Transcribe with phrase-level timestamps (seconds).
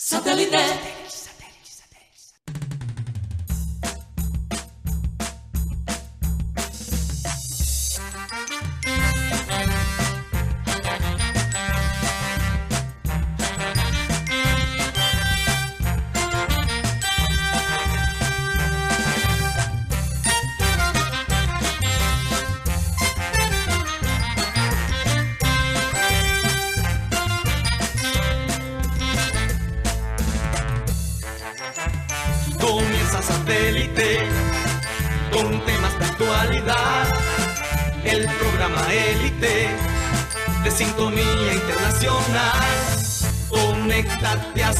[0.00, 1.27] Satellite.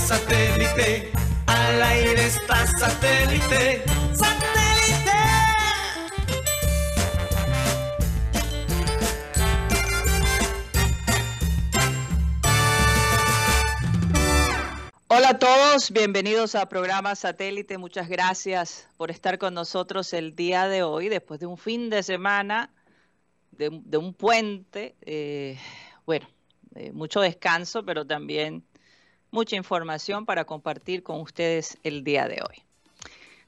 [0.08, 1.10] Satélite.
[1.46, 3.84] Al aire está satélite.
[4.14, 5.18] ¡Satélite!
[15.10, 17.78] Hola a todos, bienvenidos a programa Satélite.
[17.78, 22.02] Muchas gracias por estar con nosotros el día de hoy, después de un fin de
[22.02, 22.70] semana,
[23.52, 24.96] de, un- de un puente.
[25.02, 25.58] eh,
[26.04, 26.28] bueno,
[26.74, 28.64] eh, mucho descanso, pero también
[29.30, 32.62] mucha información para compartir con ustedes el día de hoy.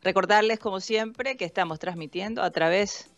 [0.03, 3.11] Recordarles, como siempre, que estamos transmitiendo a través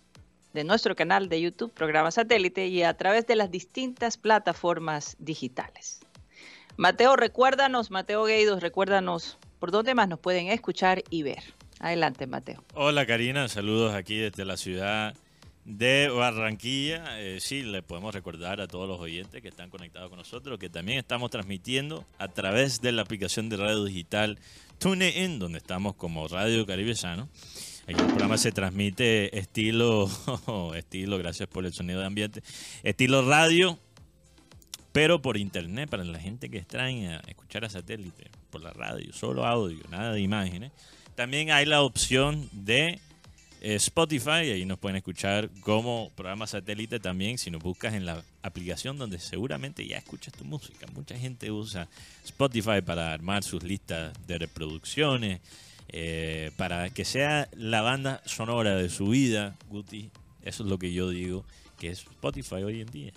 [0.52, 6.00] de nuestro canal de YouTube, programa Satélite, y a través de las distintas plataformas digitales.
[6.76, 11.42] Mateo, recuérdanos, Mateo Gueidos, recuérdanos por dónde más nos pueden escuchar y ver.
[11.78, 12.64] Adelante, Mateo.
[12.74, 15.14] Hola Karina, saludos aquí desde la ciudad
[15.64, 17.20] de Barranquilla.
[17.20, 20.68] Eh, sí, le podemos recordar a todos los oyentes que están conectados con nosotros que
[20.68, 24.38] también estamos transmitiendo a través de la aplicación de radio digital
[24.78, 27.28] TuneIn, donde estamos como Radio Caribe Sano.
[27.86, 30.08] Aquí el programa se transmite estilo,
[30.76, 32.42] estilo, gracias por el sonido de ambiente,
[32.84, 33.78] estilo radio,
[34.92, 39.44] pero por internet, para la gente que extraña escuchar a satélite, por la radio, solo
[39.44, 40.70] audio, nada de imágenes.
[41.16, 43.00] También hay la opción de
[43.64, 48.98] Spotify, ahí nos pueden escuchar como programa satélite también, si nos buscas en la aplicación
[48.98, 50.88] donde seguramente ya escuchas tu música.
[50.92, 51.88] Mucha gente usa
[52.24, 55.40] Spotify para armar sus listas de reproducciones,
[55.90, 60.10] eh, para que sea la banda sonora de su vida, Guti.
[60.42, 61.44] Eso es lo que yo digo,
[61.78, 63.12] que es Spotify hoy en día.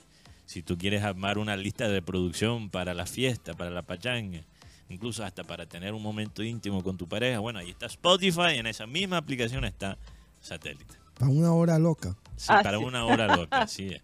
[0.46, 4.42] Si tú quieres armar una lista de reproducción para la fiesta, para la pachanga,
[4.90, 8.68] incluso hasta para tener un momento íntimo con tu pareja, bueno, ahí está Spotify, en
[8.68, 9.98] esa misma aplicación está
[10.45, 10.95] Satélite.
[11.17, 12.16] Para una hora loca.
[12.35, 14.01] Sí, para una hora loca, así es.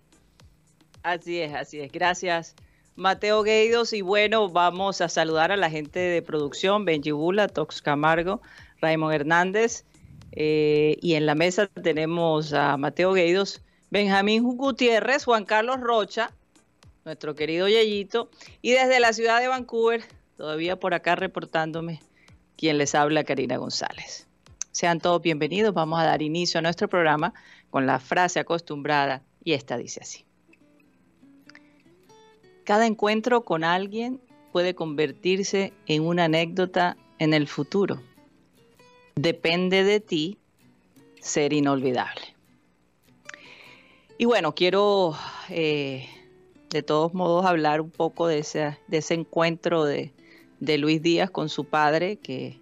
[1.03, 1.91] Así es, así es.
[1.91, 2.55] Gracias,
[2.95, 3.93] Mateo Gueidos.
[3.93, 8.41] Y bueno, vamos a saludar a la gente de producción, Benji Bula, Tox Camargo,
[8.81, 9.85] Raymond Hernández.
[10.31, 16.31] eh, y en la mesa tenemos a Mateo Gueidos, Benjamín Gutiérrez, Juan Carlos Rocha,
[17.05, 18.29] nuestro querido Yeyito.
[18.61, 20.03] Y desde la ciudad de Vancouver,
[20.37, 22.01] todavía por acá reportándome,
[22.55, 24.27] quien les habla, Karina González.
[24.71, 25.73] Sean todos bienvenidos.
[25.73, 27.33] Vamos a dar inicio a nuestro programa
[27.69, 30.25] con la frase acostumbrada y esta dice así.
[32.63, 34.21] Cada encuentro con alguien
[34.53, 38.01] puede convertirse en una anécdota en el futuro.
[39.15, 40.37] Depende de ti
[41.19, 42.21] ser inolvidable.
[44.17, 45.15] Y bueno, quiero
[45.49, 46.07] eh,
[46.69, 48.77] de todos modos hablar un poco de ese,
[49.09, 50.13] encuentro de
[50.77, 52.61] Luis Díaz con su padre, que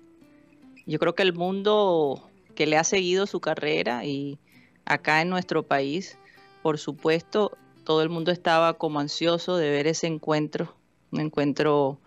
[0.90, 4.40] yo creo que el mundo que le ha seguido su carrera y
[4.86, 6.18] acá en nuestro país,
[6.64, 10.76] por supuesto, todo el mundo estaba como ansioso de ver ese encuentro,
[11.12, 12.00] un encuentro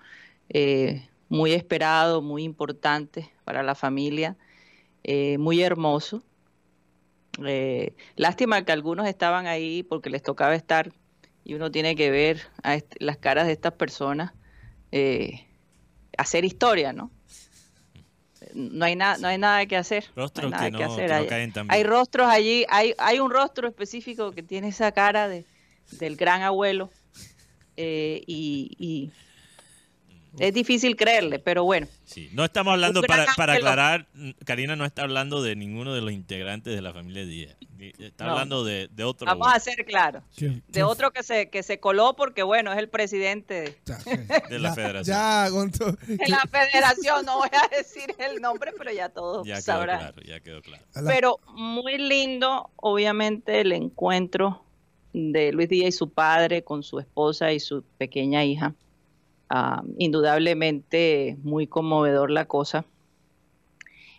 [0.48, 4.36] eh, muy esperado, muy importante para la familia,
[5.04, 6.24] eh, muy hermoso.
[7.46, 10.92] Eh, lástima que algunos estaban ahí porque les tocaba estar
[11.44, 14.32] y uno tiene que ver a las caras de estas personas,
[16.18, 17.12] hacer historia, ¿no?
[18.54, 20.04] No hay, nada no hay nada que hacer.
[20.14, 21.10] no hay Rostros nada que no, que que hacer.
[21.10, 24.92] no Hay- caen tan hay rostros allí, hay, hay un rostro específico que tiene esa
[24.92, 25.44] cara de,
[25.92, 26.90] del gran abuelo
[27.76, 29.10] eh, y, y
[30.38, 34.06] es difícil creerle, pero bueno, Sí, no estamos hablando, para, para aclarar,
[34.44, 37.56] Karina no está hablando de ninguno de los integrantes de la familia Díaz.
[37.98, 38.32] Está No.
[38.32, 39.26] hablando de, de otro.
[39.26, 40.22] vamos a ser claros.
[40.36, 43.98] ¿Qué- De qué- otro que se, que se coló porque, bueno, es el presidente ya,
[44.48, 45.16] de la ya- federación.
[45.16, 45.92] Ya, Gonzo.
[46.06, 47.26] de la federación.
[47.26, 49.98] No voy a decir el nombre, pero ya todos Ya quedó sabrán.
[49.98, 50.84] claro, ya quedó claro.
[51.06, 54.64] Pero muy lindo, obviamente, el encuentro
[55.12, 58.74] de Luis Díaz y su padre con su esposa y su pequeña hija.
[59.54, 62.86] Ah, indudablemente muy conmovedor la cosa.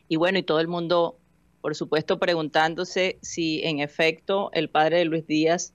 [0.07, 1.17] Y bueno, y todo el mundo,
[1.61, 5.73] por supuesto, preguntándose si en efecto el padre de Luis Díaz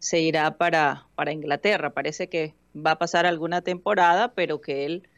[0.00, 1.90] se irá para, para Inglaterra.
[1.94, 5.08] Parece que va a pasar alguna temporada, pero que él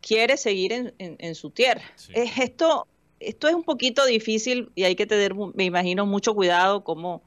[0.00, 1.82] quiere seguir en, en- en su tierra.
[1.94, 2.10] Sí.
[2.16, 2.88] Es esto,
[3.20, 7.22] esto es un poquito difícil y hay que tener, me imagino, mucho cuidado cómo,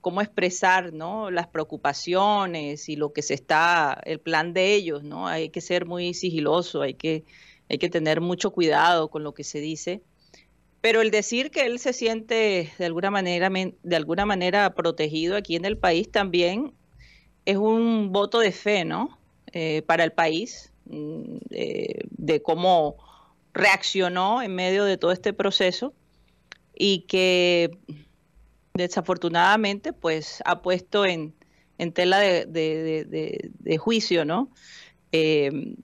[0.00, 1.30] cómo expresar ¿no?
[1.30, 5.28] las preocupaciones y lo que se está, el plan de ellos, ¿no?
[5.28, 7.24] Hay que ser muy sigiloso, hay que,
[7.68, 10.02] hay que tener mucho cuidado con lo que se dice.
[10.80, 15.56] Pero el decir que él se siente de alguna manera, de alguna manera protegido aquí
[15.56, 16.72] en el país también
[17.44, 19.18] es un voto de fe, ¿no?
[19.52, 22.96] Eh, para el país, mm, eh, de cómo
[23.52, 25.92] reaccionó en medio de todo este proceso
[26.74, 27.76] y que
[28.74, 31.34] desafortunadamente pues ha puesto en,
[31.78, 34.50] en tela de, juicio, ¿no?
[35.12, 35.74] Eh,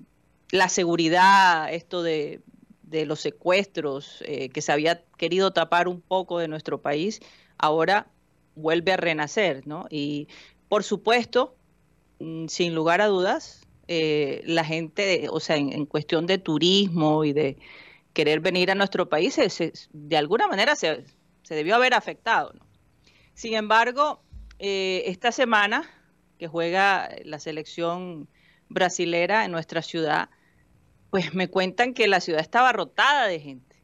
[0.53, 2.41] la seguridad, esto de,
[2.83, 7.21] de los secuestros eh, que se había querido tapar un poco de nuestro país,
[7.59, 8.09] ahora
[8.55, 9.87] vuelve a renacer, ¿no?
[9.91, 10.29] Y
[10.69, 11.57] por supuesto,
[12.21, 17.25] mm, sin lugar a dudas, eh, la gente, o sea, en, en cuestión de turismo
[17.25, 17.59] y de
[18.13, 21.05] querer venir a nuestro país, se- se- de alguna manera se,
[21.43, 22.66] se debió haber afectado, ¿no?
[23.37, 24.23] Sin embargo,
[24.59, 25.85] eh, esta semana
[26.39, 28.31] que juega la selección
[28.71, 30.31] brasilera en nuestra ciudad,
[31.11, 33.77] pues me cuentan que la ciudad estaba rotada de gente,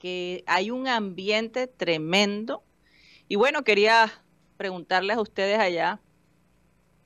[0.00, 2.64] que hay un ambiente tremendo.
[3.28, 4.12] Y bueno, quería
[4.56, 6.00] preguntarles a ustedes allá,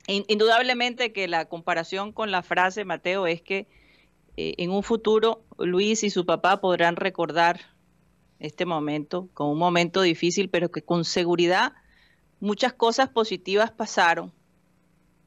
[0.07, 3.67] in- indudablemente que la comparación con la frase, Mateo, es que
[4.37, 7.76] eh, en un futuro Luis y su papá podrán recordar
[8.39, 11.73] este momento como un momento difícil, pero que con seguridad
[12.39, 14.31] muchas cosas positivas pasaron.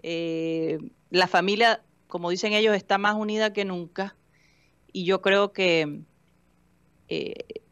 [0.02, 0.78] Eh,
[1.10, 4.16] la familia, como dicen ellos, está más unida que nunca
[4.92, 6.02] y yo creo que,
[7.08, 7.62] eh,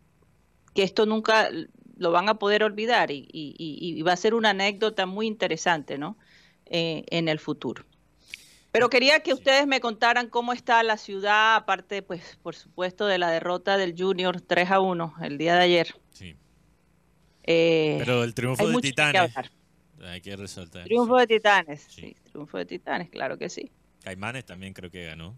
[0.74, 1.50] que esto nunca
[1.96, 6.16] lo van a poder olvidar y va a ser una anécdota muy interesante ¿no?
[6.70, 7.87] Eh, en el futuro.
[8.70, 13.18] Pero quería que ustedes me contaran cómo está la ciudad, aparte, pues, por supuesto, de
[13.18, 15.94] la derrota del Junior 3 a 1 el día de ayer.
[16.12, 16.36] Sí.
[17.44, 19.50] Eh, Pero el triunfo hay de Titanes, hablar.
[20.04, 20.84] hay que resaltar.
[20.84, 22.02] Triunfo de Titanes, Sí.
[22.02, 23.70] sí, triunfo de Titanes, claro que sí.
[24.02, 25.34] Caimanes también creo que ganó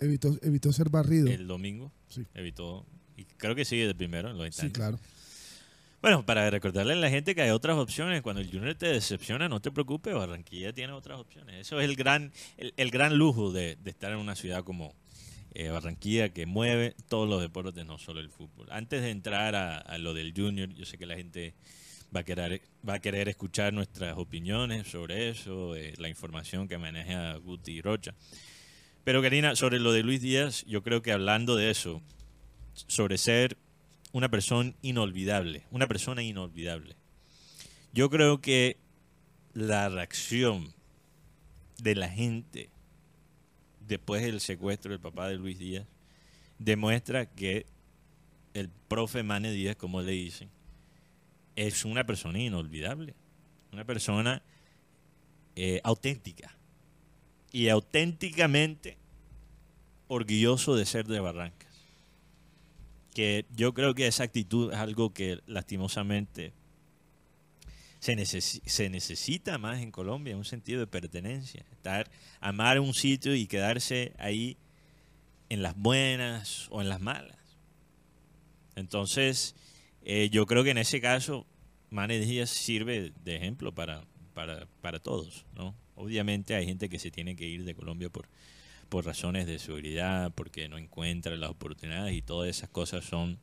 [0.00, 1.28] Evitó, evitó ser barrido.
[1.28, 1.92] el domingo.
[2.08, 2.26] Sí.
[2.34, 2.84] Evitó.
[3.16, 4.72] Y creo que sigue de primero en los Sí, instantes.
[4.76, 4.98] claro.
[6.04, 8.20] Bueno, para recordarle a la gente que hay otras opciones.
[8.20, 11.62] Cuando el Junior te decepciona, no te preocupes, Barranquilla tiene otras opciones.
[11.62, 14.94] Eso es el gran, el, el gran lujo de, de estar en una ciudad como
[15.54, 18.68] eh, Barranquilla que mueve todos los deportes, no solo el fútbol.
[18.70, 21.54] Antes de entrar a, a lo del Junior, yo sé que la gente
[22.14, 26.76] va a querer, va a querer escuchar nuestras opiniones sobre eso, eh, la información que
[26.76, 28.14] maneja Guti Rocha.
[29.04, 32.02] Pero Karina, sobre lo de Luis Díaz, yo creo que hablando de eso,
[32.74, 33.56] sobre ser
[34.14, 36.94] una persona inolvidable, una persona inolvidable.
[37.92, 38.76] Yo creo que
[39.54, 40.72] la reacción
[41.82, 42.70] de la gente
[43.88, 45.88] después del secuestro del papá de Luis Díaz
[46.60, 47.66] demuestra que
[48.54, 50.48] el profe Mane Díaz, como le dicen,
[51.56, 53.14] es una persona inolvidable,
[53.72, 54.42] una persona
[55.56, 56.54] eh, auténtica
[57.50, 58.96] y auténticamente
[60.06, 61.73] orgulloso de ser de Barrancas
[63.14, 66.52] que yo creo que esa actitud es algo que lastimosamente
[68.00, 73.34] se, necesi- se necesita más en Colombia, un sentido de pertenencia, estar, amar un sitio
[73.34, 74.58] y quedarse ahí
[75.48, 77.38] en las buenas o en las malas.
[78.76, 79.54] Entonces,
[80.02, 81.46] eh, yo creo que en ese caso,
[81.90, 85.74] Mane Díaz sirve de ejemplo para, para, para todos, ¿no?
[85.94, 88.28] Obviamente hay gente que se tiene que ir de Colombia por,
[88.94, 93.40] por razones de seguridad, porque no encuentra las oportunidades y todas esas cosas son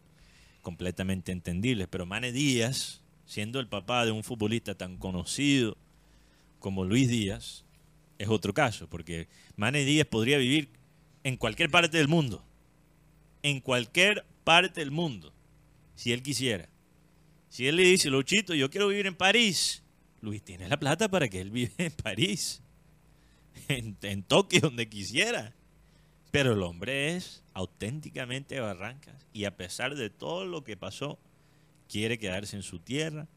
[0.62, 1.90] completamente entendibles.
[1.90, 5.76] Pero Mane Díaz, siendo el papá de un futbolista tan conocido
[6.60, 7.66] como Luis Díaz,
[8.18, 9.28] es otro caso, porque
[9.58, 10.70] Mane Díaz podría vivir
[11.26, 12.42] en cualquier parte del mundo,
[13.44, 15.34] en cualquier parte del mundo,
[15.96, 16.70] si él quisiera.
[17.50, 19.84] Si él le dice, Luchito, yo quiero vivir en París,
[20.22, 22.62] Luis tiene la plata para que él viva en París
[23.68, 25.54] en, en Tokio, donde quisiera.
[26.32, 31.20] Pero el hombre es auténticamente Barrancas y a pesar de todo lo que pasó,
[31.90, 33.28] quiere quedarse en su tierra.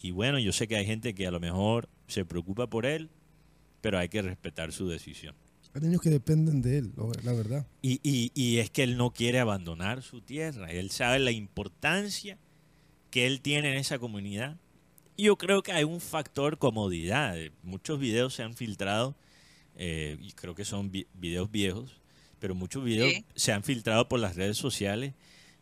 [0.00, 3.10] Y bueno, yo sé que hay gente que a lo mejor se preocupa por él,
[3.82, 5.34] pero hay que respetar su decisión.
[5.74, 7.66] Hay niños que dependen de él, la verdad.
[7.82, 10.70] Y, y- y es que él no quiere abandonar su tierra.
[10.70, 12.38] Él sabe la importancia
[13.10, 14.56] que él tiene en esa comunidad.
[15.18, 17.36] Y yo creo que hay un factor comodidad.
[17.62, 19.14] Muchos videos se han filtrado,
[19.76, 22.00] eh, y creo que son vi- videos viejos,
[22.38, 23.24] pero muchos videos Sí.
[23.34, 25.14] se han filtrado por las redes sociales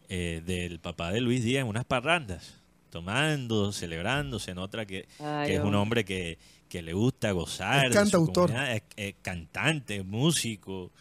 [0.09, 4.39] eh, del papá de Luis Díaz en unas parrandas, tomando, celebrando.
[4.39, 6.05] Se nota que, Ay, que es un hombre.
[6.05, 7.87] que, que le gusta gozar.
[7.87, 8.51] Es cantautor.
[8.51, 10.93] comunidad, es- es cantante, músico.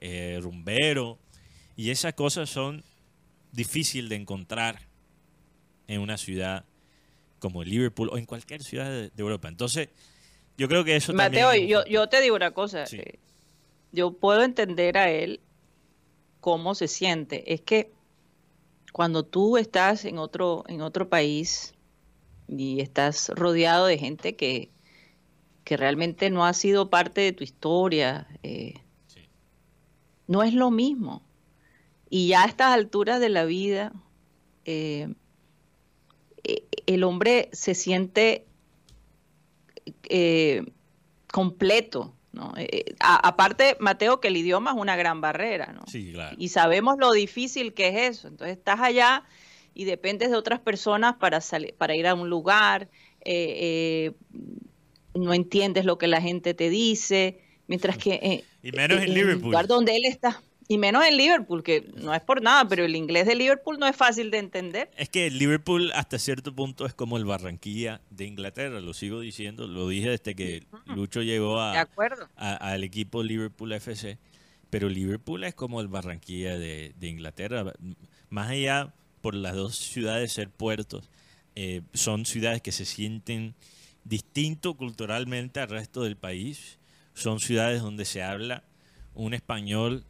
[0.00, 1.18] eh, rumbero.
[1.76, 2.84] Y esas cosas son
[3.52, 4.78] difíciles de encontrar
[5.88, 6.64] en una ciudad
[7.40, 9.48] como Liverpool o en cualquier ciudad de, de Europa.
[9.48, 9.88] Entonces,
[10.58, 11.68] yo creo que eso Mateo, también...
[11.68, 12.84] yo, yo te digo una cosa.
[12.86, 12.98] Sí.
[12.98, 13.18] eh,
[13.92, 15.40] Yo puedo entender a él
[16.40, 17.54] cómo se siente.
[17.54, 17.92] Es que
[18.92, 21.74] cuando tú estás en otro, en otro país
[22.48, 24.70] y estás rodeado de gente que,
[25.64, 28.74] que realmente no ha sido parte de tu historia, eh,
[29.06, 29.20] Sí.
[30.26, 31.22] no es lo mismo.
[32.10, 33.92] Y ya a estas alturas de la vida,
[34.64, 35.14] eh,
[36.44, 38.46] eh, el hombre se siente
[40.08, 40.64] eh,
[41.32, 42.52] completo, ¿no?
[42.56, 45.82] Eh, a- aparte, Mateo, que el idioma es una gran barrera, ¿no?
[45.86, 46.36] Sí, claro.
[46.38, 48.28] Y sabemos lo difícil que es eso.
[48.28, 49.24] Entonces estás allá
[49.74, 52.88] y dependes de otras personas para salir, para ir a un lugar,
[53.24, 54.42] eh, eh,
[55.14, 59.42] no entiendes lo que la gente te dice, mientras que eh, Y menos en Liverpool.
[59.44, 62.94] lugar donde él está, y menos en Liverpool, que no es por nada, pero el
[62.94, 64.90] inglés de Liverpool no es fácil de entender.
[64.96, 69.66] Es que Liverpool hasta cierto punto es como el Barranquilla de Inglaterra, lo sigo diciendo,
[69.66, 72.28] lo dije desde que Lucho llegó De a, acuerdo.
[72.36, 74.18] a- al equipo Liverpool FC,
[74.68, 77.72] pero Liverpool es como el Barranquilla de, de Inglaterra,
[78.28, 81.08] más allá por las dos ciudades ser puertos,
[81.54, 83.54] eh, son ciudades que se sienten
[84.04, 86.78] distinto culturalmente al resto del país,
[87.14, 88.64] son ciudades donde se habla
[89.14, 90.04] un español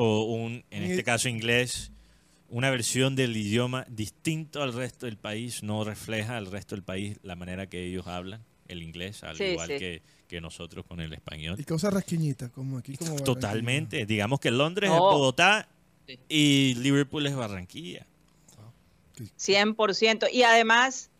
[0.00, 1.90] o un, en este caso inglés,
[2.48, 7.18] una versión del idioma distinto al resto del país, no refleja al resto del país
[7.22, 9.78] la manera que ellos hablan el inglés, al Sí, igual sí.
[9.78, 11.56] Que, que nosotros con el español.
[11.58, 12.96] Y causa rasquiñita, como aquí.
[12.96, 13.16] Como.
[13.16, 14.06] Totalmente.
[14.06, 14.98] Digamos que Londres es.
[14.98, 15.68] Bogotá
[16.06, 16.18] Sí.
[16.28, 18.06] y Liverpool es Barranquilla.
[19.38, 20.28] 100%.
[20.32, 21.10] Y además,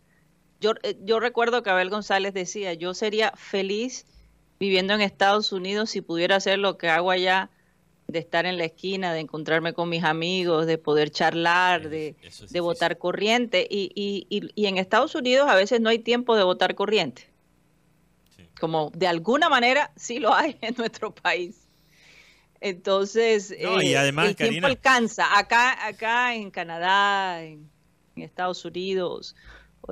[0.61, 4.05] yo, eh, yo recuerdo que Abel González decía, yo sería feliz
[4.59, 7.49] viviendo en Estados Unidos si pudiera hacer lo que hago allá,
[8.09, 12.15] de estar en la esquina, de encontrarme con mis amigos, de poder charlar, de,
[12.49, 13.67] de votar corriente.
[13.69, 17.29] Y, y, y, y en Estados Unidos a veces no hay tiempo de votar corriente.
[18.59, 21.67] Como de alguna manera sí lo hay en nuestro país.
[22.61, 25.37] Entonces, No, y eh, además, el tiempo alcanza.
[25.37, 27.69] Acá, acá en Canadá, en,
[28.15, 29.35] en Estados Unidos,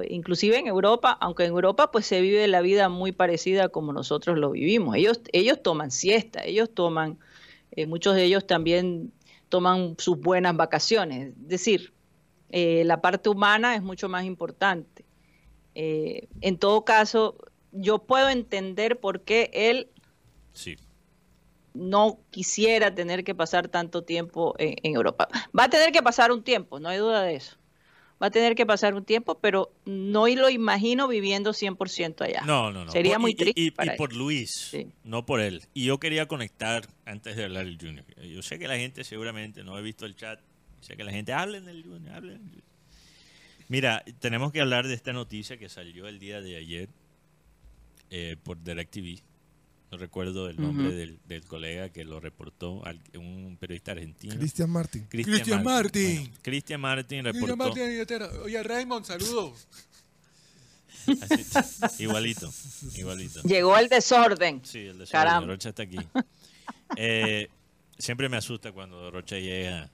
[0.09, 4.37] inclusive en Europa, aunque en Europa pues se vive la vida muy parecida como nosotros
[4.37, 4.95] lo vivimos.
[4.95, 7.17] Ellos, ellos toman siesta, ellos toman,
[7.77, 9.13] eh, muchos de ellos también
[9.49, 11.29] toman sus buenas vacaciones.
[11.29, 11.93] Es decir,
[12.49, 15.05] eh, la parte humana es mucho más importante.
[15.75, 17.37] Eh, en todo caso,
[17.71, 19.89] yo puedo entender por qué él
[20.53, 20.75] Sí.
[21.75, 25.27] no quisiera tener que pasar tanto tiempo en, en Europa.
[25.57, 27.56] Va a tener que pasar un tiempo, no hay duda de eso.
[28.21, 32.41] Va a tener que pasar un tiempo, pero no lo imagino viviendo 100% allá.
[32.45, 32.91] No, no, no.
[32.91, 33.97] Sería Por- muy triste Y, y para él.
[33.97, 34.87] por Luis, Sí.
[35.03, 35.61] no por él.
[35.75, 38.05] Y yo quería conectar antes de hablar del Junior.
[38.23, 40.39] Yo sé que la gente seguramente no ha visto el chat.
[40.81, 42.63] Sé que la gente hablen del Junior, hablen del Junior.
[43.69, 46.89] Mira, tenemos que hablar de esta noticia que salió el día de ayer
[48.09, 49.21] eh, por DirecTV.
[49.89, 54.35] No recuerdo el nombre del, del colega que lo reportó, al- un periodista argentino.
[54.35, 55.05] Cristian Martin.
[55.05, 56.17] Cristian Martin.
[56.23, 56.81] Bueno, Cristian
[57.23, 57.55] reportó.
[57.57, 58.29] Martín Inglaterra.
[58.43, 59.65] Oye, Raymond, saludos.
[61.21, 62.51] Así- igualito,
[62.95, 63.41] igualito.
[63.43, 64.59] Llegó el desorden.
[64.65, 65.47] Sí, el de Caramba.
[65.47, 65.97] Rocha está aquí.
[66.97, 67.47] Eh,
[67.97, 69.89] siempre me asusta cuando Rocha llega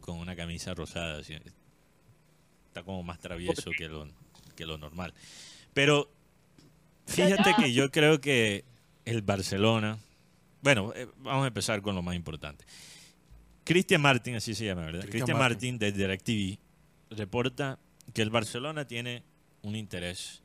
[0.00, 1.20] con una camisa rosada.
[1.20, 4.08] Está como más travieso que lo,
[4.56, 5.14] que lo normal.
[5.72, 6.10] Pero
[7.06, 8.64] fíjate que yo creo que
[9.06, 9.98] el Barcelona...
[10.60, 12.64] Bueno, eh, vamos a empezar con lo más importante.
[13.64, 15.06] Cristian Martin, así se llama, ¿verdad?
[15.08, 15.38] Cristian.
[15.38, 16.58] Martin de DirecTV
[17.10, 17.78] reporta
[18.12, 19.22] que el Barcelona tiene
[19.62, 20.42] un interés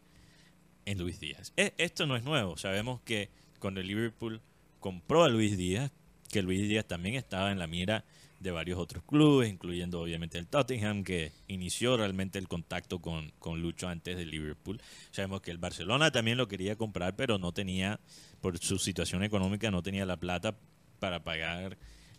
[0.85, 1.53] en Luis Díaz.
[1.57, 2.55] E- Esto no es nuevo.
[2.57, 4.41] Sabemos que cuando el Liverpool
[4.79, 5.91] compró a Luis Díaz,
[6.31, 8.03] que Luis Díaz también estaba en la mira
[8.41, 13.61] de varios otros clubes, incluyendo obviamente el Tottenham, que inició realmente el contacto con, con
[13.61, 14.81] Lucho antes del Liverpool.
[15.11, 17.99] Sabemos que el Barcelona también lo quería comprar, pero no tenía,
[18.41, 20.57] por su situación económica, no tenía la plata
[20.99, 21.77] para pagar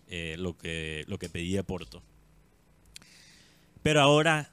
[0.09, 2.03] eh, lo, que, lo que pedía Porto.
[3.83, 4.53] Pero ahora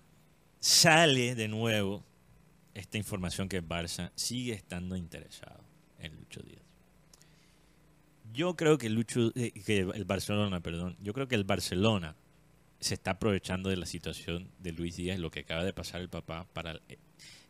[0.59, 2.03] sale de nuevo
[2.73, 5.63] esta información que Barça sigue estando interesado
[5.99, 6.68] en Lucho Díaz.
[8.39, 12.15] Yo creo que Lucho, eh, que el Barcelona, perdón, yo creo que el Barcelona
[12.79, 16.07] se está aprovechando de la situación de Luis Díaz, lo que acaba de pasar el
[16.07, 16.97] papá, para, eh,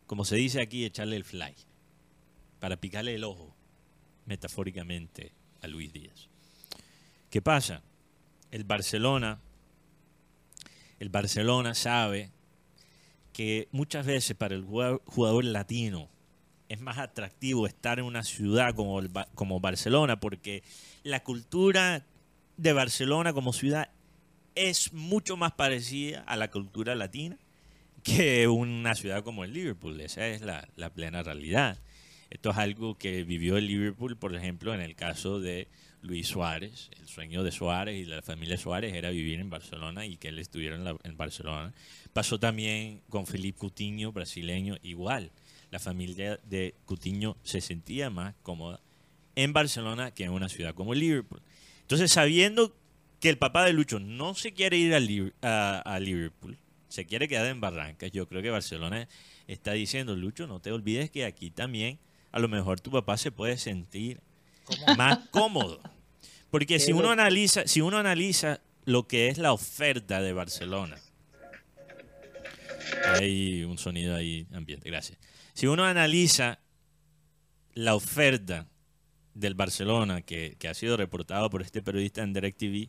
[0.08, 1.54] como se dice aquí, echarle el fly,
[2.58, 3.54] para picarle el ojo,
[4.26, 5.32] metafóricamente,
[5.62, 6.28] a Luis Díaz.
[7.30, 7.84] ¿Qué pasa?
[8.50, 9.38] El Barcelona,
[10.98, 12.32] el Barcelona sabe
[13.32, 16.10] que muchas veces para el jugador, jugador latino
[16.70, 19.02] es más atractivo estar en una ciudad como,
[19.34, 20.62] como Barcelona porque
[21.02, 22.06] la cultura
[22.56, 23.90] de Barcelona como ciudad
[24.54, 27.36] es mucho más parecida a la cultura latina
[28.04, 30.00] que una ciudad como el Liverpool.
[30.00, 31.80] Esa es la, plena realidad.
[32.30, 35.66] Esto es algo que vivió el Liverpool, por ejemplo, en el caso de
[36.02, 36.88] Luis Suárez.
[37.00, 40.28] El sueño de Suárez y de la familia Suárez era vivir en Barcelona y que
[40.28, 41.74] él estuviera en, la- Barcelona.
[42.12, 45.32] Pasó también con Felipe Coutinho, brasileño, igual.
[45.70, 48.80] La familia de Coutinho se sentía más cómoda
[49.36, 51.42] en Barcelona que en una ciudad como Liverpool.
[51.82, 52.74] Entonces, sabiendo
[53.20, 54.94] que el papá de Lucho no se quiere ir
[55.42, 56.58] a- a Liverpool,
[56.88, 59.08] se quiere quedar en Barrancas, yo creo que Barcelona
[59.46, 61.98] está diciendo, Lucho, no te olvides que aquí también
[62.32, 64.20] a lo mejor tu papá se puede sentir
[64.96, 65.80] más cómodo.
[66.50, 70.96] Porque si uno analiza, si uno analiza lo que es la oferta de Barcelona,
[73.04, 75.18] hay un sonido ahí ambiente, gracias.
[75.60, 76.58] Si uno analiza
[77.74, 78.66] la oferta
[79.34, 82.88] del Barcelona que, ha sido reportado por este periodista en DirecTV,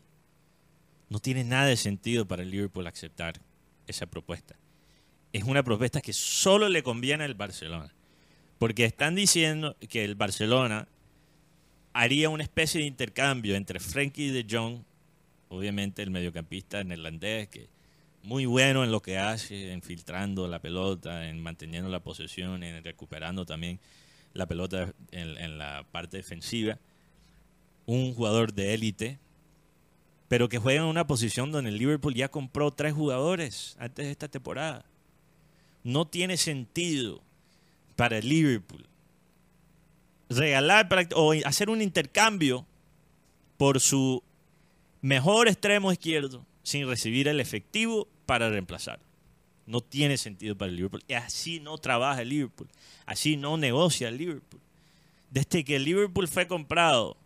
[1.10, 3.42] no tiene nada de sentido para el Liverpool aceptar
[3.86, 4.56] esa propuesta.
[5.34, 7.92] Es una propuesta que solo le conviene al Barcelona.
[8.58, 10.88] Porque están diciendo que el Barcelona
[11.92, 14.78] haría una especie de intercambio entre Frankie de Jong,
[15.50, 17.68] obviamente el mediocampista neerlandés, que
[18.22, 22.82] muy bueno en lo que hace, en filtrando la pelota, en manteniendo la posesión, en
[22.84, 23.80] recuperando también
[24.32, 26.78] la pelota en, en la parte defensiva.
[27.86, 29.18] Un jugador de élite,
[30.28, 34.12] pero que juega en una posición donde el Liverpool ya compró tres jugadores antes de
[34.12, 34.84] esta temporada.
[35.82, 37.20] No tiene sentido
[37.96, 38.86] para el Liverpool
[40.28, 42.66] regalar o hacer un intercambio
[43.56, 44.22] por su
[45.00, 49.00] mejor extremo izquierdo sin recibir el efectivo para reemplazar.
[49.66, 51.04] No tiene sentido para el Liverpool.
[51.08, 52.68] Y así no trabaja el Liverpool.
[53.06, 54.60] Así no negocia el Liverpool.
[55.30, 57.16] Desde que el Liverpool fue comprado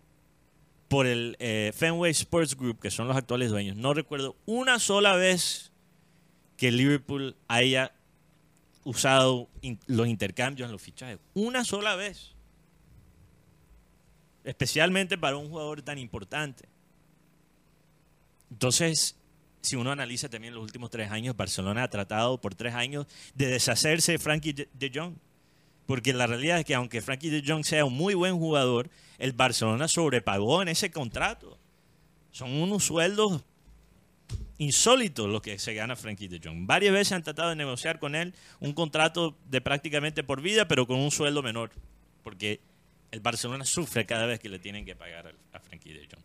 [0.88, 5.16] por el eh, Fenway Sports Group, que son los actuales dueños, no recuerdo una sola
[5.16, 5.72] vez
[6.56, 7.92] que el Liverpool haya
[8.84, 9.48] usado
[9.86, 11.18] los intercambios en los fichajes.
[11.34, 12.34] Una sola vez.
[14.44, 16.68] Especialmente para un jugador tan importante.
[18.50, 19.16] Entonces,
[19.66, 23.46] si uno analiza también los últimos tres años, Barcelona ha tratado por tres años de
[23.48, 25.14] deshacerse de Frankie de, Jong.
[25.86, 29.32] Porque la realidad es que aunque Frankie de Jong sea un muy buen jugador, el
[29.32, 31.58] Barcelona sobrepagó en ese contrato.
[32.30, 33.42] Son unos sueldos
[34.58, 36.66] insólitos los que se gana Frankie de Jong.
[36.66, 40.86] Varias veces han tratado de negociar con él un contrato de prácticamente por vida, pero
[40.86, 41.72] con un sueldo menor.
[42.22, 42.60] Porque
[43.10, 46.22] el Barcelona sufre cada vez que le tienen que pagar a Frankie de Jong.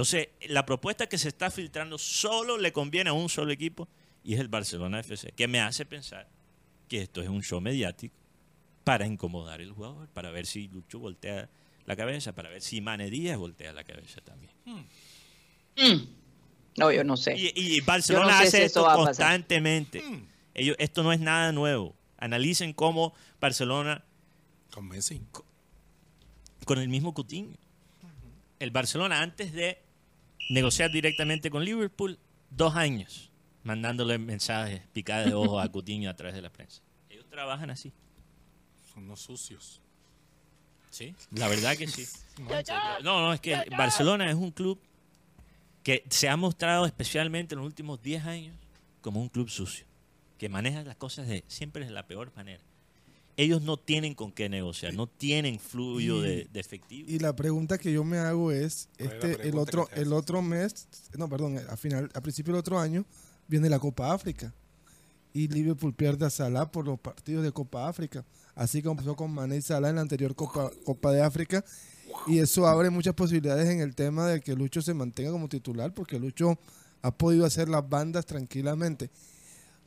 [0.00, 3.86] Entonces, la propuesta que se está filtrando solo le conviene a un solo equipo
[4.24, 6.26] y es el Barcelona FC, que me hace pensar
[6.88, 8.14] que esto es un show mediático
[8.82, 11.50] para incomodar al jugador, para ver si Lucho voltea
[11.84, 14.54] la cabeza, para ver si Mane Díaz voltea la cabeza también.
[16.78, 17.36] No, yo no sé.
[17.36, 20.02] Y, y Barcelona Yo no sé hace si esto constantemente.
[20.54, 21.94] Ellos, esto no es nada nuevo.
[22.16, 24.02] Analicen cómo Barcelona
[24.70, 25.20] Con Messi.
[26.64, 27.54] con el mismo Coutinho.
[28.58, 29.89] El Barcelona antes de
[30.50, 32.18] negociar directamente con Liverpool,
[32.50, 33.30] dos años
[33.62, 36.82] mandándole mensajes picadas de ojo a Coutinho a través de la prensa.
[37.08, 37.92] Ellos trabajan así.
[38.92, 39.80] Son unos sucios.
[40.90, 42.06] Sí, la verdad que sí.
[43.02, 44.80] No, no, es que Barcelona es un club
[45.82, 48.56] que se ha mostrado especialmente en los últimos 10 años
[49.00, 49.86] como un club sucio,
[50.38, 52.62] que maneja las cosas de siempre de la peor manera.
[53.40, 57.08] Ellos no tienen con qué negociar, no tienen fluyo de, de efectivo.
[57.10, 60.12] Y la pregunta que yo me hago es, ¿Cuál es la este, el otro, el
[60.12, 63.02] otro mes, no, perdón, a final, a principio del otro año
[63.48, 64.52] viene la Copa África.
[65.32, 69.32] Y Liverpool pierde a Salah por los partidos de Copa África, así como pasó con
[69.32, 71.64] Mané y Salah en la anterior Copa, Copa de África.
[72.26, 75.94] Y eso abre muchas posibilidades en el tema de que Lucho se mantenga como titular
[75.94, 76.58] porque Lucho
[77.00, 79.08] ha podido hacer las bandas tranquilamente.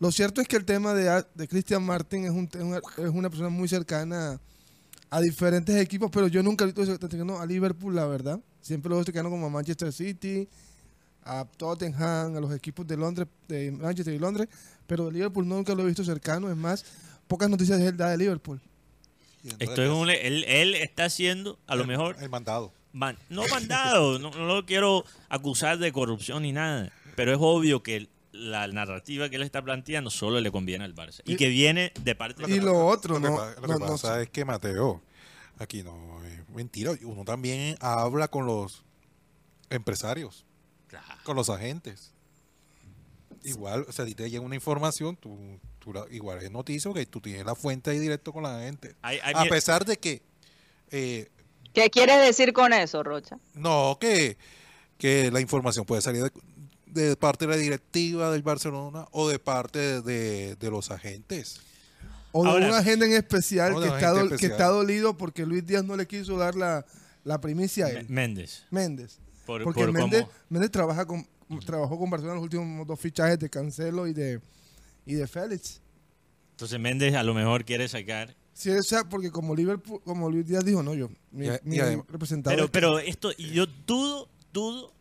[0.04, 3.30] Lo cierto es que el tema de, Christian Martin es, un, es una, es una
[3.30, 4.38] persona muy cercana
[5.10, 8.38] a diferentes equipos, pero yo nunca he visto cercano a Liverpool, la verdad.
[8.60, 10.46] Siempre lo he visto cercano como a Manchester City,
[11.24, 14.50] a Tottenham, a los equipos de Londres, de Manchester y Londres,
[14.88, 16.52] pero de Liverpool nunca lo he visto cercano.
[16.52, 16.84] Es más,
[17.30, 18.60] pocas noticias de él da de Liverpool.
[19.58, 22.74] Esto es un, él, él está haciendo, a lo mejor, El mandado.
[22.92, 27.82] man- no mandado, no, no lo quiero acusar de corrupción ni nada, pero es obvio
[27.84, 31.48] que la narrativa que él está planteando solo le conviene al Barça y Y- que
[31.50, 34.44] viene de parte Y de lo otro, Lo no, lo no- que pasa es que
[34.44, 35.02] Mateo,
[35.60, 36.92] aquí no es mentira.
[37.04, 38.84] Uno también habla con los
[39.70, 40.46] empresarios,
[40.88, 41.06] Claro.
[41.24, 42.12] con los agentes.
[43.44, 47.06] Igual, o sea, si te llega una información, tú, tú la- igual es noticia que
[47.06, 48.96] tú tienes la fuente ahí directo con la gente.
[49.02, 50.22] A pesar de que,
[50.92, 51.30] eh,
[51.74, 53.38] ¿Qué quieres decir con eso, Rocha?
[53.54, 54.38] no, que,
[54.98, 56.32] que la información puede salir de,
[56.94, 61.60] de parte de la directiva del Barcelona o de parte de, de- de los agentes.
[62.32, 64.52] O de Ahora- un agente en especial que está, dol- que especial.
[64.52, 66.86] está dolido porque Luis Díaz no le quiso dar la,
[67.24, 68.08] la primicia a él.
[68.10, 68.64] Méndez.
[68.72, 69.20] Méndez.
[69.46, 71.28] Por, Porque por Méndez, Méndez trabaja con,
[71.66, 74.40] trabajó con Barcelona los últimos dos fichajes de Cancelo y de,
[75.06, 75.82] y de Félix.
[76.52, 78.36] entonces Méndez a lo mejor quiere sacar.
[78.54, 81.60] Sí, o sea, porque como Liverpool, como Luis Díaz dijo, no, yo, mi, Y a-
[81.64, 82.56] mi y adem- representante.
[82.56, 84.93] Pero, pero esto, y yo dudo, dudo,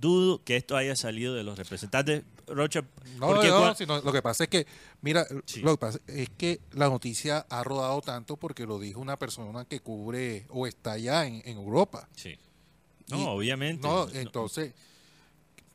[0.00, 2.22] dudo que esto haya salido de los representantes.
[2.46, 2.82] Rocha,
[3.18, 4.66] No, no, cua- sino lo que pasa es que,
[5.02, 5.60] mira, Sí.
[5.60, 9.64] lo que pasa es que la noticia ha rodado tanto porque lo dijo una persona
[9.66, 12.08] que cubre o está allá en, en Europa.
[12.16, 12.36] Sí.
[13.08, 13.86] No, Y- obviamente.
[13.86, 14.72] No, entonces,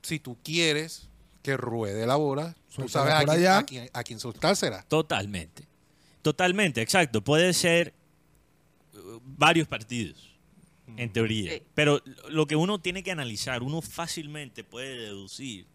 [0.02, 1.08] si tú quieres
[1.44, 3.58] que ruede la bola, tú sabes a por quién, allá.
[3.60, 4.84] a quién, a quién soltársela.
[4.84, 5.68] Totalmente.
[6.22, 7.22] Totalmente, exacto.
[7.24, 7.94] Puede ser
[8.96, 10.35] uh, varios partidos,
[10.98, 11.54] en teoría.
[11.54, 11.64] Sí.
[11.74, 15.68] Pero lo que uno tiene que analizar, uno fácilmente puede deducir,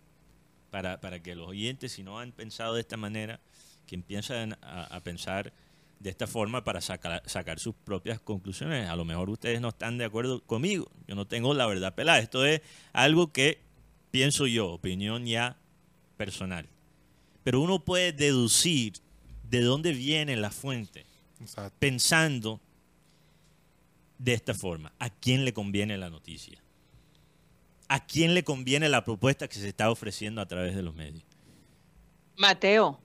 [0.70, 3.40] para, para que los oyentes, si no han pensado de esta manera,
[3.86, 5.52] que empiezan a, a pensar
[5.98, 8.88] de esta forma para sacar, sacar sus propias conclusiones.
[8.88, 10.90] A lo mejor ustedes no están de acuerdo conmigo.
[11.06, 12.18] Yo no tengo la verdad pelada.
[12.20, 13.60] Esto es algo que
[14.10, 15.58] pienso yo, opinión ya
[16.16, 16.66] personal.
[17.44, 18.94] Pero uno puede deducir
[19.42, 21.04] de dónde viene la fuente
[21.40, 21.76] Exacto.
[21.78, 22.60] pensando
[24.20, 24.92] de esta forma.
[24.98, 26.62] ¿A quién le conviene la noticia?
[27.88, 31.24] ¿A quién le conviene la propuesta que se está ofreciendo a través de los medios?
[32.36, 33.00] Mateo,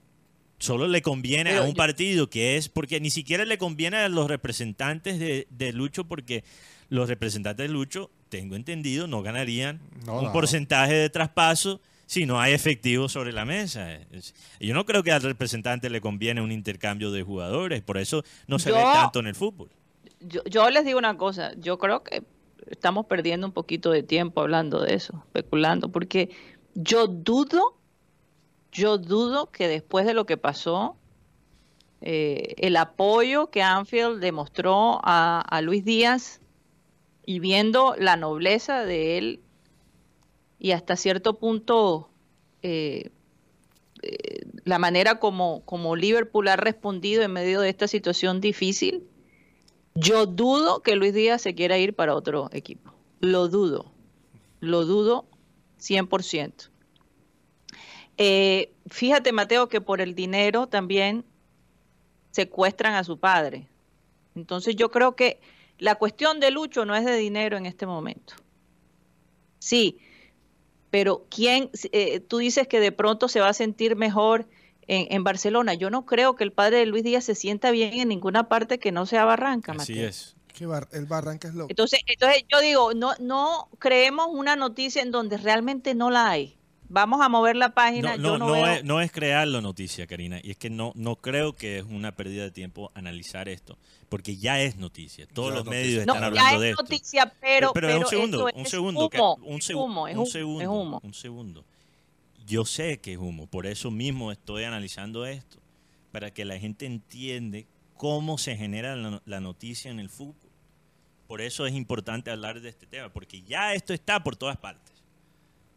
[0.58, 4.08] Solo le conviene a un yo- partido que es, porque ni siquiera le conviene a
[4.08, 6.44] los representantes de, de Lucho, porque
[6.88, 10.32] los representantes de Lucho, tengo entendido, no ganarían No, un no.
[10.32, 13.92] porcentaje de traspaso si no hay efectivo sobre la mesa.
[14.12, 18.24] Es- Yo no creo que al representante le conviene un intercambio de jugadores, por eso
[18.46, 19.68] no se Yo- ve tanto en el fútbol.
[20.20, 22.24] Yo, les digo una cosa, yo creo que
[22.68, 26.30] estamos perdiendo un poquito de tiempo hablando de eso, especulando, porque
[26.74, 27.78] yo dudo,
[28.72, 30.96] yo dudo que después de lo que pasó,
[32.00, 36.40] eh, el apoyo que Anfield demostró a, a Luis Díaz
[37.24, 39.40] y viendo la nobleza de él
[40.58, 42.10] y hasta cierto punto
[42.62, 43.10] eh,
[44.02, 49.04] eh, la manera como, como Liverpool ha respondido en medio de esta situación difícil,
[49.96, 52.92] yo dudo que Luis Díaz se quiera ir para otro equipo.
[53.20, 53.92] Lo dudo.
[54.60, 55.26] Lo dudo
[55.80, 56.70] 100%.
[58.18, 61.24] Eh, fíjate, Mateo, que por el dinero también
[62.30, 63.68] secuestran a su padre.
[64.34, 65.40] Entonces yo creo que
[65.78, 68.34] la cuestión de Lucho no es de dinero en este momento.
[69.58, 69.98] Sí,
[70.90, 71.70] pero ¿quién?
[71.92, 74.48] eh, tú dices que de pronto se va a sentir mejor
[74.88, 75.74] en, en Barcelona.
[75.74, 78.78] Yo no creo que el padre de Luis Díaz se sienta bien en ninguna parte
[78.78, 80.08] que no sea Barranca, Así Mateo.
[80.08, 80.36] es.
[80.54, 81.66] Que Bar- el Barranca es loco.
[81.68, 86.56] Entonces, entonces yo digo, no, no creemos una noticia en donde realmente no la hay.
[86.88, 88.16] Vamos a mover la página.
[88.16, 90.38] No, yo no, no, no veo- es, no es crear la noticia, Karina.
[90.42, 93.76] Y es que no, no creo que es una pérdida de tiempo analizar esto,
[94.08, 95.26] porque ya es noticia.
[95.26, 96.82] Todos Ya los medios No, están ya hablando es de esto.
[96.84, 100.14] noticia, pero, pero, pero un segundo, un es segundo, que- humo, un, segu- humo, es
[100.14, 101.00] un humo, segundo, es humo.
[101.02, 101.64] un segundo.
[102.46, 105.58] Yo sé que es humo, por eso mismo estoy analizando esto,
[106.12, 110.50] para que la gente entiende cómo se genera la, la noticia en el fútbol.
[111.26, 114.92] Por eso es importante hablar de este tema, porque ya esto está por todas partes.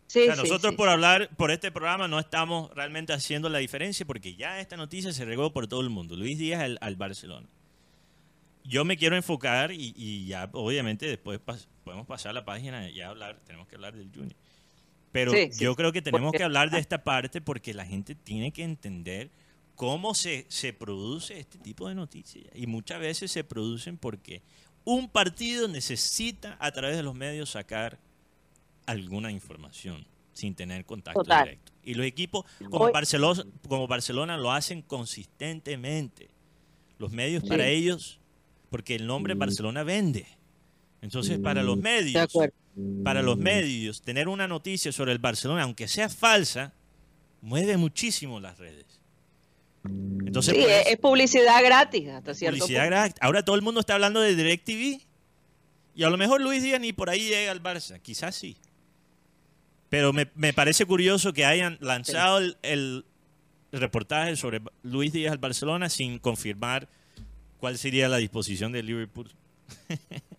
[0.06, 0.78] Sí, O sea, sí, nosotros sí.
[0.78, 5.12] por hablar por este programa no estamos realmente haciendo la diferencia porque ya esta noticia
[5.14, 6.16] se regó por todo el mundo.
[6.16, 7.48] Luis Díaz al, al Barcelona.
[8.64, 13.02] Yo me quiero enfocar y, y ya obviamente después pas- podemos pasar la página y
[13.02, 14.36] hablar, tenemos que hablar del Junior.
[15.12, 18.14] Pero Sí, sí, yo creo que tenemos que hablar de esta parte porque la gente
[18.16, 19.32] tiene que entender
[19.76, 22.46] cómo se, se produce este tipo de noticias.
[22.54, 24.42] Y muchas veces se producen porque
[24.86, 28.00] un partido necesita a través de los medios sacar
[28.86, 31.44] alguna información sin tener contacto Total.
[31.44, 31.72] directo.
[31.84, 36.30] Y los equipos como Hoy- Barcelona, como Barcelona lo hacen consistentemente.
[36.98, 38.20] Los medios para ellos,
[38.70, 40.28] porque el nombre Barcelona vende.
[41.02, 42.34] Entonces, para los De medios.
[43.04, 46.74] Para los medios, tener una noticia sobre el Barcelona, aunque sea falsa,
[47.42, 48.86] mueve muchísimo las redes.
[49.86, 52.96] Entonces, Sí, pues, es, publicidad gratis hasta cierto publicidad punto.
[52.96, 53.16] gratis.
[53.22, 55.02] Ahora todo el mundo está hablando de DirecTV.
[55.96, 58.00] Y a lo mejor Luis Díaz ni por ahí llega al Barça.
[58.02, 58.58] Quizás sí.
[59.90, 63.06] Pero me, me parece curioso que hayan lanzado el, el
[63.72, 66.88] reportaje sobre Luis Díaz al Barcelona sin confirmar
[67.60, 69.32] cuál sería la disposición de Liverpool.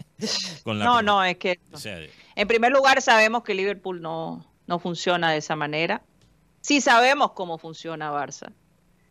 [0.64, 1.98] Con la No, no, es que o sea,
[2.34, 6.02] en primer lugar sabemos que Liverpool no, no funciona de esa manera.
[6.60, 8.52] Sí sabemos cómo funciona Barça.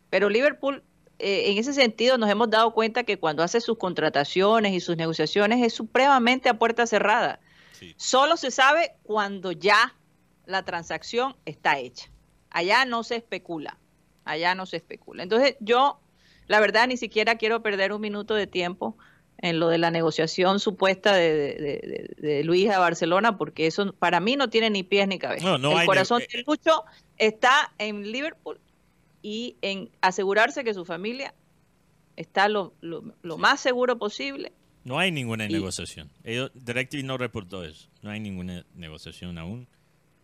[0.10, 0.84] Pero Liverpool,
[1.20, 4.98] eh, en ese sentido, nos hemos dado cuenta que cuando hace sus contrataciones y sus
[4.98, 7.40] negociaciones es supremamente a puerta cerrada.
[7.74, 7.94] Sí.
[7.98, 9.96] Solo se sabe cuando ya
[10.46, 12.10] la transacción está hecha.
[12.50, 13.78] Allá no se especula.
[14.26, 15.24] Allá no se especula.
[15.24, 16.00] Entonces yo,
[16.48, 18.98] la verdad, ni siquiera quiero perder un minuto de tiempo
[19.42, 23.94] en lo de la negociación supuesta de, de- de- de- Luis a Barcelona, porque eso
[23.94, 25.46] para mí no tiene ni pies ni cabeza.
[25.46, 26.84] No, no El corazón de Lucho
[27.18, 28.60] está en Liverpool
[29.22, 31.34] y en asegurarse que su familia
[32.18, 34.52] está lo, lo- lo más seguro posible.
[34.84, 36.10] No hay ninguna Y- negociación.
[36.24, 37.88] Ellos, DirecTV no reportó eso.
[38.02, 39.68] No hay ninguna negociación aún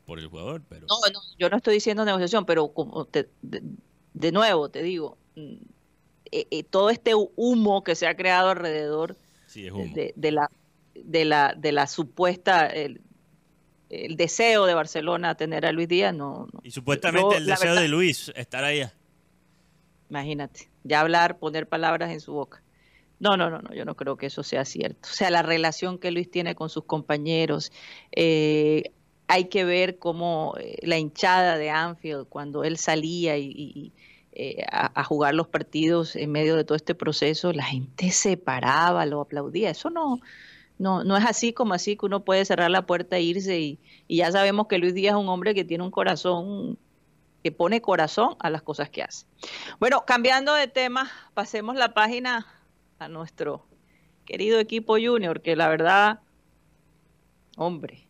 [0.05, 4.31] por el jugador, pero No, no, yo no estoy diciendo negociación, pero como te- de,
[4.31, 5.17] nuevo te digo,
[6.31, 9.15] eh, eh, todo este humo que se ha creado alrededor
[9.47, 10.49] sí de, de la
[10.95, 13.01] de la de la supuesta el,
[13.89, 16.59] el deseo de Barcelona tener a Luis Díaz no, no.
[16.63, 18.93] y supuestamente Yo, el deseo verdad, de Luis estar allá.
[20.09, 22.61] imagínate ya hablar poner palabras en su boca
[23.19, 25.97] no no no no yo no creo que eso sea cierto o sea la relación
[25.99, 27.71] que Luis tiene con sus compañeros
[28.11, 28.91] eh,
[29.27, 33.91] hay que ver cómo eh, la hinchada de Anfield cuando él salía y,
[34.35, 39.05] eh, a, jugar los partidos en medio de todo este proceso la gente se paraba
[39.05, 40.19] lo aplaudía eso no
[40.77, 43.79] no, no es así como así que uno puede cerrar la puerta e irse y,
[44.07, 46.77] y ya sabemos que Luis Díaz es un hombre que tiene un corazón,
[47.43, 49.25] que pone corazón a las cosas que hace.
[49.79, 52.45] Bueno, cambiando de tema, pasemos la página
[52.99, 53.65] a nuestro
[54.25, 56.19] querido equipo junior, que la verdad,
[57.55, 58.07] hombre,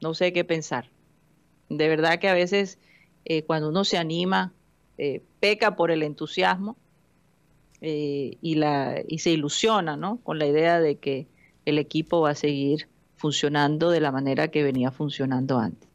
[0.00, 0.88] no sé qué pensar.
[1.68, 2.78] De verdad que a veces
[3.28, 4.52] eh, cuando uno se anima,
[4.98, 6.76] eh, peca por el entusiasmo
[7.80, 10.18] eh, y, la, y se ilusiona ¿no?
[10.22, 11.26] con la idea de que
[11.64, 15.88] el equipo va a seguir funcionando de la manera que venía funcionando antes.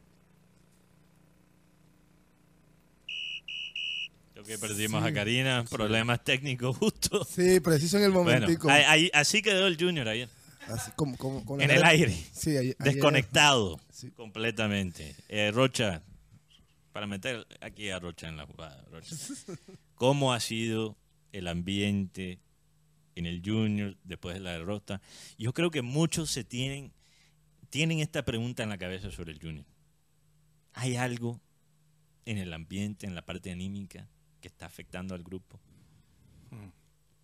[4.33, 7.23] Creo que perdimos Sí, a Karina, problemas técnicos justo.
[7.23, 8.69] Sí, preciso en el Bueno, momentico.
[8.69, 10.29] ahí- así quedó el Junior ayer,
[10.67, 14.09] así como, como- con la en el aire, Sí, ayer- ayer- desconectado Sí.
[14.11, 15.15] completamente.
[15.29, 16.01] Eh, Rocha,
[16.91, 19.15] para meter aquí a Rocha en la jugada, Rocha.
[19.95, 20.97] ¿Cómo ha sido
[21.31, 22.39] el ambiente
[23.15, 25.01] en el Junior después de la derrota?
[25.37, 26.93] Yo creo que muchos se tienen,
[27.69, 29.65] tienen esta pregunta en la cabeza sobre el Junior.
[30.73, 31.41] ¿Hay algo
[32.25, 34.07] en el ambiente, en la parte anímica,
[34.39, 35.59] que está afectando al grupo?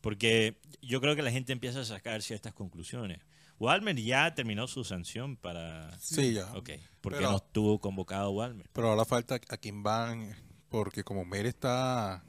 [0.01, 3.19] Porque yo creo que la gente empieza a sacar ciertas conclusiones.
[3.59, 5.97] Walmer ya terminó su sanción para...
[5.99, 6.45] Sí, ya.
[6.53, 6.69] Ok,
[7.01, 8.69] porque Pero- no estuvo convocado Walmer.
[8.71, 10.35] Pero ahora falta a quien van,
[10.69, 12.23] porque como Mer está,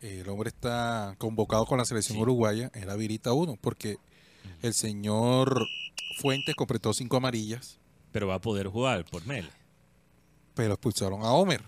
[0.00, 2.22] eh, el hombre está convocado con la selección Sí.
[2.22, 3.96] uruguaya, él habilita uno, porque
[4.62, 5.66] el señor
[6.20, 7.78] Fuentes completó cinco amarillas,
[8.12, 9.50] Pero va a poder jugar por Mele.
[10.54, 11.62] pero expulsaron a Homer.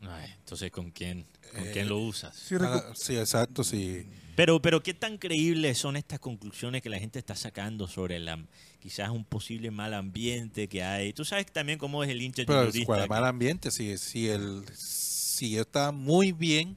[0.00, 2.36] Ay, entonces, ¿con quién, con Eh, quién lo usas?
[2.36, 4.06] Sí, Ah, sí, exacto, sí.
[4.36, 8.44] Pero, pero ¿qué tan creíbles son estas conclusiones que la gente está sacando sobre la,
[8.80, 11.12] quizás un posible mal ambiente que hay?
[11.12, 15.56] Tú sabes también cómo es el hincha Pero cuál mal ambiente, si, si, él, si
[15.56, 16.76] está muy bien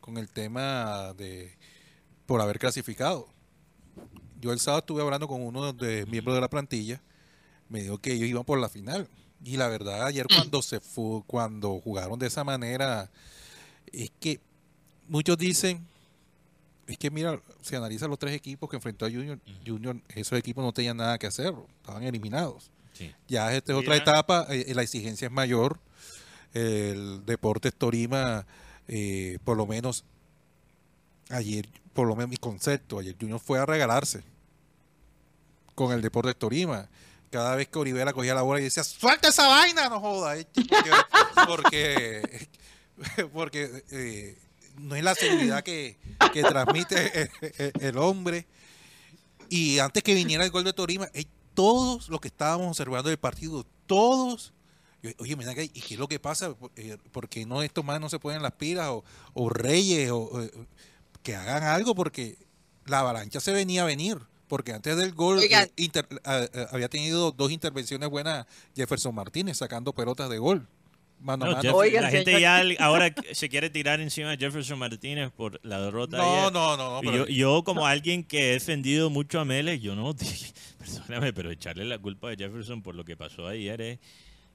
[0.00, 1.52] con el tema de
[2.26, 3.28] por haber clasificado.
[4.40, 7.02] Yo el sábado estuve hablando con uno de miembros de la plantilla,
[7.68, 9.08] me dijo que ellos iban por la final.
[9.44, 13.10] Y la verdad, ayer cuando se fue, cuando jugaron de esa manera,
[13.92, 14.40] es que
[15.08, 15.86] muchos dicen,
[16.92, 20.64] es que mira, se analiza los tres equipos que enfrentó a Junior, Junior, esos equipos
[20.64, 22.70] no tenían nada que hacer, estaban eliminados.
[22.92, 23.14] Sí.
[23.28, 25.78] Ya esta es otra etapa, eh, la exigencia es mayor.
[26.52, 28.44] El Deportes Torima,
[28.88, 30.04] eh, por lo menos
[31.28, 34.22] ayer, por lo menos mi concepto, ayer Junior fue a regalarse
[35.74, 36.88] con el Deportes Torima.
[37.30, 40.36] Cada vez que Olivera cogía la bola y decía, suelta esa vaina, no joda.
[40.36, 40.90] eh, Porque,
[41.46, 42.48] porque,
[43.32, 44.36] porque, eh,
[44.80, 45.98] no es la seguridad que,
[46.32, 47.30] que transmite
[47.80, 48.46] el, hombre.
[49.48, 53.18] Y antes que viniera el gol de Torima, eh, todos los que estábamos observando el
[53.18, 54.52] partido, todos,
[55.02, 56.54] yo, oye, mira, ¿y qué es lo que pasa?
[56.54, 58.88] ¿Por eh, por qué no estos más no se ponen las pilas?
[58.88, 60.50] O, o Reyes, o, o-
[61.22, 62.38] que hagan algo, porque
[62.86, 64.18] la avalancha se venía a venir.
[64.48, 66.08] Porque antes del gol eh, inter-
[66.72, 70.66] había tenido dos intervenciones buenas Jefferson Martínez sacando pelotas de gol.
[71.20, 71.62] Mano a No, mano.
[71.62, 75.80] Jeff- Oigan, la gente ya ahora se quiere tirar encima de Jefferson Martínez por la
[75.80, 76.52] derrota no, ayer.
[76.52, 79.78] no, no, no, Y pero- yo, yo como alguien que he defendido mucho a Mele,
[79.80, 80.14] yo no,
[80.78, 83.98] perdóname, pero echarle la culpa a Jefferson por lo que pasó ayer es,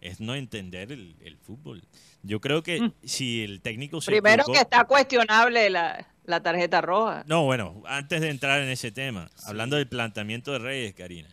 [0.02, 1.84] es no entender el, el fútbol.
[2.24, 4.14] Yo creo que si el técnico se Mm.
[4.16, 7.24] Primero equivocó- que está cuestionable la, la tarjeta roja.
[7.28, 11.30] No, bueno, antes de entrar en ese tema, hablando del planteamiento de Reyes, Karina,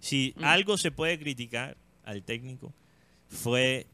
[0.00, 0.44] si Mm.
[0.44, 2.72] algo se puede criticar al técnico
[3.28, 3.86] fue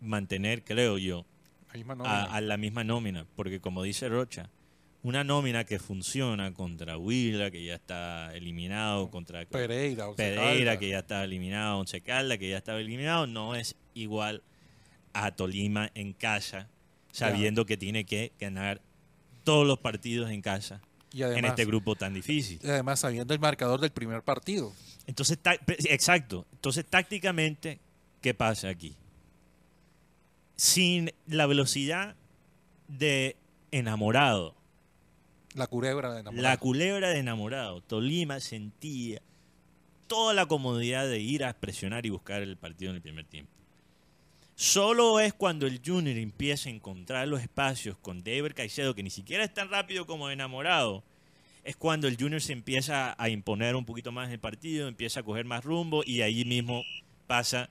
[0.00, 1.24] mantener, creo yo,
[2.04, 4.48] a, la misma nómina, porque como dice Rocha,
[5.02, 11.00] una nómina que funciona contra Huila, que ya está eliminado, contra Pereira, Pereira, que ya
[11.00, 14.42] estaba eliminado, Once Caldas, que ya estaba eliminado, no es igual
[15.12, 16.68] a Tolima en casa,
[17.12, 18.80] sabiendo que tiene que ganar
[19.44, 20.80] todos los partidos en casa
[21.12, 22.60] Y en este grupo tan difícil.
[22.62, 24.72] y además sabiendo el marcador del primer partido.
[25.06, 25.38] Entonces,
[25.84, 26.46] exacto.
[26.52, 27.78] Entonces, tácticamente,
[28.20, 28.94] ¿qué pasa aquí?
[30.58, 32.16] Sin la velocidad
[32.88, 33.36] de
[33.70, 34.56] enamorado,
[35.54, 36.42] La culebra de enamorado.
[36.42, 39.22] la culebra de enamorado, Tolima sentía
[40.08, 43.52] toda la comodidad de ir a presionar y buscar el partido en el primer tiempo.
[44.56, 49.10] Solo es cuando el Junior empieza a encontrar los espacios con David Caicedo, que ni
[49.10, 51.04] siquiera es tan rápido como enamorado,
[51.62, 55.20] es cuando el Junior se empieza a imponer un poquito más en el partido, empieza
[55.20, 56.82] a coger más rumbo y ahí mismo
[57.28, 57.70] pasa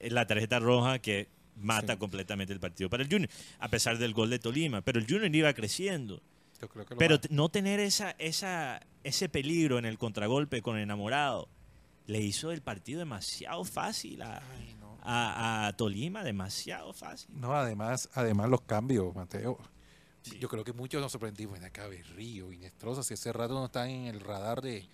[0.00, 1.26] la tarjeta roja que
[1.60, 1.98] mata Sí.
[1.98, 4.80] completamente el partido para el Junior, a pesar del gol de Tolima.
[4.82, 6.20] Pero el Junior iba creciendo.
[6.60, 10.76] Yo creo que lo Pero no tener esa, esa, ese peligro en el contragolpe con
[10.76, 11.48] el enamorado
[12.06, 14.98] le hizo el partido demasiado fácil a, Ay, no.
[15.02, 17.28] a- a Tolima, demasiado fácil.
[17.38, 19.58] No, además, además los cambios, Mateo.
[20.22, 20.38] Sí.
[20.40, 21.54] Yo creo que muchos nos sorprendimos.
[21.54, 24.84] Ven acá, Berrío, Inestrosa, si hace rato no están en el radar de,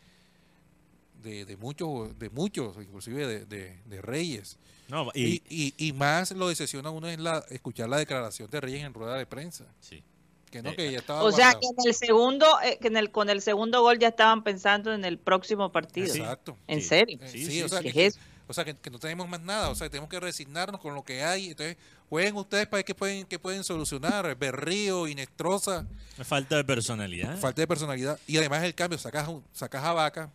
[1.25, 4.59] de, de muchos, de muchos, inclusive de, de- de Reyes.
[4.89, 8.61] No, y, Y, y, y más lo decepciona uno es la, escuchar la declaración de
[8.61, 9.65] Reyes en rueda de prensa.
[9.81, 10.05] sí.
[10.51, 12.97] Que no, Eh, que ya estaba O sea que en el segundo, eh, que en
[12.97, 16.07] el, con el segundo gol ya estaban pensando en el próximo partido.
[16.15, 16.57] Exacto.
[16.69, 16.87] ¿En Sí.
[16.91, 17.19] serio?
[17.21, 18.13] Eh, Sí, sí, sí, o sea, que,
[18.47, 21.03] o sea que, que no tenemos más nada, o sea, tenemos que resignarnos con lo
[21.03, 21.49] que hay.
[21.49, 21.77] Entonces,
[22.09, 24.33] jueguen ustedes para ver qué pueden, qué pueden solucionar.
[24.39, 25.87] Berrío, Inestrosa,
[26.23, 27.37] Falta de personalidad.
[27.39, 28.21] falta de personalidad.
[28.29, 30.31] Y además el cambio, sacas, sacas a Vaca.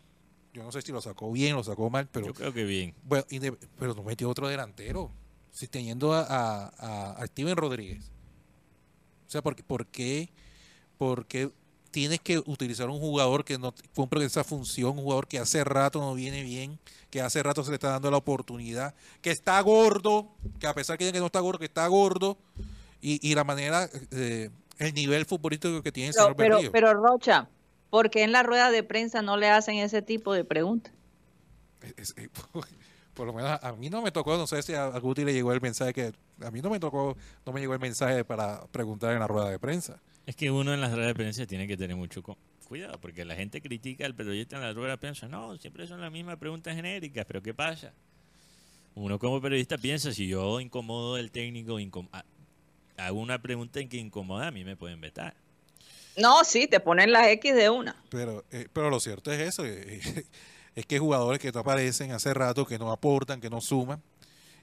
[0.53, 2.93] Yo no sé si lo sacó bien, lo sacó mal, pero Yo creo que bien.
[3.03, 5.11] bueno, y de- pero no metió otro delantero.
[5.51, 6.21] Si teniendo a,
[7.17, 8.11] a, Steven Rodríguez.
[9.27, 10.29] O sea, ¿por, qué- por qué?
[10.97, 11.51] Porque
[11.91, 15.99] tienes que utilizar un jugador que no cumple esa función, un jugador que hace rato
[15.99, 20.29] no viene bien, que hace rato se le está dando la oportunidad, que está gordo,
[20.59, 22.37] que a pesar que digan que no está gordo, que está gordo,
[23.01, 26.71] y, y la manera, eh, el nivel futbolístico que tiene el Pero, señor pero, Berrío.
[26.71, 27.49] pero Rocha,
[27.89, 30.93] ¿por qué en la rueda de prensa no le hacen ese tipo de preguntas?
[31.97, 32.29] Es- es-
[33.13, 35.33] por lo menos a mí no me tocó, no sé si a, a Guti le
[35.33, 38.65] llegó el mensaje que a mí no me tocó, no me llegó el mensaje para
[38.67, 39.99] preguntar en la rueda de prensa.
[40.25, 43.25] Es que uno en las ruedas de prensa tiene que tener mucho cu- cuidado, porque
[43.25, 45.27] la gente critica al periodista en la rueda de prensa.
[45.27, 47.91] No, siempre son las mismas preguntas genéricas, pero ¿qué pasa?
[48.95, 52.09] Uno como periodista piensa, si yo incomodo al técnico, incom-
[52.97, 55.35] hago una pregunta en que incomoda, a mí me pueden vetar.
[56.19, 57.95] No, sí, te ponen las X de una.
[58.09, 59.99] Pero, eh, pero lo cierto es eso, eh,
[60.75, 64.01] es que hay jugadores que no aparecen hace rato, que no aportan, que no suman,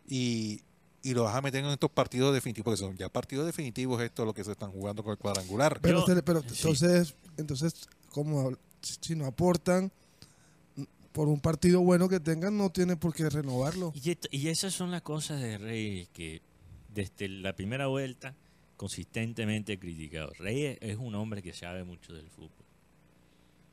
[0.09, 0.61] y,
[1.03, 4.25] y lo vas a meter en estos partidos definitivos, porque son ya partidos definitivos esto
[4.25, 5.81] lo que se están jugando con el cuadrangular.
[5.81, 6.47] Pero, pero sí.
[6.57, 7.75] entonces, entonces,
[8.11, 9.91] como si no aportan
[11.13, 13.93] por un partido bueno que tengan, no tiene por qué renovarlo.
[13.95, 16.43] Y, esto- y esas son las cosas de Reyes que
[16.93, 18.35] desde la primera vuelta
[18.77, 20.33] consistentemente criticado.
[20.39, 22.67] Reyes es un hombre que sabe mucho del fútbol.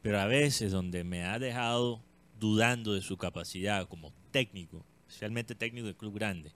[0.01, 2.01] Pero a veces donde me ha dejado
[2.39, 6.51] dudando de su capacidad como técnico, especialmente técnico de club grande,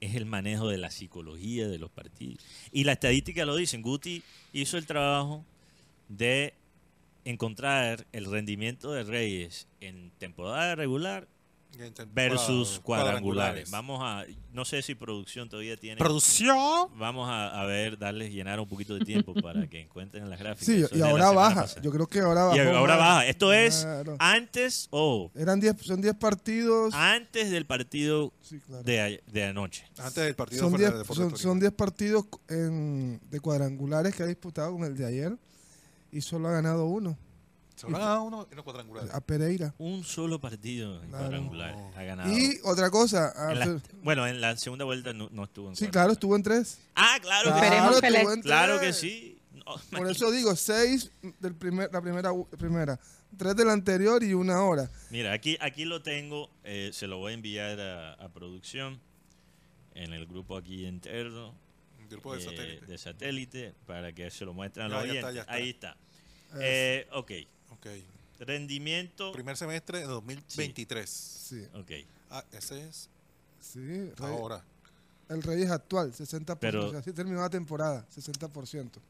[0.00, 2.44] es el manejo de la psicología de los partidos.
[2.72, 3.82] Y la estadística lo dicen.
[3.82, 5.44] Guti hizo el trabajo
[6.08, 6.54] de
[7.24, 11.28] encontrar el rendimiento de Reyes en temporada regular
[12.12, 13.70] versus cuadrangulares.
[13.70, 15.96] Vamos a, no sé si producción todavía tiene.
[15.96, 16.88] Producción.
[16.96, 20.66] Vamos a, a ver, darles llenar un poquito de tiempo para que encuentren las gráficas.
[20.66, 21.62] Sí, Eso y ahora baja.
[21.62, 21.82] pasada.
[21.82, 22.56] Yo creo que ahora baja.
[22.56, 23.26] Y ahora baja.
[23.26, 24.16] Esto es Claro.
[24.18, 26.94] antes o Eran 10, son 10 partidos.
[26.94, 28.82] antes del partido Sí, claro.
[28.82, 29.84] de, de anoche.
[29.98, 34.14] Antes del partido Son fuera 10 de Deportes son, son 10 partidos en- de cuadrangulares
[34.14, 35.36] que ha disputado con el de ayer
[36.10, 37.16] y solo ha ganado uno,
[37.90, 39.12] Ganado uno en los cuadrangulares.
[39.12, 39.74] a Pereira.
[39.78, 41.24] Un solo partido en Claro.
[41.24, 42.32] cuadrangular ha ganado.
[42.32, 45.68] Y otra cosa, ah, En la- se- bueno, en la segunda vuelta no, no estuvo
[45.68, 45.92] en sí, cuadrangular.
[45.92, 46.78] claro, estuvo en 3.
[46.94, 48.00] Ah, claro que Esperemos sí.
[48.00, 48.96] que le- estuvo en Claro que tres.
[48.96, 49.38] sí.
[49.52, 49.64] No,
[50.06, 52.98] Por eso digo, 6 del primer, la primera, primera,
[53.36, 54.90] 3 de la anterior y una hora.
[55.10, 59.00] Mira, aquí, aquí lo tengo, eh, se lo voy a enviar a, a producción
[59.94, 61.54] en el grupo aquí interno
[62.00, 62.86] Un grupo de eh, satélite.
[62.86, 65.34] de satélite para que se lo muestren a Ya, los ya está, oyentes.
[65.34, 65.52] ya está.
[65.52, 65.96] Ahí está.
[66.60, 67.30] Eh, ok,
[67.84, 68.46] Ok.
[68.46, 69.32] rendimiento.
[69.32, 71.08] Primer semestre de 2023.
[71.08, 71.90] Sí, Ok,
[72.30, 73.08] Ah, ese es
[73.60, 73.78] sí.
[73.80, 74.64] Rey- ahora.
[75.28, 76.58] el Rey es actual, 60%.
[76.60, 79.00] Pero- así terminó la temporada, 60%.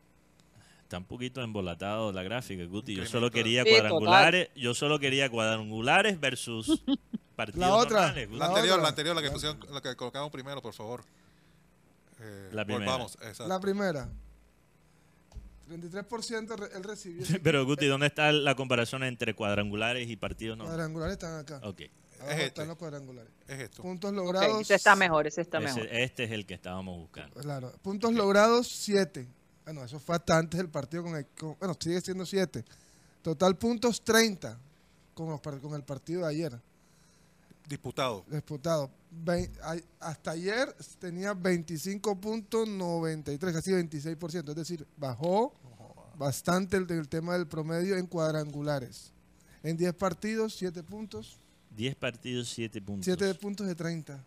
[0.83, 2.95] está un poquito embolatado la gráfica, Guti.
[2.97, 6.67] Yo solo quería Sí, cuadrangulares, yo solo quería cuadrangulares versus
[7.37, 8.31] partidos La otra, normales.
[8.33, 8.83] La, anterior, otra.
[8.83, 11.05] la anterior, la que pusieron, la que colocamos primero, por favor.
[12.21, 12.85] Eh, La primera.
[12.93, 13.49] Volvamos, exacto.
[13.49, 14.09] La primera.
[15.69, 17.25] 33% re- él recibió.
[17.43, 20.65] Pero Guti, ¿dónde está la comparación entre cuadrangulares y partidos no?
[20.65, 21.61] Cuadrangulares están acá.
[21.65, 21.83] Ok.
[22.19, 22.47] Abajo este.
[22.47, 23.33] están los cuadrangulares.
[23.49, 23.83] Es esto.
[23.83, 24.61] Puntos logrados.
[24.61, 25.87] ese está mejor, ese está Ese- mejor.
[25.95, 27.41] este es el que estábamos buscando.
[27.41, 29.27] Claro, puntos logrados 7.
[29.65, 31.27] Bueno, eso fue hasta antes del partido con el.
[31.39, 32.65] con- bueno, sigue siendo 7.
[33.23, 34.59] Total puntos 30
[35.15, 36.61] con, los par- con el partido de ayer.
[37.69, 38.25] Disputado.
[38.29, 38.91] Disputado.
[40.01, 44.49] Hasta ayer tenía 25.93, casi 26%.
[44.49, 45.55] Es decir, bajó
[46.17, 49.13] bastante el, el tema del promedio en cuadrangulares.
[49.63, 51.39] En 10 partidos, 7 puntos.
[51.77, 53.05] 10 partidos, 7 puntos.
[53.05, 54.25] 7 puntos de 30.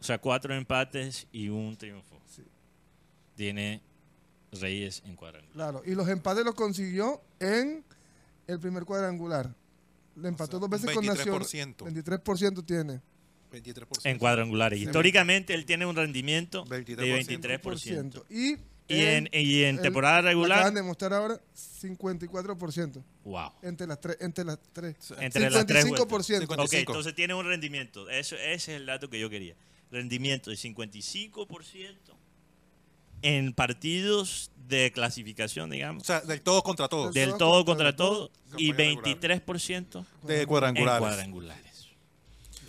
[0.00, 2.20] O sea, 4 empates y un triunfo.
[2.26, 2.44] Sí.
[3.36, 3.80] Tiene
[4.52, 5.52] Reyes en cuadrangular.
[5.52, 7.84] Claro, y los empates los consiguió en
[8.46, 9.54] el primer cuadrangular.
[10.16, 11.40] Le empató sea, dos veces con Nacional.
[11.40, 11.76] 23%.
[11.76, 13.00] 23% tiene.
[13.62, 14.00] 23%.
[14.04, 14.80] En cuadrangulares.
[14.80, 16.96] Históricamente él tiene un rendimiento 23%.
[16.96, 17.24] de
[17.60, 18.24] 23%.
[18.30, 21.40] Y, Y en, y en el- temporada regular, Acaban de mostrar ahora
[21.82, 23.02] 54%.
[23.24, 23.50] wow.
[23.62, 24.16] Entre las tres.
[24.20, 24.96] Entre las tres.
[25.18, 25.88] Entre las tres 55%.
[26.08, 26.26] vueltas.
[26.26, 26.62] 55.
[26.62, 28.08] Ok, entonces tiene un rendimiento.
[28.10, 29.54] Eso, ese es el dato que yo quería.
[29.90, 32.16] Rendimiento de 55%
[33.22, 36.06] en partidos de clasificación, O digamos.
[36.06, 37.14] sea, del todo contra todos.
[37.14, 38.30] Del- todo contra contra todo.
[38.58, 39.04] Y Campaña regular.
[39.04, 41.63] 23% de en cuadrangulares.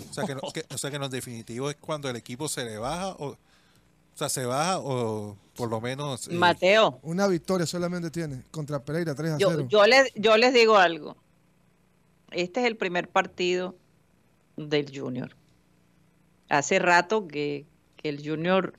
[0.10, 2.48] O sea, que, no- que- o sea, que en lo definitivo es cuando el equipo
[2.48, 3.38] se le baja o, o
[4.14, 6.28] sea, se baja o por lo menos...
[6.28, 9.68] eh, Mateo, Una victoria solamente tiene contra Pereira 3 a yo, 0.
[9.70, 11.16] yo, les, yo les digo algo.
[12.32, 13.76] Este es el primer partido
[14.58, 15.36] del Junior.
[16.50, 17.66] Hace rato que,
[17.98, 18.74] que el Junior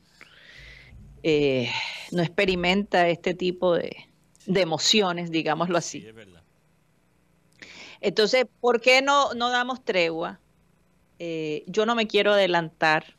[1.22, 1.70] eh,
[2.12, 3.96] no experimenta este tipo de,
[4.46, 6.00] de emociones, digámoslo así.
[6.02, 6.42] Sí, es verdad.
[8.00, 10.38] Entonces, ¿por qué no, no damos tregua?
[11.18, 13.16] Eh, yo no me quiero adelantar.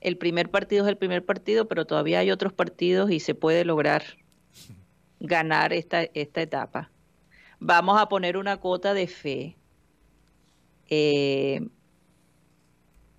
[0.00, 3.64] El primer partido es el primer partido, pero todavía hay otros partidos y se puede
[3.64, 4.04] lograr
[5.20, 6.90] ganar esta, esta etapa.
[7.58, 9.56] Vamos a poner una cuota de fe
[10.88, 11.66] eh,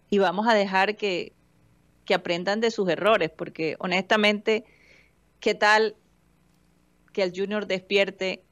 [0.09, 1.33] y vamos a dejar que,
[2.05, 4.63] que aprendan de sus errores, porque honestamente,
[5.39, 5.95] ¿qué tal
[7.11, 8.43] que el Junior despierte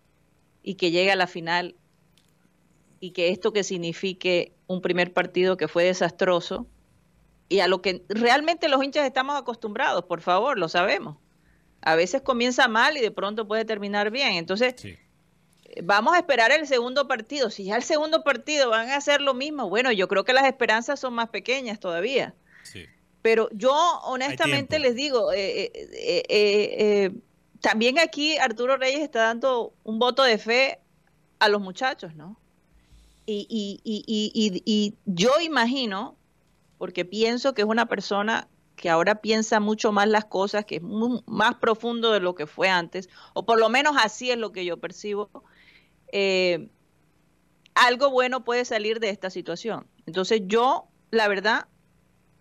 [0.63, 1.75] y que llegue a la final
[3.05, 6.65] y que esto que signifique un primer partido que fue desastroso
[7.47, 11.17] y a lo que realmente los hinchas estamos acostumbrados, por favor, lo sabemos.
[11.81, 14.33] A veces comienza mal y de pronto puede terminar bien.
[14.33, 14.97] Entonces, Sí.
[15.83, 17.51] vamos a esperar el segundo partido.
[17.51, 20.45] Si ya el segundo partido van a hacer lo mismo, bueno, yo creo que las
[20.45, 22.33] esperanzas son más pequeñas todavía.
[22.63, 22.85] Sí.
[23.21, 23.73] Pero yo
[24.05, 27.11] honestamente les digo, eh, eh, eh,
[27.61, 30.79] también aquí Arturo Reyes está dando un voto de fe
[31.37, 32.39] a los muchachos, ¿no?
[33.27, 36.15] Y, y, y, y, yo imagino,
[36.77, 40.81] porque pienso que es una persona que ahora piensa mucho más las cosas, que es
[40.83, 44.51] mu- más profundo de lo que fue antes, o por lo menos así es lo
[44.51, 45.29] que yo percibo,
[46.11, 46.69] eh,
[47.73, 49.87] algo bueno puede salir de esta situación.
[50.05, 51.67] Entonces yo, la verdad,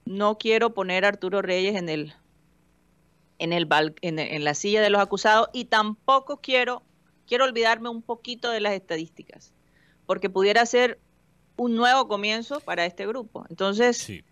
[0.05, 2.13] no quiero poner a Arturo Reyes en el
[3.39, 3.67] en el
[4.03, 6.83] en, en la silla de los acusados y tampoco quiero
[7.27, 9.54] quiero olvidarme un poquito de las estadísticas
[10.07, 10.99] porque pudiera ser
[11.57, 14.25] un nuevo comienzo para este grupo entonces Sí.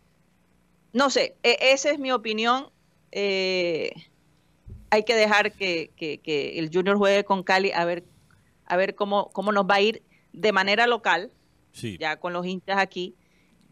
[0.93, 2.71] no sé e- esa es mi opinión
[3.15, 3.93] Eh,
[4.89, 8.05] hay que dejar que, que- que el Junior juegue con Cali a ver
[8.65, 10.03] a ver cómo cómo nos va a ir
[10.33, 11.31] de manera local
[11.73, 11.99] Sí.
[12.01, 13.15] ya con los hinchas aquí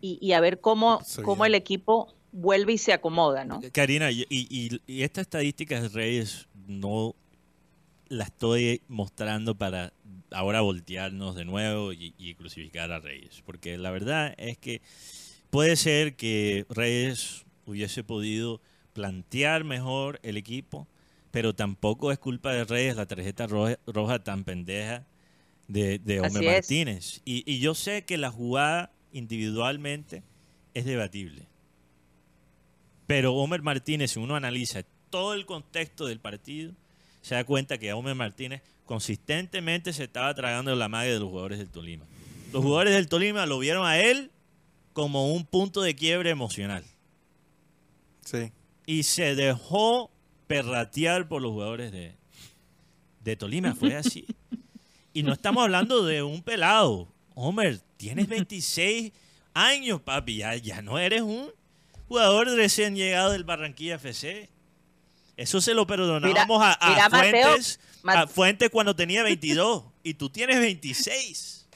[0.03, 3.61] y, y a ver cómo, cómo el equipo vuelve y se acomoda, ¿no?
[3.72, 7.14] Karina, y, y, y esta estadística de Reyes no
[8.09, 9.92] la estoy mostrando para
[10.32, 13.42] ahora voltearnos de nuevo y, y crucificar a Reyes.
[13.44, 14.82] Porque la verdad es que
[15.50, 18.60] puede ser que Reyes hubiese podido
[18.92, 20.86] plantear mejor el equipo,
[21.30, 25.06] pero tampoco es culpa de Reyes la tarjeta roja, roja tan pendeja
[25.68, 26.44] de, Homer.
[26.44, 27.22] Martínez.
[27.24, 30.22] Y, y yo sé que la jugada individualmente
[30.74, 31.46] es debatible.
[33.06, 36.72] Pero Homer Martínez, si uno analiza todo el contexto del partido,
[37.22, 41.59] se da cuenta que Homer Martínez consistentemente se estaba tragando la magia de los jugadores
[41.59, 42.05] del Tolima.
[42.53, 44.32] Los jugadores del Tolima lo vieron a él
[44.93, 46.84] como un punto de quiebre emocional.
[48.24, 48.51] Sí.
[48.86, 50.11] Y se dejó
[50.49, 52.16] perratear por los jugadores de,
[53.22, 53.76] de Tolima.
[53.76, 54.26] Fue así.
[55.12, 57.07] Y no estamos hablando de un pelado.
[57.34, 59.12] Homer, tienes 26
[59.55, 60.38] años, papi.
[60.38, 61.51] Ya, ya no eres un
[62.09, 64.49] jugador recién llegado del Barranquilla FC.
[65.41, 69.84] Eso se lo perdonábamos Mira- a, a mira, Mateo, Fuentes, a Fuentes cuando tenía 22
[70.03, 71.66] y tú tienes 26.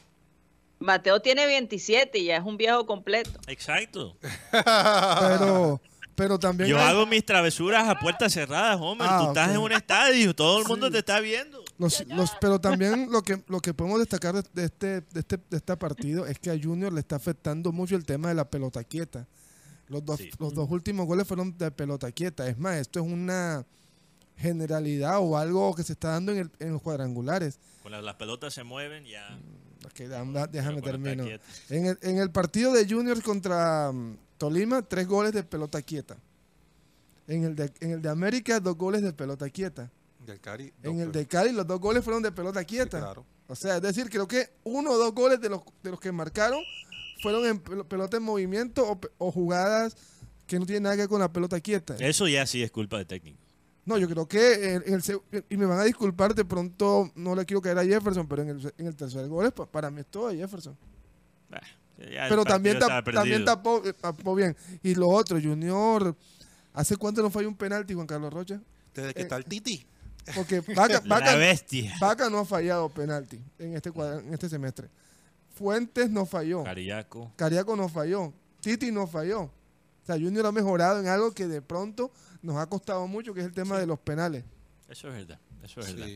[0.81, 3.31] Mateo tiene 27 y ya es un viejo completo.
[3.47, 4.17] Exacto.
[4.51, 5.81] Pero
[6.15, 9.09] Pero también Yo hay- hago mis travesuras a puertas cerradas, Homer.
[9.11, 10.93] Ah, Tú estás en un estadio, todo el mundo Sí.
[10.93, 11.65] te está viendo.
[11.77, 15.39] Los, los- pero también lo que, lo que podemos destacar de, de este, de, este,
[15.39, 18.45] de este partido es que a Junior le está afectando mucho el tema de la
[18.49, 19.27] pelota quieta.
[19.89, 20.31] Los dos, Sí.
[20.39, 22.49] los dos últimos goles fueron de pelota quieta.
[22.49, 23.67] Es más, esto es una
[24.37, 27.59] generalidad o algo que se está dando en, el- en los cuadrangulares.
[27.83, 29.39] Cuando las pelotas se mueven, ya.
[29.85, 31.45] Ok, déjame, déjame quieta.
[31.69, 36.17] En el, en el partido de Junior contra mm, Tolima, tres goles de pelota quieta.
[37.27, 39.91] En el de, en el de América, dos goles de pelota quieta.
[40.27, 40.73] Del Cari.
[40.83, 42.99] En el de Cali, los dos goles fueron de pelota sí, quieta.
[42.99, 43.25] claro.
[43.47, 46.11] O sea, es decir, creo que uno o dos goles de los, de los que
[46.13, 46.61] marcaron
[47.23, 49.97] fueron en pel- pelota en movimiento o, o jugadas
[50.47, 51.97] que no tienen nada que ver con la pelota quieta.
[51.99, 53.39] Eso ya sí es culpa de técnico.
[53.87, 57.35] No, yo creo que en, en el, y me van a disculpar, de pronto no
[57.35, 59.91] le quiero caer a Jefferson, pero en el, en el tercer gol es pa- para
[59.91, 60.77] mí es todo de Jefferson.
[61.51, 61.61] Bah,
[62.29, 64.57] Pero también, estaba también tapó, eh, tapó bien.
[64.83, 66.17] Y lo otro, Junior,
[66.73, 68.61] ¿hace cuánto no falló un penalti, Juan Carlos Rocha?
[68.95, 69.87] Desde que Eh, está el Titi.
[70.35, 71.95] Porque Vaca, La Vaca- bestia.
[72.01, 74.89] Vaca no ha fallado penalti en este, cuadra- en este semestre.
[75.55, 76.65] Fuentes no falló.
[76.65, 77.33] Cariaco.
[77.37, 78.33] Cariaco no falló.
[78.61, 79.43] Titi no falló.
[79.43, 82.11] O sea, Junior ha mejorado en algo que de pronto
[82.43, 84.45] nos ha costado mucho, que es el tema de los penales.
[84.89, 85.39] Eso es verdad.
[85.63, 86.09] Eso es verdad.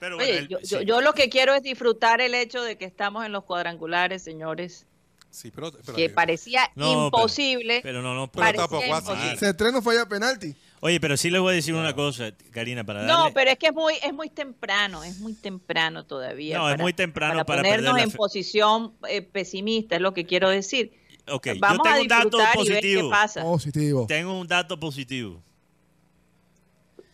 [0.00, 0.68] Pero bueno, Oye, el- yo, sí.
[0.68, 4.22] yo, yo lo que quiero es disfrutar el hecho de que estamos en los cuadrangulares,
[4.22, 4.86] señores,
[5.30, 7.80] Sí, pero, pero- que parecía No, pero- imposible.
[7.82, 9.36] Pero no, no Pero parecía tampoco imposible.
[9.38, 10.56] C3 no falla penalti.
[10.80, 13.12] Oye, pero sí les voy a decir una cosa, Karina, para darle...
[13.12, 16.56] No, pero es que es muy, es muy temprano, es muy temprano todavía.
[16.58, 20.14] No, es muy temprano para ponernos perder la en fe- posición eh, pesimista, es lo
[20.14, 20.92] que quiero decir.
[21.30, 23.10] Ok, Vamos yo a tengo un dato disfrutar y ver qué positivo.
[23.10, 23.42] pasa.
[23.42, 24.06] Positivo.
[24.06, 25.42] Tengo un dato positivo.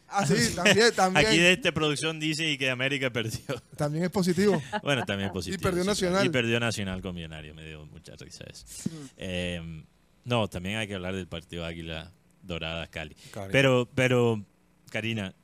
[0.08, 1.26] Ah, sí, también, también.
[1.26, 3.40] Aquí de esta producción dice que América perdió.
[3.76, 4.62] También es positivo.
[4.82, 5.60] Bueno, también positivo.
[5.62, 6.24] perdió sí, Nacional.
[6.26, 7.54] Y perdió Nacional con Millonario.
[7.54, 8.64] Me dio mucha risa eso.
[8.90, 9.06] Mm.
[9.16, 9.84] Eh,
[10.24, 12.12] no, también hay que hablar del partido Águila
[12.46, 13.14] Dorada Cali.
[13.32, 13.52] Cari.
[13.52, 14.44] Pero, pero,
[14.90, 15.34] Karina,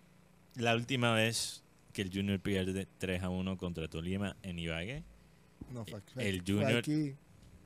[0.56, 5.02] la última vez que el Junior pierde 3 a 1 contra Tolima en Ibagué.
[5.72, 7.14] No, fue, fue- El fue Junior aquí.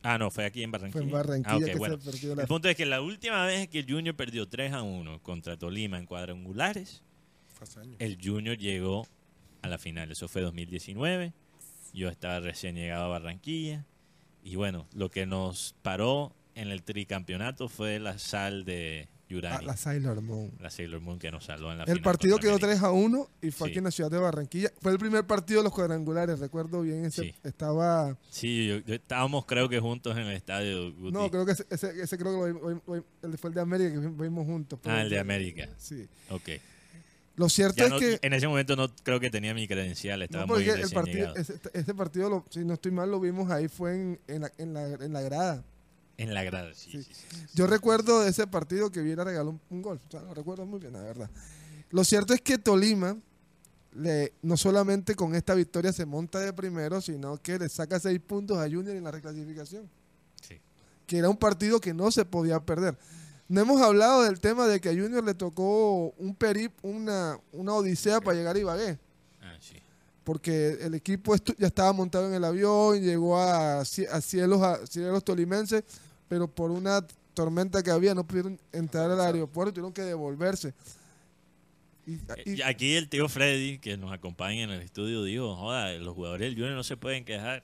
[0.02, 0.92] Ah, no, fue aquí en Barranquilla.
[1.00, 1.98] Fue en Barranquilla Ah, ok, que bueno.
[1.98, 2.42] se perdió la...
[2.42, 5.56] El punto es que la última vez que el Junior perdió 3 a 1 contra
[5.56, 7.02] Tolima en cuadrangulares,
[7.98, 9.06] el Junior llegó
[9.62, 10.10] a la final.
[10.12, 11.32] Eso fue 2019.
[11.94, 13.86] Yo estaba recién llegado a Barranquilla.
[14.42, 19.64] Y bueno, lo que nos paró en el tricampeonato fue la sal de Ah, Yurani.
[19.66, 20.52] la Sailor Moon.
[20.60, 22.66] la Sailor Moon que nos salvó en la El final partido quedó América.
[22.68, 23.72] 3 a 1 y fue Sí.
[23.72, 24.70] aquí en la ciudad de Barranquilla.
[24.80, 27.04] Fue el primer partido de los cuadrangulares, recuerdo bien.
[27.06, 27.34] Ese Sí.
[27.42, 28.16] Estaba.
[28.30, 30.92] Sí, yo- yo- estábamos creo que juntos en el estadio.
[30.94, 31.12] Guti.
[31.12, 33.90] No, creo que ese, ese, ese creo que lo lo el fue el de América
[34.00, 34.78] que vimos juntos.
[34.84, 35.68] Ah, el de América.
[35.78, 36.06] Sí.
[36.30, 36.50] Ok.
[37.36, 38.18] Lo cierto Ya es no- que.
[38.22, 41.54] en ese momento no creo que tenía mi credencial, estaba no, muy el partido, ese,
[41.72, 44.72] ese partido, lo- si no estoy mal, lo vimos ahí, fue en, en, la, en,
[44.72, 45.64] la, en la grada.
[46.16, 47.02] En la grada, sí.
[47.02, 47.12] Sí.
[47.54, 50.00] Yo recuerdo de ese partido que Viera regaló un, un gol.
[50.06, 51.30] O sea, lo recuerdo muy bien, la verdad.
[51.90, 53.16] Lo cierto es que Tolima,
[53.92, 58.20] le, no solamente con esta victoria se monta de primero, sino que le saca seis
[58.20, 59.88] puntos a Junior en la reclasificación.
[60.40, 60.60] Sí.
[61.06, 62.96] Que era un partido que no se podía perder.
[63.48, 67.74] No hemos hablado del tema de que a Junior le tocó un perip, una, una
[67.74, 68.98] odisea para llegar a Ibagué.
[69.42, 69.76] Ah, sí.
[70.24, 75.22] Porque el equipo ya estaba montado en el avión, llegó a, a cielos, a cielos
[75.22, 75.84] tolimenses,
[76.28, 80.72] pero por una tormenta que había no pudieron entrar al aeropuerto tuvieron que devolverse.
[82.06, 82.12] Y-
[82.46, 86.14] y- Eh, Aquí el tío Freddy, que nos acompaña en el estudio, dijo, joda, los
[86.14, 87.62] jugadores del Junior no se pueden quejar.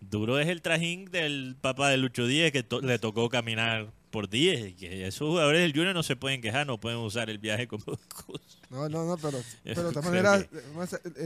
[0.00, 4.28] Duro es el trajín del papá de Lucho Díez que to- le tocó caminar por
[4.28, 4.70] 10.
[4.70, 7.66] y Que esos jugadores del Junior no se pueden quejar, no pueden usar el viaje
[7.68, 8.58] como excusa.
[8.70, 10.46] no, no, no, pero, pero de todas maneras,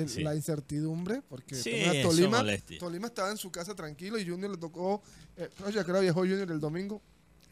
[0.07, 0.23] sí.
[0.23, 1.73] la incertidumbre, porque Sí,
[2.03, 2.79] Tolima, molestia.
[2.79, 5.03] Tolima estaba en su casa tranquilo y Junior le tocó,
[5.37, 7.01] eh, ya creo que viajó Junior el domingo,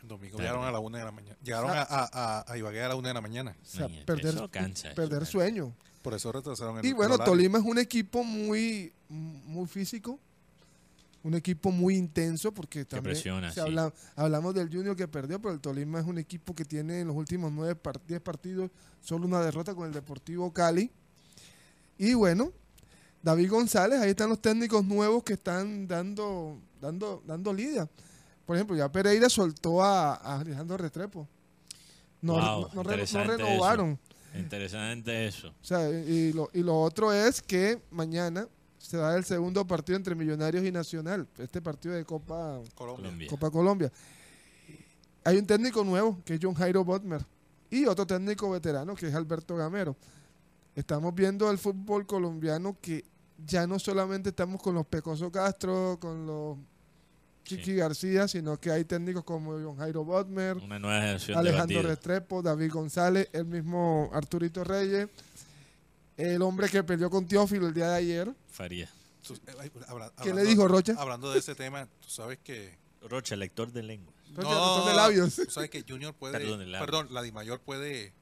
[0.02, 0.54] El domingo Claro.
[0.54, 1.36] llegaron a la una de la mañana.
[1.42, 3.56] Llegaron a, a, a, a Ibagué a la una de la mañana.
[3.60, 5.74] o sea, Ay, perder, eso cansa, perder sueño.
[6.02, 7.18] Por eso retrasaron el Y bueno.
[7.18, 10.18] Tolima es un equipo muy, muy físico,
[11.22, 13.76] un equipo muy intenso, porque también presiona, se sí.
[14.16, 17.16] hablamos del Junior que perdió, pero el Tolima es un equipo que tiene en los
[17.16, 18.70] últimos nueve par- diez partidos
[19.02, 20.90] solo una derrota con el Deportivo Cali.
[21.98, 22.52] Y bueno,
[23.22, 27.86] David González, ahí están los técnicos nuevos que están dando, dando, dando lidia.
[28.46, 31.28] Por ejemplo, ya Pereira soltó a, a Alejandro Restrepo.
[32.22, 33.98] No, Wow, no- no re- no interesante renovaron.
[34.34, 35.48] Interesante eso.
[35.48, 38.48] O sea, y lo, y lo otro es que mañana
[38.80, 43.28] se da el segundo partido entre Millonarios y Nacional, este partido de Copa, Colombia.
[43.28, 43.92] Copa Colombia.
[45.22, 47.24] Hay un técnico nuevo, que es John Jairo Botmer,
[47.70, 49.96] y otro técnico veterano, que es Alberto Gamero.
[50.74, 53.04] Estamos viendo el fútbol colombiano que
[53.46, 56.56] ya no solamente estamos con los Pecoso Castro, con los
[57.44, 61.82] Chiqui García, sino que hay técnicos como John Jairo Botmer, Una nueva generación Alejandro.
[61.82, 65.08] Restrepo, David González, el mismo Arturito Reyes,
[66.20, 68.34] el hombre que peleó con Teófilo el día de ayer.
[68.48, 68.88] Faría.
[69.30, 69.70] Eh,
[70.22, 70.94] ¿Qué le dijo Rocha?
[70.98, 72.78] Hablando de ese tema, tú sabes que.
[73.02, 74.12] Rocha, lector de lengua.
[74.34, 75.36] Rocha, lector de labios.
[75.36, 76.38] Tú sabes que Junior puede.
[76.38, 78.12] Perdón, perdón, la Dimayor puede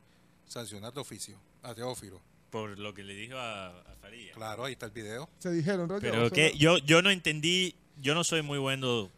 [0.46, 2.20] sancionar de oficio a Teófilo.
[2.51, 4.32] Por lo que le dijo a, a Faría.
[4.32, 5.28] Claro, ahí está el video.
[5.38, 6.11] Se dijeron, Rocha.
[6.11, 9.11] Pero que yo, yo no entendí, yo no soy muy bueno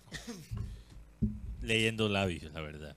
[1.63, 2.97] leyendo labios, la verdad.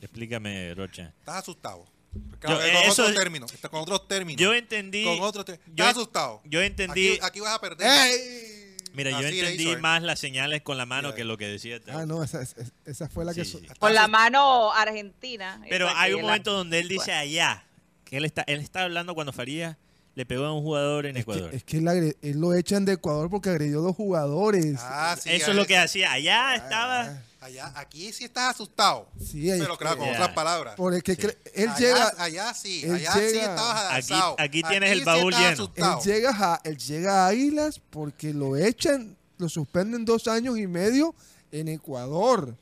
[0.00, 1.14] Explícame, Rocha.
[1.20, 1.86] Estás asustado.
[2.14, 3.52] Yo- con eh, eso otros es- términos.
[3.52, 4.40] Está con otros términos.
[4.40, 5.70] Yo entendí, con otros términos.
[5.74, 6.42] yo- asustado.
[6.44, 7.86] yo entendí, Aquí, aquí vas a perder.
[7.88, 8.76] ¡Ey!
[8.92, 11.16] mira, yo Así le entendí hizo más las señales con la mano Mira.
[11.16, 11.80] que lo que decía.
[11.80, 11.98] Teo.
[11.98, 12.42] Ah, no, esa,
[12.84, 13.44] esa- fue la que...
[13.44, 13.66] Sí, so- sí.
[13.78, 15.60] Con la mano argentina.
[15.68, 17.64] Pero hay que un la- momento donde él dice allá,
[18.04, 19.78] que él está, él está hablando cuando Faría
[20.14, 21.50] le pegó a un jugador en Es Ecuador.
[21.50, 24.76] que, es que él, él lo echan de Ecuador porque agredió a dos jugadores.
[24.80, 26.12] Ah, sí, Eso es lo que hacía.
[26.12, 27.20] Allá estaba.
[27.40, 29.06] Allá, aquí sí estás asustado.
[29.22, 30.12] Sí, ahí- Pero claro, con Ya.
[30.14, 30.76] otras palabras.
[30.76, 31.20] Por el que Sí.
[31.22, 34.36] cre- él allá, llega, allá sí, él allá sí estabas Aquí- asustado.
[34.38, 35.72] aquí tienes el sí baúl estás lleno.
[35.74, 40.66] él llega a, él llega a Águilas porque lo echan, lo suspenden dos años y
[40.66, 41.14] medio
[41.52, 42.56] en Ecuador.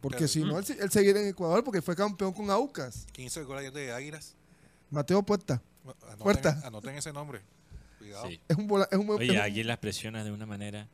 [0.00, 3.06] Porque si no, él, se- él seguiría en Ecuador porque fue campeón con Aucas.
[3.12, 4.34] 15 goles ayer de Águilas.
[4.90, 5.60] Mateo Puerta.
[6.02, 6.60] Anoten, Puerta.
[6.64, 7.40] anoten ese nombre.
[7.98, 8.28] Cuidado.
[8.28, 8.40] Sí.
[8.48, 10.88] Es un, bola- es un buen- es Oye, un- las presionas de una manera.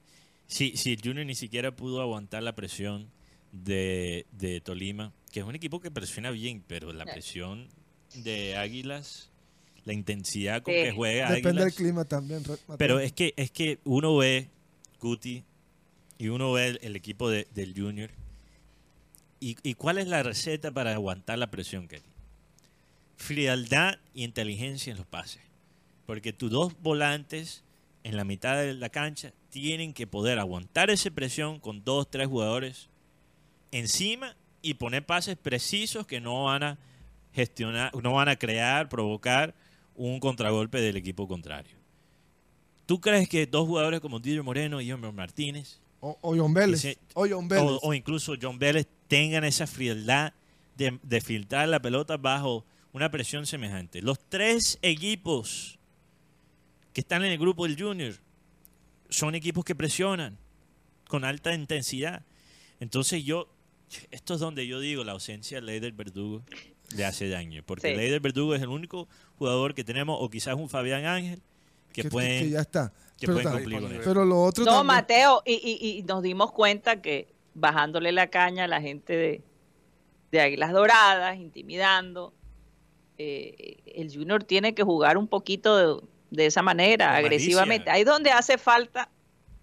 [0.47, 3.09] Si, si el Junior ni siquiera pudo aguantar la presión
[3.53, 7.69] de, de Tolima, que es un equipo que presiona bien, pero la presión
[8.15, 9.31] de Águilas,
[9.85, 10.83] la intensidad con Sí.
[10.83, 12.43] que juega depende del clima también.
[12.43, 12.77] Mateo.
[12.79, 14.49] Pero es que, es que uno ve
[15.01, 15.45] Guti
[16.19, 18.11] y uno ve el, el equipo de- del Junior.
[19.39, 22.03] Y, y cuál es la receta para aguantar la presión, Kelly?
[23.17, 25.43] Frialdad y inteligencia en los pases.
[26.07, 27.65] Porque tus dos volantes
[28.05, 32.29] en la mitad de la cancha tienen que poder aguantar esa presión con dos, tres
[32.29, 32.89] jugadores
[33.73, 36.79] encima y poner pases precisos que no van a
[37.33, 39.55] gestionar, no van a crear, provocar
[39.95, 41.77] un contragolpe del equipo contrario.
[42.87, 46.99] ¿Tú crees que dos jugadores como Didier Moreno y Homer Martínez o, o John Vélez.
[47.15, 47.65] O John Vélez.
[47.65, 50.33] o, o incluso John Vélez tengan esa frialdad
[50.77, 52.65] de, de filtrar la pelota bajo
[52.97, 54.01] una presión semejante?
[54.01, 55.79] Los tres equipos
[56.95, 58.15] que están en el grupo del Junior
[59.11, 60.39] son equipos que presionan
[61.09, 62.23] con alta intensidad.
[62.81, 63.49] Entonces yo,
[64.11, 66.43] esto es donde yo digo la ausencia de Leider Verdugo
[66.97, 67.97] le hace daño, porque Sí.
[67.97, 71.43] Leider Verdugo es el único jugador que tenemos, o quizás un Fabián Ángel,
[71.93, 72.93] que, que, pueden, que ya está.
[73.19, 74.01] que pero, pueden cumplir con eso.
[74.05, 78.29] pero lo otro No, también- Mateo, y, y- y nos dimos cuenta que bajándole la
[78.29, 79.43] caña a la gente de,
[80.33, 82.33] de Águilas Doradas, intimidando,
[83.19, 87.87] eh, el Junior tiene que jugar un poquito de, de esa manera, agresivamente.
[87.91, 87.93] malicia.
[87.95, 89.09] Ahí donde hace falta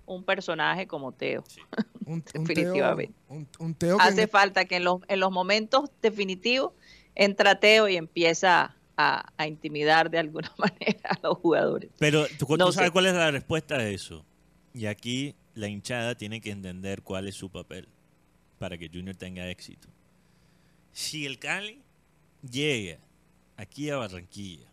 [0.05, 1.43] un personaje como Teo.
[2.05, 3.13] un, un Teo, definitivamente.
[3.29, 6.73] un, un Teo que Hace falta que en los, en los momentos definitivos
[7.15, 11.89] entra Teo y empieza a, a intimidar de alguna manera a los jugadores.
[11.99, 12.91] Pero tú, tú No sabes sé.
[12.91, 14.25] cuál es la respuesta a eso.
[14.73, 17.87] Y aquí la hinchada tiene que entender cuál es su papel
[18.57, 19.87] para que Junior tenga éxito.
[20.91, 21.81] Si el Cali
[22.41, 22.99] llega
[23.57, 24.67] aquí a Barranquilla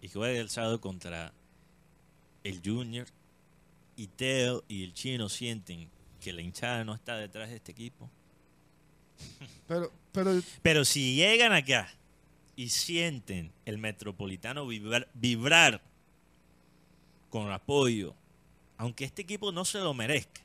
[0.00, 1.32] y juega el sábado contra
[2.44, 3.06] el Junior
[3.96, 5.88] y Teo y el Chino sienten
[6.20, 8.10] que la hinchada no está detrás de este equipo,
[9.66, 11.88] pero, pero pero si llegan acá
[12.56, 15.80] y sienten el metropolitano vibrar, vibrar
[17.30, 18.14] con apoyo,
[18.78, 20.40] aunque este equipo no se lo merezca,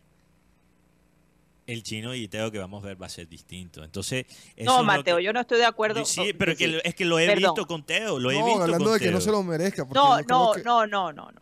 [1.71, 3.83] el chino y Teo que vamos a ver va a ser distinto.
[3.83, 6.05] Entonces, eso No, Mateo, que- yo no estoy de acuerdo.
[6.05, 6.71] Sí, con- pero que sí.
[6.71, 7.53] lo- es que lo he Perdón.
[7.53, 9.85] visto con Teo, lo he no, visto hablando con de que no se lo merezca.
[9.93, 11.41] No, no, que- no, no, no, no.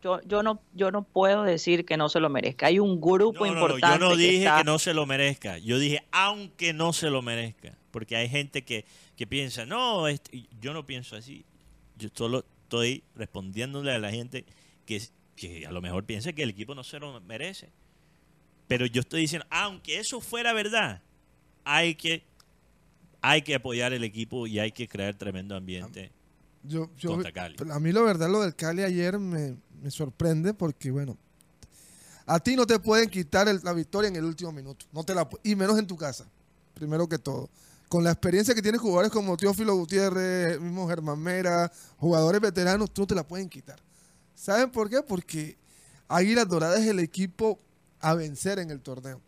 [0.00, 2.66] Yo, yo no, yo no puedo decir que no se lo merezca.
[2.68, 3.98] Hay un grupo No, no, no, importante.
[3.98, 5.58] yo no dije está- que no se lo merezca.
[5.58, 7.76] Yo dije, aunque no se lo merezca.
[7.90, 8.84] Porque hay gente que,
[9.16, 11.44] que piensa, no, este- yo no pienso así.
[11.96, 14.44] Yo solo estoy respondiéndole a la gente
[14.86, 15.02] que,
[15.34, 17.70] que a lo mejor piensa que el equipo no se lo merece.
[18.68, 21.02] Pero yo estoy diciendo, aunque eso fuera verdad,
[21.64, 22.22] hay que,
[23.22, 26.12] hay que apoyar el equipo y hay que crear tremendo ambiente.
[26.62, 27.56] yo, yo- contra Cali.
[27.72, 31.16] a mí la verdad lo del Cali ayer me, me sorprende porque, bueno,
[32.26, 34.84] a ti no te pueden quitar el- la victoria en el último minuto.
[34.92, 36.26] No te la, y menos en tu casa,
[36.74, 37.48] primero que todo.
[37.88, 43.02] Con la experiencia que tienen jugadores como Teófilo Gutiérrez, mismo Germán Mera, jugadores veteranos, tú
[43.02, 43.80] no te la pueden quitar.
[44.34, 45.00] ¿Saben por qué?
[45.02, 45.56] Porque
[46.06, 47.58] Águilas Doradas es el equipo
[48.00, 49.20] a vencer en el torneo.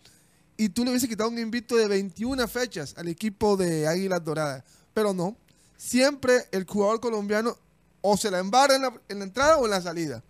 [0.57, 4.63] Y tú le hubiese quitado un invito de 21 fechas al equipo de Águilas Doradas.
[4.93, 5.37] Pero no.
[5.77, 7.57] Siempre el jugador colombiano
[8.03, 10.23] o se la embarra en la, en la entrada o en la salida.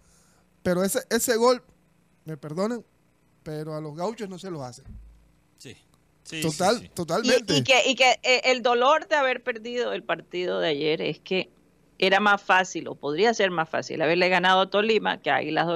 [0.62, 1.62] Pero ese, ese gol,
[2.24, 2.84] me perdonan,
[3.42, 4.84] pero a los gauchos no se los hacen.
[5.58, 5.76] Sí.
[6.22, 6.86] Sí, Total, sí, sí.
[6.86, 7.56] Y, totalmente.
[7.56, 11.18] y que, y que eh, el dolor de haber perdido el partido de ayer es
[11.18, 11.50] que
[11.98, 15.66] era más fácil, o podría ser más fácil, haberle ganado a Tolima que a Águilas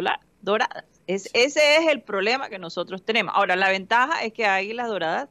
[0.43, 0.85] Doradas.
[1.07, 3.35] Es, ese es el problema que nosotros tenemos.
[3.37, 5.29] Ahora, la ventaja es que Águilas Doradas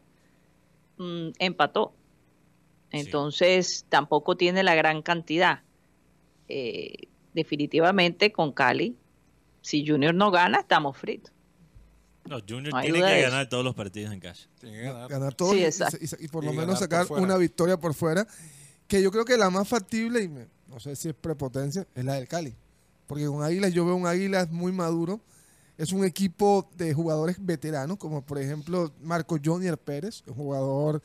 [0.98, 1.94] mm, empató.
[2.92, 3.00] Sí.
[3.00, 5.62] Entonces, tampoco tiene la gran cantidad.
[6.48, 8.96] Eh, definitivamente con Cali,
[9.62, 11.34] si Junior no gana, estamos fritos.
[12.26, 14.48] No, Junior No tiene que ganar todos los partidos en casa.
[14.60, 15.10] Tiene que ganar.
[15.10, 15.66] ganar todo Sí,
[16.20, 18.28] y- por Y lo menos sacar una victoria por fuera,
[18.88, 22.06] que yo creo que la más factible, y me- no sé si es prepotencia, es
[22.06, 22.54] la del Cali.
[23.08, 25.20] Porque con Águilas yo veo un Águilas muy maduro.
[25.78, 31.02] Es un equipo de jugadores veteranos, como por ejemplo Marco Jonier Pérez, un jugador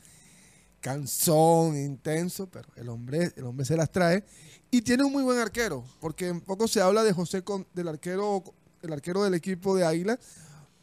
[0.79, 4.23] cansón, intenso, pero el hombre, el hombre se las trae.
[4.71, 8.43] Y tiene un muy buen arquero, porque poco se habla de José, Con- del arquero,
[8.81, 10.19] el arquero del equipo de Águilas,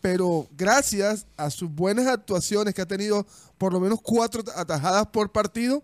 [0.00, 3.26] pero gracias a sus buenas actuaciones que ha tenido
[3.56, 5.82] por lo menos cuatro atajadas por partido,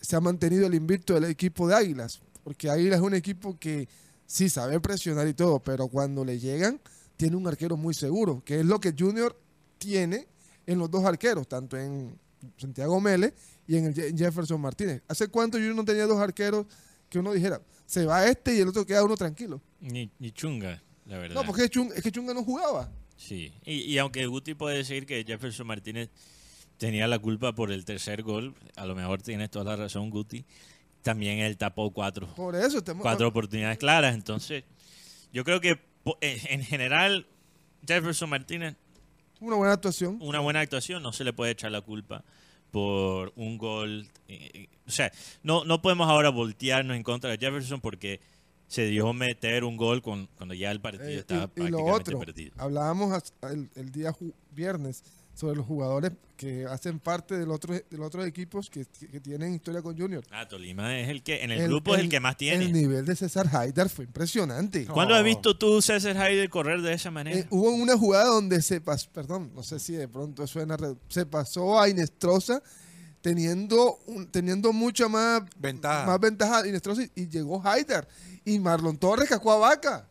[0.00, 3.88] se ha mantenido el invicto del equipo de Águilas, porque Águilas es un equipo que
[4.32, 6.80] sí sabe presionar y todo, pero cuando le llegan
[7.18, 9.38] tiene un arquero muy seguro, que es lo que Junior
[9.76, 10.26] tiene
[10.66, 12.18] en los dos arqueros, tanto en
[12.56, 13.34] Santiago Mele
[13.68, 15.02] y en Jefferson Martínez.
[15.06, 16.64] ¿Hace cuánto Junior no tenía dos arqueros
[17.10, 19.60] que uno dijera, se va este y el otro queda uno tranquilo?
[19.80, 21.34] Ni, ni chunga, la verdad.
[21.34, 22.90] No, porque es que Chunga no jugaba.
[23.18, 26.08] Sí, y, y aunque Guti puede decir que Jefferson Martínez
[26.78, 30.46] tenía la culpa por el tercer gol, a lo mejor tienes toda la razón, Guti.
[31.02, 33.02] También él tapó cuatro, Por eso estamos...
[33.02, 34.14] cuatro oportunidades claras.
[34.14, 34.64] Entonces,
[35.32, 35.80] yo creo que
[36.20, 37.26] en en general,
[37.86, 38.76] Jefferson Martínez,
[39.40, 40.18] Una buena actuación.
[40.20, 42.22] una buena actuación, no se le puede echar la culpa
[42.70, 44.08] por un gol.
[44.28, 48.20] eh, eh, o sea, no, no podemos ahora voltearnos en contra de Jefferson porque
[48.66, 51.78] se dio meter un gol con, cuando ya el partido Eh, estaba y, y lo
[51.84, 52.52] prácticamente otro, perdido.
[52.58, 54.14] hablábamos el, el día
[54.52, 55.02] viernes
[55.34, 59.54] sobre los jugadores que hacen parte del otro, de los otros equipos que, que tienen
[59.54, 60.24] historia con Junior.
[60.30, 62.64] Ah, Tolima es el que, en el, grupo es el que más tiene.
[62.64, 64.84] El nivel de César Haidar fue impresionante.
[64.86, 67.38] ¿Cuándo has visto tú César Haider correr de esa manera?
[67.38, 70.76] Eh, hubo una jugada donde se pasó, perdón, no sé si de pronto suena,
[71.08, 72.60] se pasó a Inestrosa
[73.20, 76.06] teniendo, un- teniendo mucha más Ventaja.
[76.06, 78.06] más ventaja Inestrosa y, y llegó Haidar.
[78.44, 80.08] Y Marlon Torres cascó a Vaca.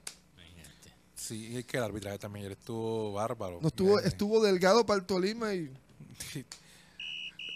[1.31, 3.59] Sí, es que el arbitraje también ayer estuvo bárbaro.
[3.61, 5.71] No estuvo, Eh, estuvo delgado para el Tolima y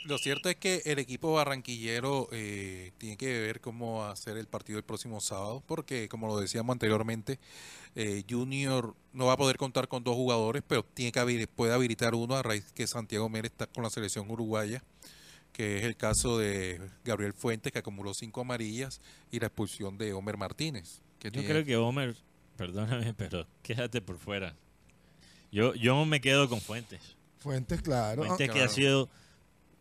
[0.06, 4.78] Lo cierto es que el equipo barranquillero eh, tiene que ver cómo hacer el partido
[4.78, 7.40] el próximo sábado, porque como lo decíamos anteriormente,
[7.96, 11.74] eh, Junior no va a poder contar con dos jugadores, pero tiene que habil- puede
[11.74, 14.84] habilitar uno a raíz que Santiago Mérez está con la selección uruguaya,
[15.52, 19.02] que es el caso de Gabriel Fuentes, que acumuló cinco amarillas,
[19.32, 21.02] y la expulsión de Homer Martínez.
[21.18, 22.16] Que Yo tiene- creo que Homer,
[22.58, 24.56] perdóname, pero quédate por fuera.
[25.52, 27.02] Yo, yo me quedo con Fuentes.
[27.40, 28.24] Fuentes, claro.
[28.24, 28.70] Fuentes que claro.
[28.70, 29.10] ha sido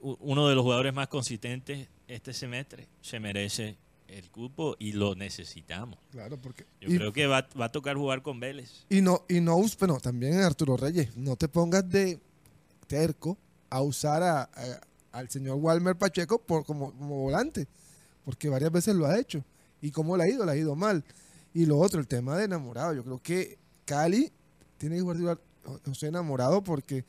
[0.00, 2.86] uno de los jugadores más consistentes este semestre.
[3.00, 3.76] Se merece
[4.08, 5.98] el cupo y lo necesitamos.
[6.12, 6.66] Claro, porque.
[6.80, 8.84] Yo y, creo que va, va a tocar jugar con Vélez.
[8.90, 12.20] y no, y no, bueno, también Arturo Reyes, no te pongas de
[12.86, 13.36] terco
[13.70, 14.80] a usar a, a-
[15.12, 17.66] al señor Walmer Pacheco por, como, como volante,
[18.24, 19.42] porque varias veces lo ha hecho.
[19.80, 20.44] ¿Y cómo le ha ido?
[20.44, 21.02] Le ha ido mal.
[21.54, 22.92] Y lo otro, el tema de enamorado.
[22.94, 24.30] Yo creo que Cali
[24.76, 25.38] tiene que jugar
[25.86, 27.04] José enamorado porque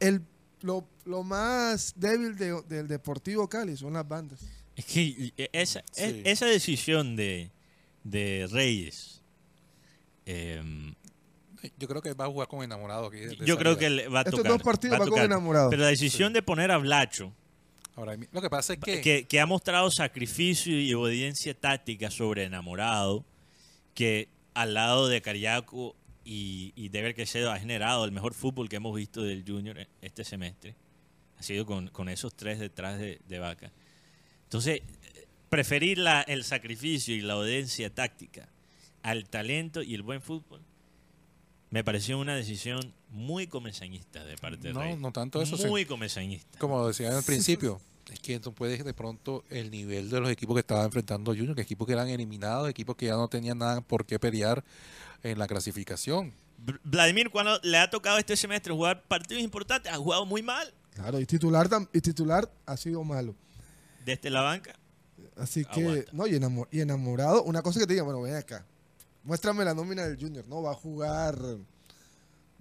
[0.00, 0.22] el,
[0.62, 4.40] lo, lo más débil de- del Deportivo Cali son las bandas.
[4.74, 6.02] Es que esa, Sí.
[6.02, 7.50] e- esa decisión de,
[8.02, 9.20] de Reyes,
[10.26, 10.94] em,
[11.78, 13.18] Yo creo que va a jugar con enamorado aquí.
[13.18, 14.52] de- de yo creo que va a Estos tocar.
[14.52, 15.24] dos partidos va a va con tocar.
[15.26, 15.70] enamorado.
[15.70, 17.32] Pero la decisión de poner a Blacho,
[17.96, 22.42] Ahora, lo que pasa es que, que, que ha mostrado sacrificio y obediencia táctica sobre
[22.44, 23.24] enamorado,
[23.94, 28.76] que al lado de Cariaco y, y Deber Quesedo ha generado el mejor fútbol que
[28.76, 30.74] hemos visto del Junior e- este semestre.
[31.38, 33.70] Ha sido con, con esos tres detrás de, de Vaca.
[34.44, 34.80] Entonces,
[35.48, 38.48] preferir la- el sacrificio y la obediencia táctica
[39.02, 40.60] al talento y el buen fútbol
[41.70, 45.66] me pareció una decisión muy comesañista de parte de No, no tanto eso, sí.
[45.66, 46.58] Muy comesañista.
[46.58, 47.80] como decía al principio,
[48.12, 51.54] es que tú puedes de pronto el nivel de los equipos que estaban enfrentando Junior,
[51.54, 54.62] que equipos que eran eliminados, equipos que ya no tenían nada por qué pelear
[55.22, 56.32] en la clasificación.
[56.64, 60.72] Vl- Vladimir, cuando le ha tocado este semestre jugar partidos importantes, ha jugado muy mal
[60.94, 63.34] Claro, y titular, y titular ha sido malo.
[64.04, 64.76] desde la banca.
[65.36, 66.10] Así que, Aguanta.
[66.12, 66.38] no, y,
[66.76, 68.64] y enamorado, una cosa que te diga, bueno, ven acá,
[69.24, 70.62] muéstrame la nómina del Junior, ¿no?
[70.62, 71.36] Va a jugar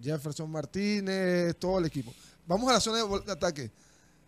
[0.02, 2.14] Jefferson Martínez, todo el equipo.
[2.48, 3.72] Vamos a la zona de ataque.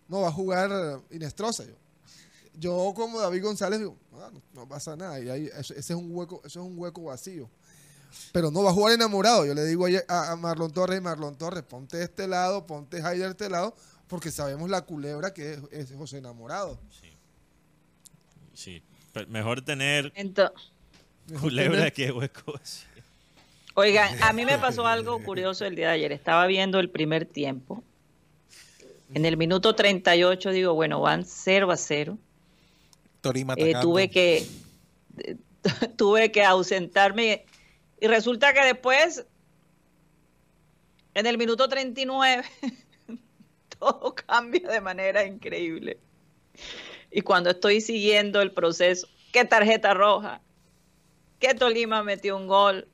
[0.08, 0.70] No, va a jugar
[1.10, 1.64] Inestrosa.
[1.64, 1.74] Yo,
[2.58, 5.20] yo como David González digo, "Ah, no, no pasa nada.
[5.20, 7.48] Y ahí, eso- ese es un hueco, eso es un hueco vacío.
[8.32, 9.44] pero no va a jugar enamorado.
[9.44, 13.26] Yo le digo a, a Marlon Torres, Marlon Torres, ponte de este lado, ponte Haider
[13.26, 13.74] de este lado,
[14.06, 16.78] porque sabemos la culebra que es, es José Enamorado.
[18.54, 18.82] Sí.
[19.12, 20.52] Pe- Mejor tener Ento-
[21.40, 22.54] culebra que hueco.
[22.62, 22.84] sí.
[23.74, 26.12] Oigan, a mí me pasó algo curioso el día de ayer.
[26.12, 27.82] Estaba viendo el primer tiempo.
[29.14, 32.18] En el minuto 38 digo, bueno, van 0 a 0.
[33.20, 34.46] Torima Eh, tuve que
[35.96, 37.44] tuve que ausentarme
[38.00, 39.24] y resulta que después
[41.14, 42.44] en el minuto 39
[43.78, 45.98] todo cambia de manera increíble.
[47.10, 50.40] Y cuando estoy siguiendo el proceso, qué tarjeta roja,
[51.38, 52.88] que Tolima metió un gol,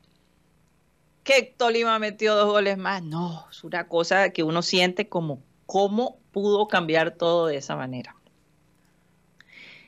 [1.24, 6.18] que Tolima metió dos goles más, no, es una cosa que uno siente como cómo
[6.32, 8.16] pudo cambiar todo de esa manera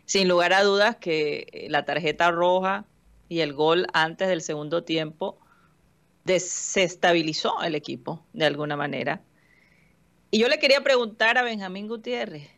[0.04, 2.84] sin lugar a dudas que eh, la tarjeta roja
[3.28, 5.38] y el gol antes del segundo tiempo
[6.24, 9.22] desestabilizó el equipo de alguna manera.
[10.30, 12.48] Y yo le quería preguntar a Benjamín Gutiérrez,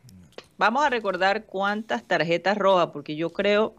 [0.57, 3.75] vamos a recordar cuántas tarjetas rojas, porque yo creo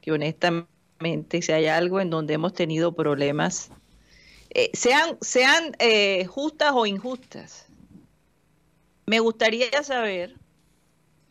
[0.00, 3.70] que honestamente si hay algo en donde hemos tenido problemas,
[4.50, 7.66] eh, sean, sean eh, justas o injustas,
[9.06, 10.36] me gustaría saber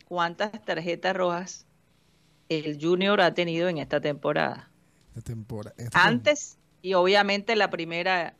[0.06, 1.66] cuántas tarjetas rojas
[2.48, 4.68] el Junior ha tenido en esta temporada.
[5.08, 8.34] Esta temporada, esta tem- Antes y obviamente la primera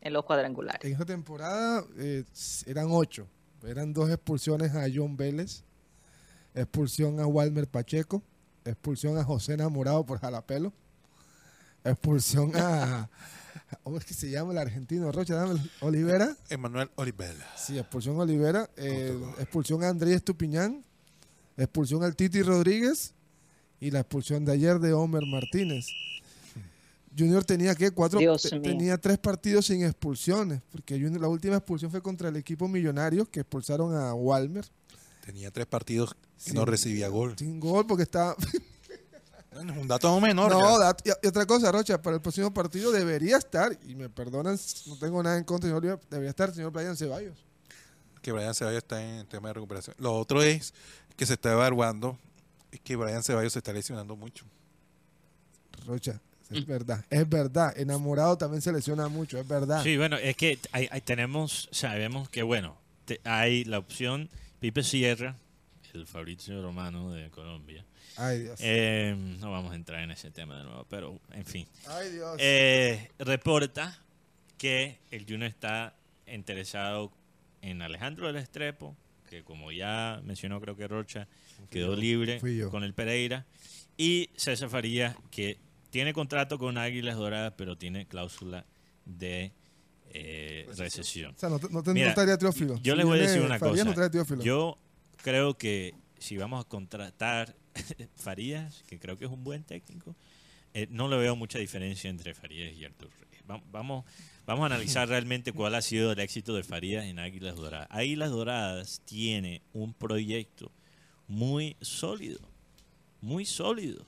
[0.00, 0.84] en los cuadrangulares.
[0.84, 2.24] En esta temporada eh,
[2.66, 3.26] eran ocho.
[3.66, 5.64] Eran dos expulsiones a John Vélez,
[6.54, 8.22] expulsión a Walmer Pacheco,
[8.64, 10.72] expulsión a José Enamorado por jalapelo,
[11.84, 13.08] expulsión a...
[13.88, 15.10] ¿Cómo es que se llama el argentino?
[15.10, 16.36] Rocha, dame Olivera.
[16.50, 17.46] Emanuel Olivella.
[17.56, 20.84] Sí, expulsión Olivera, eh, expulsión a Andrés Estupiñán,
[21.56, 23.14] expulsión al Titi Rodríguez
[23.80, 25.86] y la expulsión de ayer de Homer Martínez.
[27.18, 28.60] Junior tenía que cuatro, Dios te- mío.
[28.72, 33.30] tenía tres partidos sin expulsiones, porque Junior- la última expulsión fue contra el equipo Millonarios
[33.30, 34.66] que expulsaron a Walmer
[35.24, 36.14] Tenía tres partidos
[36.44, 36.52] y Sí.
[36.52, 37.36] no recibía gol.
[37.38, 38.36] sin gol porque estaba
[39.58, 40.50] Bueno, es un dato menor.
[40.52, 44.08] no, dat- y, y otra cosa, Rocha, para el próximo partido debería estar y me
[44.08, 47.36] perdonan, no tengo nada en contra, señor debería estar el señor Brian Ceballos.
[48.22, 49.94] que Brian Ceballos está en tema de recuperación.
[49.98, 50.74] Lo otro es
[51.16, 52.18] que se está evaluando
[52.70, 54.44] es que Brian Ceballos se está lesionando mucho.
[55.86, 57.72] Rocha, es verdad, es verdad.
[57.78, 59.82] Enamorado también se lesiona mucho, es verdad.
[59.82, 64.28] Sí, bueno, es que hay- hay- tenemos, sabemos que, bueno, te- hay la opción
[64.60, 65.36] Pipe Sierra,
[65.94, 67.84] el Fabrizio Romano de Colombia.
[68.18, 68.58] Ay, Dios.
[68.62, 71.66] Eh, no vamos a entrar en ese tema de nuevo, pero en fin.
[71.86, 72.36] Ay, Dios.
[72.38, 73.96] Eh, reporta
[74.58, 75.94] que el Junior está
[76.26, 77.12] interesado
[77.62, 78.96] en Alejandro del Estrepo,
[79.30, 81.28] que como ya mencionó creo que Rocha,
[81.70, 82.40] quedó libre
[82.70, 83.46] con el Pereira,
[83.96, 85.58] y César Farías, que
[85.90, 88.64] tiene contrato con Águilas Doradas, pero tiene cláusula
[89.04, 89.52] de
[90.10, 91.34] eh, recesión.
[91.34, 92.78] o sea, no, no, no Mira, traería Teófilo.
[92.82, 94.36] Yo les voy a decir una Farías, cosa.
[94.36, 94.42] no.
[94.42, 94.78] Yo
[95.22, 97.54] creo que si vamos a contratar
[98.16, 100.14] Farías, que creo que es un buen técnico,
[100.74, 103.42] eh, no le veo mucha diferencia entre Farías y Artur Reyes.
[103.50, 104.04] Va- Vamos,
[104.46, 107.88] vamos a analizar realmente cuál ha sido el éxito de Farías en Águilas Doradas.
[107.90, 110.70] Águilas Doradas tiene un proyecto
[111.26, 112.40] muy sólido,
[113.20, 114.04] muy sólido.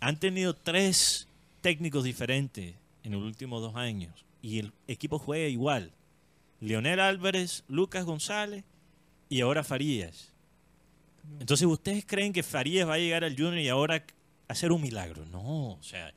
[0.00, 1.28] Han tenido tres
[1.60, 2.74] técnicos diferentes
[3.04, 5.92] en los últimos dos años y el equipo juega igual.
[6.60, 8.64] Leonel Álvarez, Lucas González
[9.28, 10.31] y ahora Farías.
[11.40, 14.04] Entonces, ¿ustedes creen que Farías va a llegar al Junior y ahora
[14.48, 15.24] hacer un milagro?
[15.26, 16.12] No, o sea,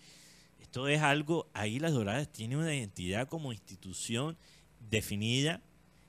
[0.61, 4.37] esto es algo, Águilas Doradas tiene una identidad como institución
[4.89, 5.61] definida,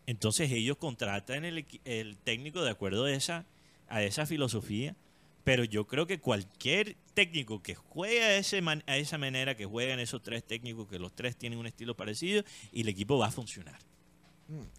[0.07, 1.65] entonces ellos contratan el,
[2.25, 3.47] técnico de acuerdo a esa,
[3.89, 4.97] a esa filosofía,
[5.45, 9.67] pero yo creo que cualquier técnico que juegue a, ese man- a esa manera, que
[9.67, 12.43] juegan esos tres técnicos, que los tres tienen un estilo parecido,
[12.73, 13.79] y el equipo va a funcionar.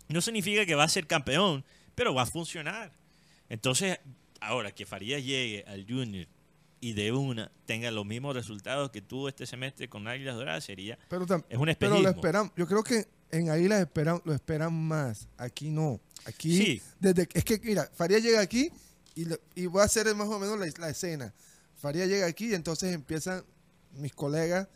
[0.09, 1.63] No significa que va a ser campeón,
[1.95, 2.91] pero va a funcionar.
[3.49, 3.99] Entonces,
[4.41, 6.27] ahora que Farías llegue al Junior
[6.79, 10.97] y de una tenga los mismos resultados que tuvo este semestre con Águilas Doradas, sería
[11.09, 15.27] pero, es un pero lo esperan, yo creo que en Águilas esperan, lo esperan más.
[15.37, 15.99] Aquí no.
[16.25, 16.81] Aquí, Sí.
[16.99, 18.69] desde es que, mira, Faría llega aquí
[19.15, 21.33] y, lo- y voy a hacer más o menos la, la escena.
[21.75, 23.43] Faría llega aquí y entonces empiezan
[23.93, 24.67] mis colegas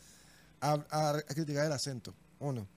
[0.60, 2.14] a, a- a criticar el acento.
[2.40, 2.68] Uno.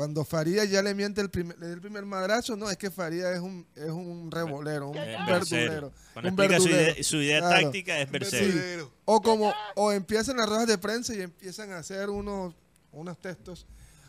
[0.00, 2.90] Cuando Faría ya le miente el primer, le da el primer madrazo, no, es que
[2.90, 5.92] Faría es un, es un revolero, un, Eh, verdulero.
[6.14, 6.92] Cuando un explica su verdulero.
[6.94, 7.60] idea, su idea Claro.
[7.64, 8.10] táctica es Sí.
[8.12, 8.90] bercero.
[9.04, 12.54] O como, o empiezan las ruedas de prensa y empiezan a hacer unos,
[12.92, 13.66] unos textos.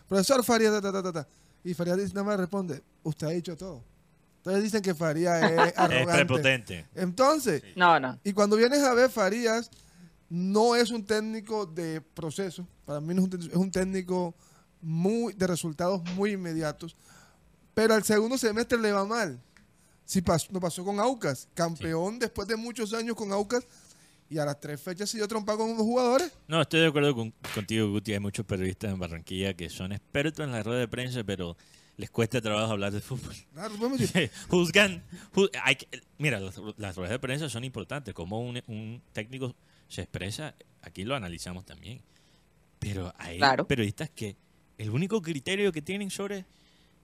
[0.08, 1.28] Profesor Faría, ta, ta, ta, ta, ta.
[1.66, 3.84] Y Faría dice- nada más responde, usted ha dicho todo.
[4.38, 6.14] Entonces dicen que Faría es Es arrogante.
[6.26, 6.86] prepotente.
[6.96, 8.18] Entonces, No, no.
[8.24, 9.70] y cuando vienes a ver Farías,
[10.30, 12.66] no es un técnico de proceso.
[12.86, 14.34] Para mí no es un, es un técnico
[14.82, 16.96] muy de resultados muy inmediatos.
[17.74, 19.40] Pero al segundo semestre le va mal.
[20.06, 23.66] Si pasó, no pasó con Aucas, campeón después de muchos años con Aucas
[24.30, 26.32] y a las tres fechas se dio trompa con unos jugadores.
[26.48, 28.14] No, estoy de acuerdo con- contigo, Guti.
[28.14, 31.56] Hay muchos periodistas en Barranquilla que son expertos en la rueda de prensa, pero
[31.98, 33.36] les cuesta trabajo hablar de fútbol.
[33.54, 35.04] Claro, podemos decir, Juzgan.
[35.34, 38.14] ju- hay que- mira, las, las ruedas de prensa son importantes.
[38.14, 39.56] Como un, un técnico
[39.88, 42.02] se expresa, aquí lo analizamos también.
[42.80, 43.66] Pero hay Claro.
[43.68, 44.36] periodistas que
[44.82, 46.46] el único criterio que tienen sobre,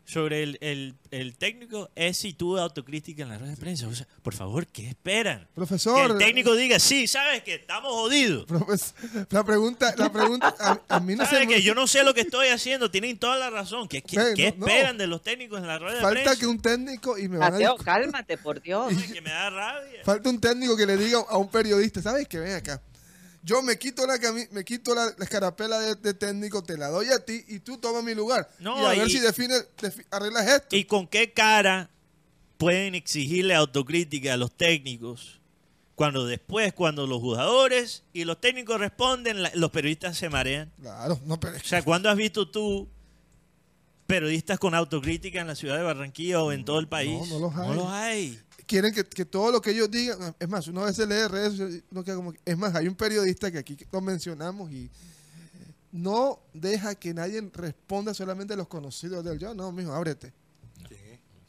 [0.06, 3.88] sobre el, el- el técnico es si tuvo autocrítica en la rueda de prensa.
[3.88, 5.42] O sea, por favor, ¿qué esperan?
[5.42, 6.12] Que profesor.
[6.12, 8.48] el técnico diga, sí, sabes que estamos jodidos.
[8.48, 8.94] profes-
[9.30, 12.04] la pregunta, la pregunta, a, a mí no se ¿Sabes me- que yo no sé
[12.04, 12.90] lo que estoy haciendo?
[12.90, 13.88] Tienen toda la razón.
[13.88, 14.68] ¿Qué, qué- Ven, qué no, no.
[14.68, 16.40] esperan de los técnicos en la rueda de falta prensa?
[16.40, 18.94] que un técnico y me van a Mateo, discu- cálmate, por Dios.
[19.14, 20.02] Que me da rabia.
[20.06, 22.40] falta un técnico que le diga a un periodista, ¿sabes qué?
[22.40, 22.82] Ven acá.
[23.48, 24.20] Yo me quito la
[24.52, 27.78] me quito la, la escarapela de, de técnico, te la doy a ti y tú
[27.78, 28.50] tomas mi lugar.
[28.60, 30.76] No, y a ver si define, defi- arreglas esto.
[30.76, 31.90] ¿Y con qué cara
[32.58, 35.40] pueden exigirle autocrítica a los técnicos
[35.96, 40.70] cuando después, cuando los jugadores y los técnicos responden, la- los periodistas se marean?
[40.82, 42.90] Claro, no, pero O sea, ¿cuándo has visto tú
[44.08, 47.30] periodistas con autocrítica en la ciudad de Barranquilla o en todo el país?
[47.30, 47.68] no los hay.
[47.70, 48.40] No los hay.
[48.68, 51.52] Quieren que, que todo lo que ellos digan, es más, uno a veces lee redes,
[51.54, 54.92] sociales, uno queda como es más, hay un periodista que aquí lo mencionamos y
[55.92, 60.34] no deja que nadie responda solamente a los conocidos del yo, no, mijo, ábrete.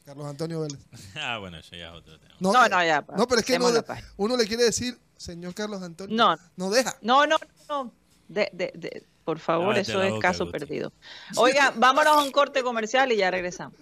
[0.05, 0.79] Carlos Antonio Vélez.
[1.15, 2.33] Ah, bueno, eso ya es otro tema.
[2.39, 3.73] No, no, ya, No, pero es que demos
[4.17, 6.35] uno, le quiere decir, señor Carlos Antonio, No.
[6.55, 6.95] no deja.
[7.03, 7.35] No, no,
[7.69, 7.93] no.
[8.27, 10.57] De, de, de- por favor, eso es boca, caso Guti.
[10.57, 10.91] perdido.
[11.35, 13.77] Oiga, vámonos a un corte comercial y ya regresamos.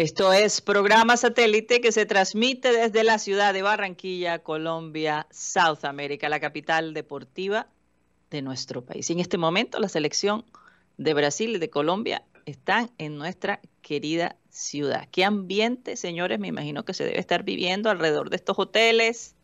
[0.00, 6.30] Esto es programa satélite que se transmite desde la ciudad de Barranquilla, Colombia, South America,
[6.30, 7.66] la capital deportiva
[8.30, 9.10] de nuestro país.
[9.10, 10.46] Y en este momento la selección
[10.96, 15.06] de Brasil y de Colombia están en nuestra querida ciudad.
[15.12, 16.38] ¿Qué ambiente, señores?
[16.40, 19.34] Me imagino que se debe estar viviendo alrededor de estos hoteles.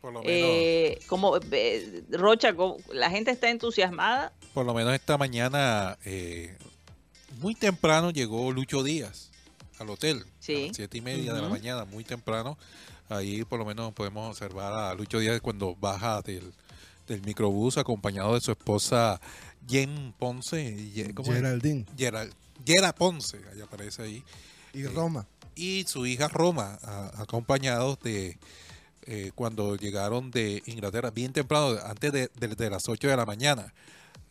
[0.00, 4.32] Por lo menos, Eh, como eh, Rocha, ¿cómo- la gente está entusiasmada.
[4.54, 6.56] por lo menos esta mañana, eh,
[7.42, 9.31] muy temprano llegó Lucho Díaz
[9.82, 10.24] al hotel.
[10.40, 10.64] Sí.
[10.64, 12.56] A las siete y media de la mañana, muy temprano.
[13.08, 16.52] Ahí por lo menos podemos observar a Lucho Díaz cuando baja del,
[17.06, 19.20] del microbús acompañado de su esposa
[19.68, 21.12] Jen Ponce.
[21.14, 21.36] ¿cómo es?
[21.36, 22.32] Geraldine Geral-
[22.64, 24.24] Yera Ponce, ahí aparece ahí.
[24.72, 25.26] y Roma.
[25.54, 28.38] y su hija Roma, a- acompañados de
[29.06, 33.26] eh, cuando llegaron de Inglaterra, bien temprano, antes de, de- de las 8 de la
[33.26, 33.74] mañana.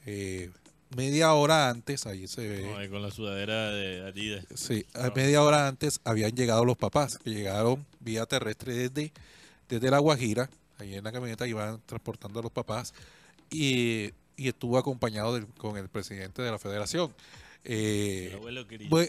[0.05, 0.49] Eh,
[0.95, 4.45] media hora antes, ahí se ve, No, con la sudadera de Adidas.
[4.55, 9.11] sí, a media hora antes habían llegado los papás, que llegaron vía terrestre desde,
[9.69, 12.93] desde La Guajira, ahí en la camioneta iban transportando a los papás,
[13.49, 17.13] y, y estuvo acompañado del- con el presidente de la federación.
[17.63, 18.35] Eh,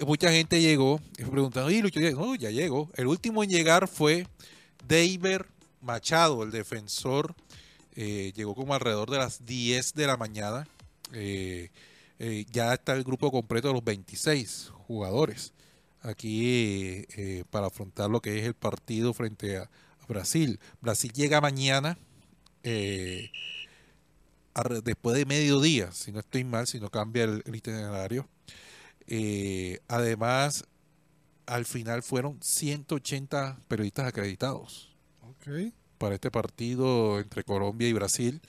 [0.06, 1.98] mucha gente llegó preguntando, ¿y Lucho?
[2.12, 2.90] No, ya llegó.
[2.96, 4.26] El último en llegar fue
[4.86, 5.40] David
[5.80, 7.34] Machado, el defensor.
[7.94, 10.66] eh, llegó como alrededor de las 10 de la mañana.
[11.12, 11.70] Eh,
[12.18, 15.52] eh, ya está el grupo completo de los 26 jugadores
[16.00, 20.58] aquí eh, para afrontar lo que es el partido frente a, a Brasil.
[20.80, 21.98] Brasil llega mañana.
[24.54, 28.28] arre- después de mediodía, si no estoy mal, si no cambia el, el itinerario.
[29.88, 30.64] Además,
[31.46, 34.94] al final fueron 180 periodistas acreditados
[35.98, 38.40] para este partido entre Colombia y Brasil.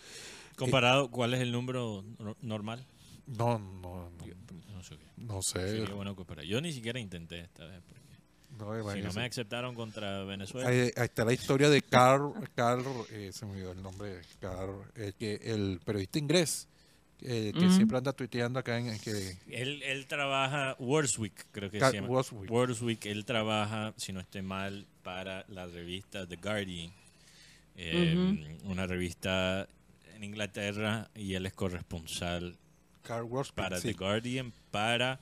[0.66, 2.86] Comparado, ¿cuál es el número no- normal?
[3.28, 4.26] No, no, no,
[4.74, 5.06] No sé qué.
[5.18, 5.60] no sé.
[5.78, 6.44] Sería bueno comparar.
[6.46, 7.82] Yo ni siquiera intenté esta vez.
[7.86, 10.70] Porque No, si no me aceptaron contra Venezuela.
[10.70, 14.84] Ahí, ahí está la historia de Carl, Carl eh, se me olvidó el nombre, Carl,
[14.96, 16.68] el, que, el periodista inglés,
[17.22, 21.80] eh, que siempre anda tuiteando acá en, en que Él, él trabaja, Wordswick creo que
[21.80, 22.08] se llama.
[22.10, 22.52] Wordswick.
[22.52, 26.92] Wordswick, él trabaja, si no estoy mal, para la revista The Guardian.
[27.76, 29.68] eh, Una revista
[30.24, 32.58] en Inglaterra y él es corresponsal
[33.56, 33.80] para.
[33.80, 35.20] The Guardian para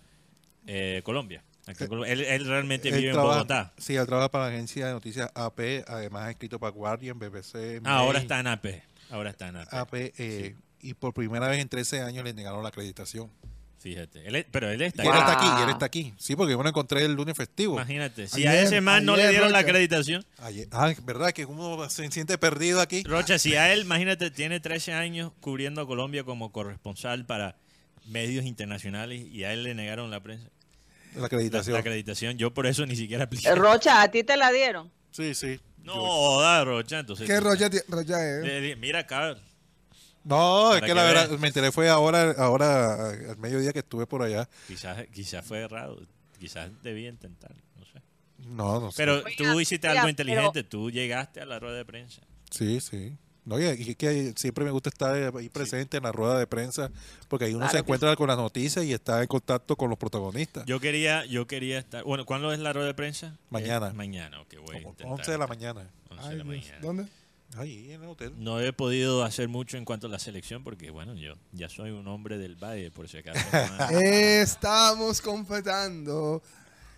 [0.68, 1.44] eh, Colombia.
[1.68, 1.86] Aquí.
[2.08, 3.74] Él, él realmente Él vive en Bogotá.
[3.78, 7.82] Sí, él trabaja para la agencia de noticias AP, además ha escrito para Guardian, BBC.
[7.84, 8.66] Ah, ahora está en AP.
[9.10, 9.74] Ahora está en AP.
[9.74, 13.30] AP, eh, y por primera vez en 13 años le negaron la acreditación.
[13.82, 14.28] Fíjate.
[14.28, 15.20] Él es- pero él está Y él aquí.
[15.22, 15.70] está aquí, y él Wow.
[15.72, 16.14] está aquí.
[16.20, 17.74] Sí, porque yo me lo encontré el lunes festivo.
[17.74, 18.28] Imagínate.
[18.28, 20.24] Si a ese man no ayer, le dieron la acreditación.
[20.38, 21.32] Ayer- ah, ¿verdad?
[21.32, 23.02] Que uno se siente perdido aquí.
[23.04, 27.56] Rocha, si a él, imagínate, tiene 13 años cubriendo a Colombia como corresponsal para
[28.06, 30.48] medios internacionales y a él le negaron la prensa.
[31.16, 31.74] La acreditación.
[31.74, 32.38] la acreditación.
[32.38, 33.48] Yo por eso ni siquiera apliqué.
[33.50, 34.92] Eh, Rocha, ¿a ti te la dieron?
[35.12, 35.60] Sí, sí.
[35.84, 37.00] No, da, Rocha.
[37.00, 38.78] Entonces, ¿Qué Rocha, es?
[38.78, 39.36] Mira acá.
[40.24, 44.06] No, es que que la verdad, me enteré fue ahora, ahora al mediodía que estuve
[44.06, 44.48] por allá.
[44.68, 46.00] Quizás, quizás fue errado.
[46.40, 47.56] Quizás debía intentar.
[47.78, 48.02] No sé.
[48.38, 48.98] No, no sé.
[48.98, 50.64] Pero tú hiciste algo inteligente.
[50.64, 52.22] Tú llegaste a la rueda de prensa.
[52.50, 53.18] Sí, sí.
[53.44, 56.92] No, y que siempre me gusta estar ahí presente en la rueda de prensa
[57.28, 59.98] porque ahí uno Claro se encuentra con las noticias y está en contacto con los
[59.98, 60.64] protagonistas.
[60.68, 62.04] Yo quería, yo quería estar.
[62.04, 63.38] Bueno, ¿cuándo es la rueda de prensa?
[63.50, 63.88] Mañana.
[63.90, 65.90] Eh, mañana, ok, voy a Como intentar 11 de la mañana.
[66.12, 66.78] 11 de la mañana.
[66.82, 67.06] ¿Dónde?
[67.58, 68.34] Ahí en el hotel.
[68.38, 71.92] No he podido hacer mucho en cuanto a la selección porque, bueno, yo ya soy
[71.92, 73.40] un hombre del Valle, por si acaso.
[74.00, 76.42] Estamos completando.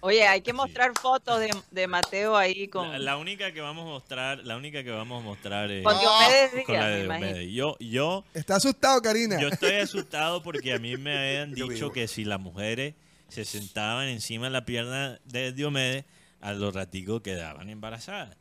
[0.06, 3.84] Oye, hay que mostrar fotos de, de Mateo ahí con, la, la única que vamos
[3.84, 6.90] a mostrar, la única que vamos a mostrar es con Diomedes Díaz, con la me
[6.92, 7.00] de.
[7.04, 7.54] Diomedes.
[7.54, 9.40] Yo, yo, Está asustado, Karina.
[9.40, 12.96] yo estoy asustado porque a mí me habían dicho que si las mujeres
[13.30, 16.04] se sentaban encima de la pierna de Diomedes,
[16.42, 18.36] a los raticos quedaban embarazadas.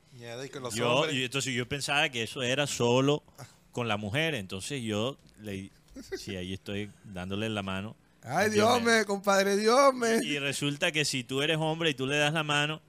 [0.45, 1.15] Y con los Yo, hombres.
[1.17, 3.23] y entonces yo pensaba que eso era solo
[3.73, 5.71] con la mujer, entonces yo le,
[6.17, 7.97] sí, ahí estoy dándole la mano.
[8.23, 10.19] Ay, Dios Dios me- compadre, Dios me.
[10.25, 12.81] Y resulta que si tú eres hombre y tú le das la mano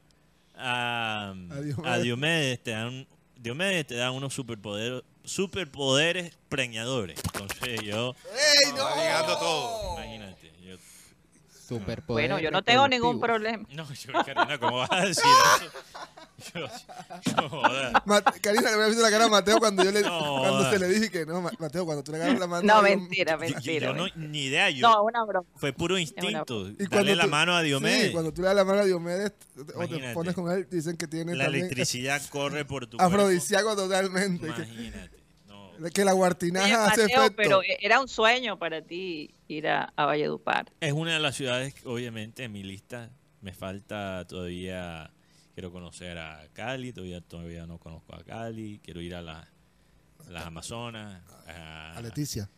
[0.55, 1.85] a, A Diomedes.
[1.91, 3.07] a Diomedes, te dan,
[3.37, 7.19] Diomedes te da unos superpoderes, superpoderes preñadores.
[7.33, 8.95] Entonces yo, ¡Ey, no!
[8.95, 9.93] Llegando todo.
[9.97, 10.42] imagínate, yo,
[11.67, 13.65] Superpoder Bueno, yo no tengo ningún problema.
[13.71, 15.23] no, yo, Karina, ¿cómo vas a decir
[15.55, 15.71] eso?
[16.55, 16.67] Yo,
[17.41, 18.03] yo, joda.
[18.05, 20.79] Mate- Karina, le había visto la cara a Mateo cuando yo le, No, cuando se
[20.79, 22.63] le dije que no, Ma- Mateo, cuando tú le agarras la mano.
[22.67, 23.87] No, a Dios- mentira, Yo- yo- mentira.
[23.87, 24.27] yo no, mentira.
[24.27, 25.47] ni idea, yo, No, una broma.
[25.55, 28.07] fue puro instinto, Y cuando darle la tú- mano a Diomedes.
[28.07, 30.13] Sí, cuando tú le das la mano a Diomedes o te Imagínate.
[30.13, 33.15] pones con él, dicen que tiene la también electricidad corre por tu cuerpo.
[33.15, 34.47] afrodisíaco totalmente.
[34.47, 35.23] que- Imagínate.
[35.47, 35.89] No.
[35.93, 37.35] Que, la Oye, guartinaja hace Mateo, efecto.
[37.37, 40.71] pero e- era un sueño para ti ir a, a Valledupar.
[40.79, 43.09] Es una de las ciudades, que, obviamente, en mi lista.
[43.41, 45.11] Me falta todavía,
[45.53, 49.47] quiero conocer a Cali, todavía, todavía no conozco a Cali, quiero ir a la-
[50.29, 52.49] las Amazonas, a, a Leticia.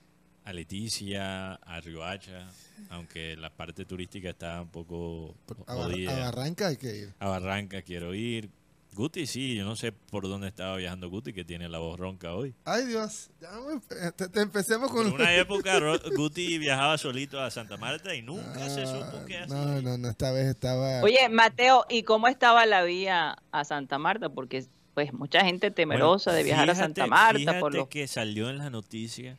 [0.43, 2.47] a Leticia, a Riohacha,
[2.89, 5.35] aunque la parte turística está un poco
[5.65, 6.15] jodida.
[6.15, 7.13] a Barranca hay que ir.
[7.19, 8.49] A Barranca quiero ir.
[8.95, 12.33] Guti sí, yo no sé por dónde estaba viajando Guti, que tiene la voz ronca
[12.33, 12.55] hoy.
[12.63, 13.29] Ay, Dios.
[13.41, 15.13] Ya me- te, te empecemos Por con...
[15.13, 19.37] una época Ro- Guti viajaba solito a Santa Marta y nunca se Ah, supo qué
[19.39, 19.53] hacía.
[19.55, 21.01] No, no, no, esta vez estaba...
[21.01, 24.29] Oye, Mateo, ¿y cómo estaba la vía a Santa Marta?
[24.29, 28.07] Porque pues mucha gente temerosa Bueno, de viajar a Santa Marta por fíjate los que
[28.07, 29.37] salió en las noticias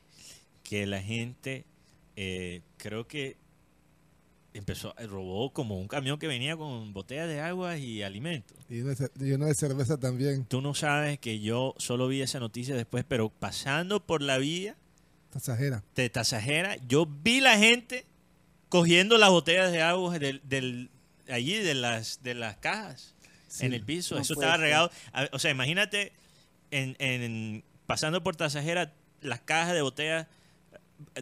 [0.63, 1.65] que la gente,
[2.17, 3.39] eh, creo que
[4.59, 8.57] empezó, robó como un camión que venía con botellas de agua y alimentos.
[8.69, 8.95] Y uno
[9.47, 10.45] de y cerveza también.
[10.47, 14.77] Tú no sabes que yo solo vi esa noticia después, pero pasando por la vía
[15.33, 15.83] Pasajera.
[15.95, 18.07] de Tasajera, yo vi la gente
[18.69, 20.91] cogiendo las botellas de agua del, del-
[21.29, 23.15] allí de las de las cajas
[23.49, 24.17] Sí, en el piso.
[24.17, 24.61] no Eso estaba ser.
[24.63, 24.91] regado.
[25.33, 26.13] O sea, imagínate
[26.71, 30.27] en, en- pasando por Tasajera las cajas de botellas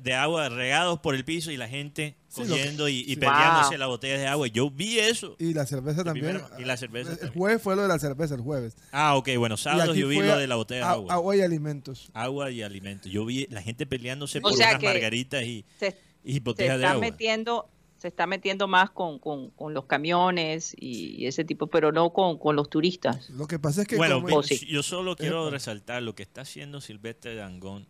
[0.00, 3.16] de agua regados por el piso y la gente Sí, cogiendo y, y sí.
[3.16, 3.78] peleándose Wow.
[3.78, 4.46] las botellas de agua.
[4.48, 5.36] Yo vi eso.
[5.38, 6.26] Y la cerveza también.
[6.38, 7.38] primero- y la cerveza El también.
[7.38, 8.76] jueves fue lo de la cerveza, el jueves.
[8.92, 11.14] Ah, ok, bueno, Y sábado yo vi lo de la botella de agua.
[11.14, 12.10] Agua y alimentos.
[12.14, 13.10] Agua y alimentos.
[13.10, 16.84] Yo vi la gente peleándose O por sea unas margaritas y, se, y botellas de
[16.84, 17.00] está agua.
[17.00, 22.12] metiendo se está metiendo más con, con, con los camiones y ese tipo, pero no
[22.12, 23.30] con, con los turistas.
[23.30, 25.52] Lo que pasa es que Bueno, como- yo solo quiero Epa.
[25.52, 27.86] resaltar lo que está haciendo Silvestre Dangón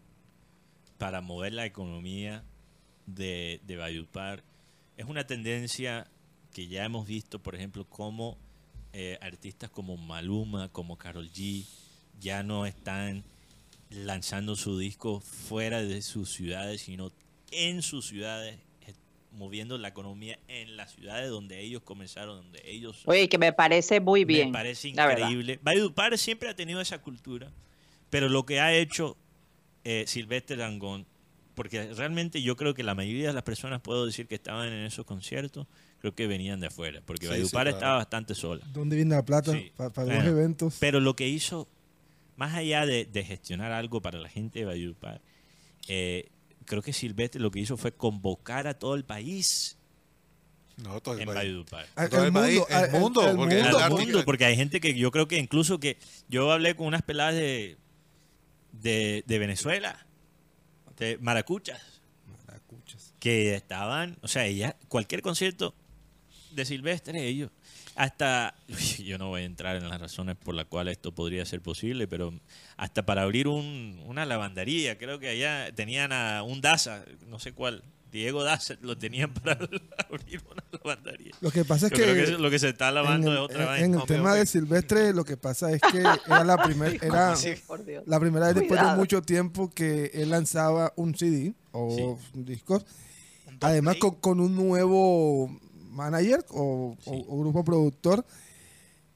[0.98, 2.44] para mover la economía
[3.06, 4.42] de, de Valledupar.
[4.96, 6.06] Es una tendencia
[6.52, 8.38] que ya hemos visto, por ejemplo, como
[8.92, 11.66] eh, artistas como Maluma, como Carol G,
[12.20, 13.24] ya no están
[13.90, 17.10] lanzando su disco fuera de sus ciudades, sino
[17.50, 18.56] en sus ciudades,
[18.86, 18.94] eh,
[19.32, 23.02] moviendo la economía en las ciudades donde ellos comenzaron, donde ellos.
[23.06, 24.50] Oye, que me parece muy bien.
[24.50, 25.58] Me parece increíble.
[25.60, 27.50] Valledupar siempre ha tenido esa cultura,
[28.10, 29.16] pero lo que ha hecho
[29.82, 31.04] eh, Silvestre Dangón,
[31.54, 34.84] porque realmente yo creo que la mayoría de las personas, puedo decir que estaban en
[34.84, 35.66] esos conciertos,
[36.00, 37.76] creo que venían de afuera, porque Sí, Valledupar sí, claro.
[37.76, 38.64] estaba bastante sola.
[38.72, 39.72] ¿Dónde viene la plata Sí.
[39.76, 40.76] Pa- para Bueno, los eventos?
[40.80, 41.68] Pero lo que hizo,
[42.36, 45.20] más allá de, de gestionar algo para la gente de Valledupar,
[45.88, 46.28] eh,
[46.64, 49.76] creo que Silvestre lo que hizo fue convocar a todo el país
[50.82, 51.36] No, todo el en país.
[51.36, 51.86] Valledupar.
[52.10, 55.10] Todo el país, el mundo, porque el mundo, arte- mundo, porque hay gente que yo
[55.12, 55.98] creo que incluso que
[56.28, 57.76] yo hablé con unas peladas de,
[58.72, 60.04] de, de Venezuela,
[60.96, 62.02] de Maracuchas,
[62.46, 63.14] Maracuchas.
[63.20, 65.74] que estaban, o sea, ellas, cualquier concierto
[66.52, 67.50] de Silvestre, ellos,
[67.94, 68.54] hasta,
[69.04, 72.06] yo no voy a entrar en las razones por las cuales esto podría ser posible,
[72.08, 72.32] pero
[72.76, 77.52] hasta para abrir un, una lavandería, creo que allá tenían a un Daza, no sé
[77.52, 77.82] cuál,
[78.14, 79.52] Diego Daza lo tenían para
[80.08, 81.32] abrir una lavandería.
[81.40, 83.40] Lo que pasa es Yo creo que, que lo que se está lavando en es
[83.40, 83.84] otra en- vaina.
[83.86, 87.54] en el tema de Silvestre, lo que pasa es que era la primera, era así?
[87.66, 88.04] Por Dios.
[88.06, 92.86] la primera vez después de mucho tiempo que él lanzaba un CD o discos,
[93.48, 95.48] Un dub además con, con un nuevo
[95.90, 97.10] manager o, Sí.
[97.28, 98.24] grupo productor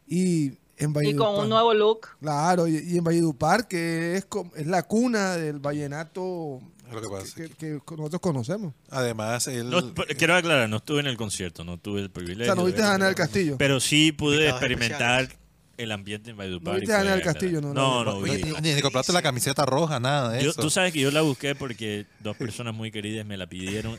[0.07, 2.07] y en Y con un nuevo look.
[2.20, 4.27] Claro, y, y en Valledupar, que es,
[4.57, 6.61] es la cuna del vallenato
[6.93, 7.35] lo que pasa.
[7.35, 8.74] que, que nosotros conocemos.
[8.90, 9.69] Además, él.
[9.70, 12.47] No, quiero aclarar, no estuve en el concierto, no tuve el O privilegio.
[12.47, 13.56] sea, no viste a Ana del Castillo.
[13.59, 15.39] Pero sí pude experimentar especiales.
[15.77, 16.74] el ambiente en Valledupar.
[16.74, 17.60] ¿No viste a Ana del Castillo?
[17.60, 18.52] No, No, no, no, Oye, vi.
[18.60, 20.60] ni, ni compraste la camiseta roja, nada de Yo- eso.
[20.60, 23.98] tú sabes que yo la busqué porque dos personas muy queridas me la pidieron.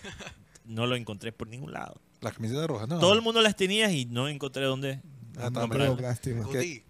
[0.65, 1.99] No lo encontré por ningún lado.
[2.21, 2.99] La camiseta roja, no.
[2.99, 5.01] Todo el mundo las tenía y no encontré dónde
[5.41, 5.49] Ah.
[5.71, 6.43] Pero lástima.
[6.43, 6.83] Guti,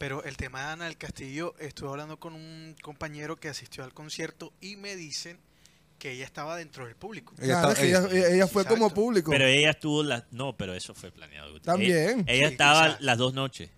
[0.00, 3.92] pero el tema de Ana del Castillo, estuve hablando con un compañero que asistió al
[3.92, 5.38] concierto y me dicen
[5.98, 7.34] que ella estaba dentro del público.
[7.36, 9.30] Ella Claro, está- es que ella, ella- ella fue como público.
[9.30, 10.24] Pero ella estuvo las...
[10.32, 11.60] No, pero eso fue planeado.
[11.60, 12.20] También.
[12.20, 13.00] Ella, ella Sí, estaba quizás.
[13.02, 13.68] las dos noches.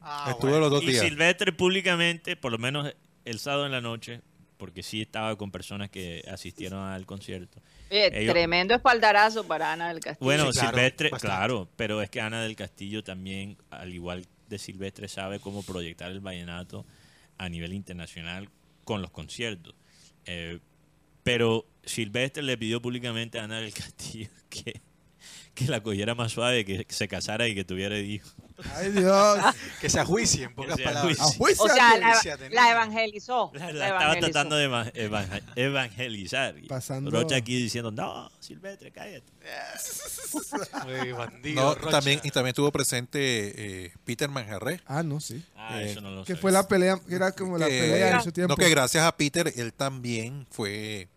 [0.00, 0.60] Ah, Estuve bueno.
[0.64, 1.04] los dos y días.
[1.04, 2.94] Silvestre públicamente, por lo menos
[3.26, 4.22] el sábado en la noche,
[4.56, 7.60] porque sí estaba con personas que asistieron al concierto.
[7.90, 10.24] Oye, Ellos- tremendo espaldarazo para Ana del Castillo.
[10.24, 11.36] Bueno, Sí, claro, Silvestre, bastante.
[11.36, 16.10] claro, pero es que Ana del Castillo también, al igual de Silvestre, sabe cómo proyectar
[16.10, 16.86] el vallenato
[17.38, 18.48] a nivel internacional
[18.84, 19.74] con los conciertos.
[20.26, 20.60] Eh,
[21.22, 24.80] pero Silvestre le pidió públicamente a Ana del Castillo que,
[25.54, 28.34] que la cogiera más suave, que se casara y que tuviera hijos.
[28.74, 29.38] Ay, Dios.
[29.80, 31.18] Que se ajuicie, en pocas se palabras.
[31.58, 31.98] O sea,
[32.50, 33.50] la, evangelizó.
[33.54, 34.30] La, la la estaba evangelizó.
[34.32, 36.54] tratando de eva- evangelizar.
[36.68, 39.26] Pasando- Rocha aquí diciendo, no, Silvestre, cállate.
[41.02, 41.90] Uy, bandido, No, Rocha.
[41.90, 44.80] también, y también estuvo presente eh, Peter Manjarré.
[44.86, 45.42] Ah, no, sí.
[45.56, 48.22] Ah, Eh, eso no lo Que fue la pelea, era como la Que- pelea en
[48.22, 48.52] su tiempo.
[48.52, 51.08] No, que gracias a Peter, él también fue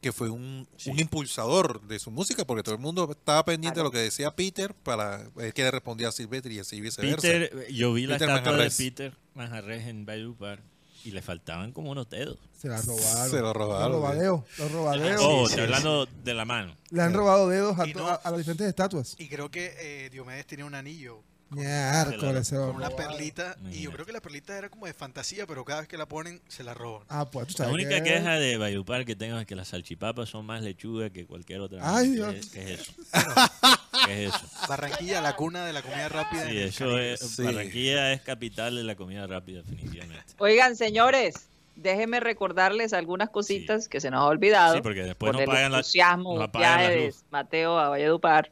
[0.00, 0.90] que fue un, Sí.
[0.90, 3.90] un impulsador de su música, porque todo el mundo estaba pendiente Claro.
[3.90, 7.16] de lo que decía Peter para ver qué le respondía a Silvestre y así viceversa.
[7.20, 8.78] Peter, yo vi la Peter estatua Manjarres.
[8.78, 10.62] de Peter Manjarres en Valledupar
[11.04, 12.38] y le faltaban como unos dedos.
[12.58, 13.30] Se la robaron.
[13.30, 14.42] Se lo robaron, Los robadeos.
[14.58, 15.20] Los robadeos.
[15.24, 16.76] oh, sí, hablando de la mano.
[16.90, 19.16] Le han robado dedos a, no- a- a las diferentes estatuas.
[19.18, 23.56] Y creo que eh, Diomedes tenía un anillo Miércoles, se lo con una perlita.
[23.70, 26.06] Y yo creo que la perlita era como de fantasía, pero cada vez que la
[26.06, 27.02] ponen, se la roban.
[27.08, 30.28] Ah, pues tú La única que- queja de Valledupar que tengo es que las salchipapas
[30.28, 31.80] son más lechuga que cualquier otra.
[31.82, 32.34] Ay, ¿Qué, Dios.
[32.34, 32.92] es- qué es eso?
[34.06, 34.46] ¿Qué es eso?
[34.68, 36.48] Barranquilla, la cuna de la comida rápida.
[36.48, 37.20] Sí, eso es.
[37.20, 37.42] Sí.
[37.42, 40.24] Barranquilla es capital de la comida rápida, definitivamente.
[40.38, 44.74] Oigan, señores, déjenme recordarles algunas cositas que se nos ha olvidado.
[44.74, 47.24] Sí, porque después por no el pagan la, entusiasmo no la de luz.
[47.30, 48.50] Mateo a Valledupar.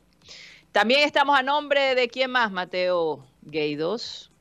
[0.71, 4.31] También estamos a nombre de quién más, Mateo Gueidos.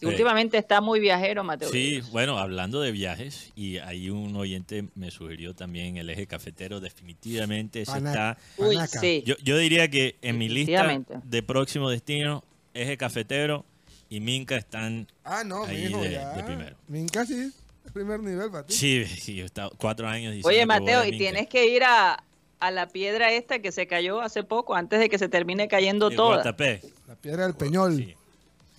[0.00, 1.70] Últimamente está muy viajero, Mateo.
[1.70, 2.10] Sí, Gueidos.
[2.12, 7.82] bueno, hablando de viajes, y ahí un oyente me sugirió también el eje cafetero, definitivamente
[7.82, 8.38] ese Pana- está...
[8.58, 9.24] Uy, sí.
[9.26, 10.86] Yo, yo diría que en mi lista
[11.24, 12.44] de próximo destino,
[12.74, 13.64] eje cafetero
[14.08, 15.06] y Minca están...
[15.24, 16.30] Ah, no, Ahí mijo, de- ya.
[16.32, 16.76] de primero.
[16.88, 17.52] Minca sí,
[17.84, 18.74] el primer nivel para ti.
[18.74, 22.22] Sí, sí, yo he estado cuatro años diciendo Oye, Mateo, y tienes que ir a,
[22.60, 26.10] a la piedra esta que se cayó hace poco, antes de que se termine cayendo
[26.10, 26.34] Sí, toda.
[26.36, 26.82] Guatapé.
[27.06, 27.96] La piedra del Peñol.
[27.96, 28.14] Sí,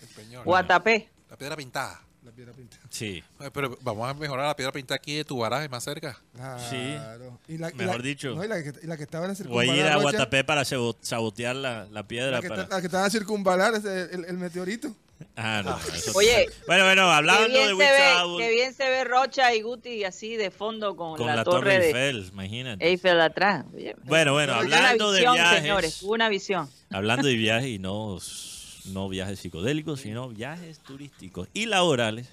[0.02, 0.44] El peñón.
[0.46, 1.10] Guatapé.
[1.30, 2.02] La piedra pintada.
[2.24, 2.82] La piedra pintada.
[2.90, 3.24] sí.
[3.54, 6.20] Pero vamos a mejorar la piedra pintada aquí de tu baraje más cerca.
[6.36, 7.40] Claro.
[7.48, 8.36] Y la- y Mejor la- dicho.
[8.36, 9.92] No, y la, que, y la que estaba en la Voy a ir circunvalar.
[9.94, 12.32] a Guatapé para sabo- sabotear la, la piedra.
[12.32, 12.64] La que, para...
[12.64, 14.94] está- la que estaba en circunvalar, ese, el, el meteorito.
[15.36, 18.74] Ah, no, eso- Oye, Bueno, bueno, hablando bien, de se Witch ve, Owl, qué bien
[18.74, 21.88] se ve Rocha y Guti así de fondo con, con la, la, torre, Torre de
[21.88, 22.88] Eiffel, imagínate.
[22.88, 23.66] Eiffel atrás.
[23.74, 25.60] Oye, Bueno, bueno, hablando de visión, viajes.
[25.62, 26.70] señores, una visión.
[26.90, 28.18] Hablando de viajes y no,
[28.86, 32.28] no viajes psicodélicos, sino viajes turísticos y laborales.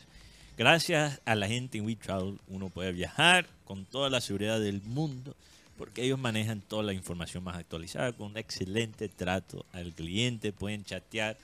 [0.56, 5.34] Gracias a la gente en WeTravel uno puede viajar con toda la seguridad del mundo
[5.76, 10.50] porque ellos manejan toda la información más actualizada con un excelente trato al cliente.
[10.52, 11.36] Pueden chatear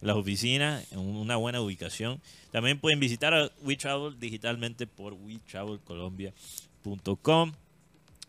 [0.00, 2.22] las oficinas, una buena ubicación.
[2.50, 7.52] También pueden visitar a WeTravel digitalmente por wetravelcolombia.com.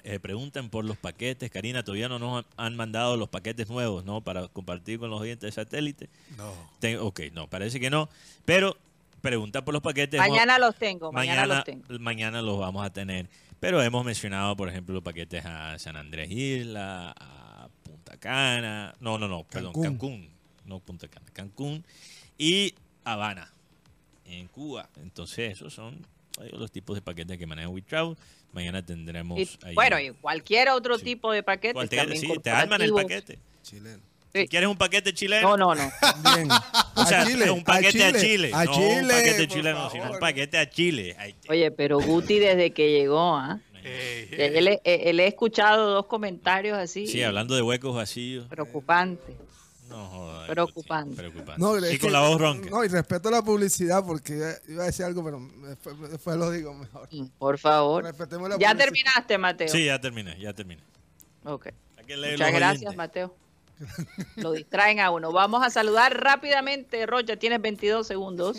[0.07, 1.49] Eh, preguntan por los paquetes.
[1.49, 4.21] Karina, todavía no nos han mandado los paquetes nuevos, ¿no?
[4.21, 6.09] Para compartir con los oyentes de satélite.
[6.37, 6.53] No.
[6.79, 8.07] Te- ok, no, parece que no.
[8.45, 8.77] Pero
[9.21, 10.19] pregunta por los paquetes.
[10.19, 11.99] Mañana los tengo, mañana, mañana, los tengo.
[11.99, 13.27] mañana los vamos a tener.
[13.59, 18.93] Pero hemos mencionado, por ejemplo, los paquetes a San Andrés Isla, a Punta Cana.
[18.99, 19.83] No, no, no, perdón, Cancún.
[19.83, 20.29] Cancún.
[20.65, 21.83] No Punta Cana, Cancún.
[22.37, 23.51] Y Habana,
[24.25, 24.87] en Cuba.
[25.01, 25.95] Entonces, esos son
[26.41, 28.15] eh, los tipos de paquetes que maneja WeTravel.
[28.55, 29.37] Mañana tendremos.
[29.37, 31.03] Y, ahí- bueno, y cualquier otro Sí.
[31.05, 31.73] tipo de paquete.
[31.73, 33.37] Cualquier- sí, te arman el paquete.
[33.61, 34.01] Chileno.
[34.33, 34.41] Sí.
[34.41, 35.91] Si quieres un paquete chileno, No, no, no.
[36.35, 36.49] Bien.
[36.95, 37.51] o sea, a Chile.
[37.51, 38.51] un paquete a Chile.
[38.53, 39.01] A no Chile.
[39.01, 41.15] un paquete chileno, sino un paquete a Chile.
[41.49, 43.59] Oye, pero Guti desde que llegó, ¿ah?
[43.83, 48.47] Ey, Él, he- él he escuchado dos comentarios así Sí, hablando de huecos vacíos.
[48.49, 49.35] preocupantes.
[49.89, 50.49] No jodas.
[50.49, 51.31] Preocupante.
[51.57, 52.69] No, y es con que- la voz ronca.
[52.69, 56.73] No, y respeto la publicidad porque iba a decir algo, pero después, después lo digo
[56.73, 57.07] mejor.
[57.37, 58.03] Por favor.
[58.03, 58.77] Respetemos la Ya publicidad.
[58.85, 59.67] terminaste, Mateo.
[59.69, 60.81] Sí, ya terminé, ya terminé.
[61.43, 61.67] Ok.
[61.97, 62.97] Hay que leer Muchas gracias, oyentes.
[62.97, 63.35] Mateo.
[64.37, 65.31] Lo distraen a uno.
[65.31, 68.57] Vamos a saludar rápidamente, Rocha, tienes 22 segundos.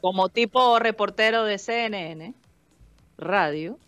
[0.00, 2.34] Como tipo reportero de CNN
[3.16, 3.78] Radio,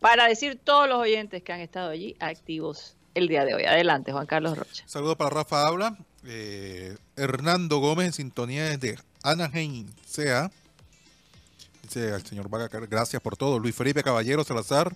[0.00, 3.64] para decir todos los oyentes que han estado allí activos el día de hoy.
[3.64, 4.84] Adelante, Juan Carlos Rocha.
[4.86, 5.96] Saludos para Rafa Habla.
[6.24, 10.50] eh, Hernando Gómez en sintonía desde Anaheim, sea.
[11.82, 13.58] Dice al señor Vaga, gracias por todo.
[13.58, 14.94] Luis Felipe Caballero Salazar.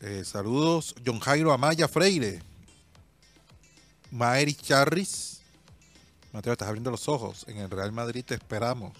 [0.00, 0.94] eh, saludos.
[1.06, 2.42] John Jairo Amaya Freire.
[4.10, 5.40] Maeri Charris.
[6.32, 7.44] Mateo, estás abriendo los ojos.
[7.48, 8.92] En el Real Madrid te esperamos.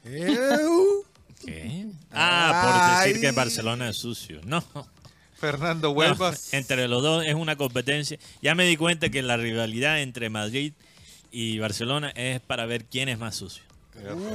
[0.02, 1.86] ¿Qué?
[2.12, 3.20] Ah, por decir Ay.
[3.20, 4.40] que Barcelona es sucio.
[4.44, 4.62] No.
[5.40, 6.52] Fernando No, Huelvas.
[6.52, 8.18] entre los dos es una competencia.
[8.42, 10.72] Ya me di cuenta que la rivalidad entre Madrid
[11.32, 13.62] y Barcelona es para ver quién es más sucio.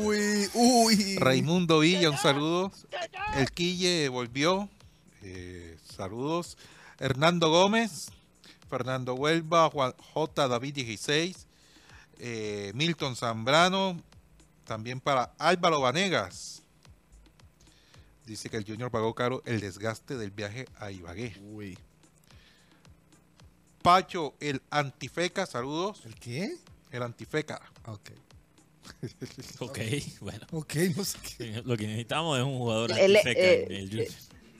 [0.04, 1.18] Uy, uy.
[1.18, 2.72] Raimundo Villa, un saludo.
[3.36, 4.70] El Quille volvió.
[5.22, 6.58] eh, saludos.
[7.00, 8.10] Hernando Gómez,
[8.70, 10.48] Fernando Huelva, Juan J.
[10.48, 11.48] David 16,
[12.20, 14.00] eh, Milton Zambrano,
[14.66, 16.62] también para Álvaro Vanegas.
[18.26, 21.36] Dice que el Junior pagó caro el desgaste del viaje a Ibagué.
[21.42, 21.78] Uy.
[23.82, 26.02] Pacho, el Antifeca, saludos.
[26.06, 26.58] ¿El qué?
[26.92, 27.62] El Antifeca.
[27.86, 28.12] Ok.
[29.60, 29.80] Ok,
[30.22, 30.46] bueno.
[30.52, 31.62] Ok, no sé qué.
[31.66, 34.08] Lo que necesitamos es un jugador El- antifeca eh, en el Junior.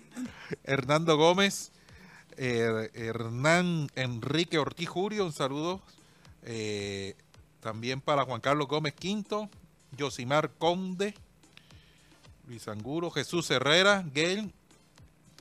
[0.64, 1.72] Hernando Gómez,
[2.38, 5.82] eh, Hernán Enrique Ortiz Jurio, un saludo.
[6.44, 7.16] Eh,
[7.60, 9.48] también para Juan Carlos Gómez Quinto,
[9.96, 11.14] Yosimar Conde,
[12.48, 14.54] Luis Anguro, Jesús Herrera, Gail.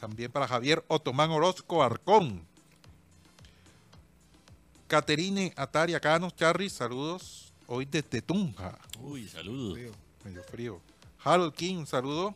[0.01, 2.43] También para Javier Otomán Orozco Arcón.
[4.87, 7.53] Caterine Ataria Canos, Charry, saludos.
[7.67, 8.79] Hoy desde Tunja.
[9.01, 9.79] Uy, saludos.
[10.25, 10.81] Medio frío.
[11.23, 12.35] Harold King, un saludo.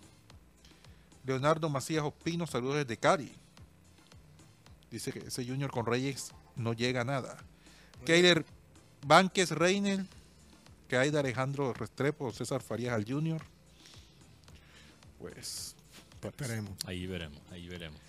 [1.24, 3.30] Leonardo Macías Ospino, saludos desde Cari.
[4.90, 7.36] Dice que ese Junior con Reyes no llega a nada.
[8.06, 8.46] Keiler
[9.06, 10.06] Vánquez Reiner,
[10.88, 13.42] que hay de Alejandro Restrepo, César Farías al Junior.
[15.18, 15.74] Pues,
[16.22, 16.72] Esperemos.
[16.86, 18.00] Ahí veremos, ahí veremos.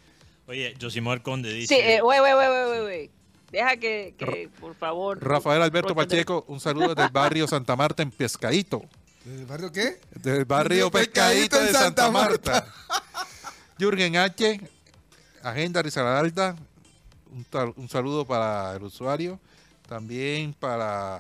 [0.48, 1.96] Oye, Josimar Conde Sí, dice...
[1.96, 3.12] eh, wey, wey, wey, wey.
[3.52, 5.24] Deja que, que, por favor.
[5.24, 8.84] Rafael Alberto Pacheco, un saludo desde el barrio Santa Marta en Pescadito.
[9.26, 10.00] ¿Del barrio qué?
[10.16, 12.66] Del barrio Pescadito de Santa Marta.
[13.80, 14.60] Jürgen H.
[15.44, 16.56] Agenda Risaralda.
[17.32, 17.46] Un,
[17.76, 19.40] un saludo para el usuario.
[19.88, 21.20] También para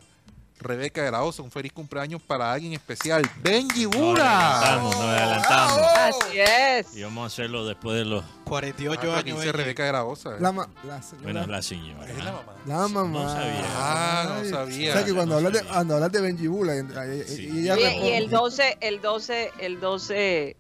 [0.59, 1.41] Rebeca de la Osa.
[1.41, 3.21] Un feliz cumpleaños para alguien especial.
[3.41, 4.59] Benji Nos Bura.
[4.59, 5.81] adelantamos, nos adelantamos.
[5.95, 6.95] Así es.
[6.97, 8.23] Y vamos a hacerlo después de los...
[8.45, 9.39] 48 Ah, aquí años.
[9.41, 9.51] dice Benji.
[9.51, 10.31] Rebeca de la Osa.
[10.39, 11.23] La, ma- la señora.
[11.23, 12.09] Bueno, la señora.
[12.09, 12.53] Es la mamá.
[12.65, 13.23] La mamá.
[13.23, 13.63] No sabía.
[13.77, 14.49] Ah, no Ay.
[14.49, 14.89] sabía.
[14.89, 15.73] O sea que cuando No hablas de, sabía.
[15.73, 17.49] cuando hablas de Benji Bula, y- y- Sí.
[17.53, 18.09] y ella Oye, responde.
[18.09, 20.57] y el 12, el 12, el 12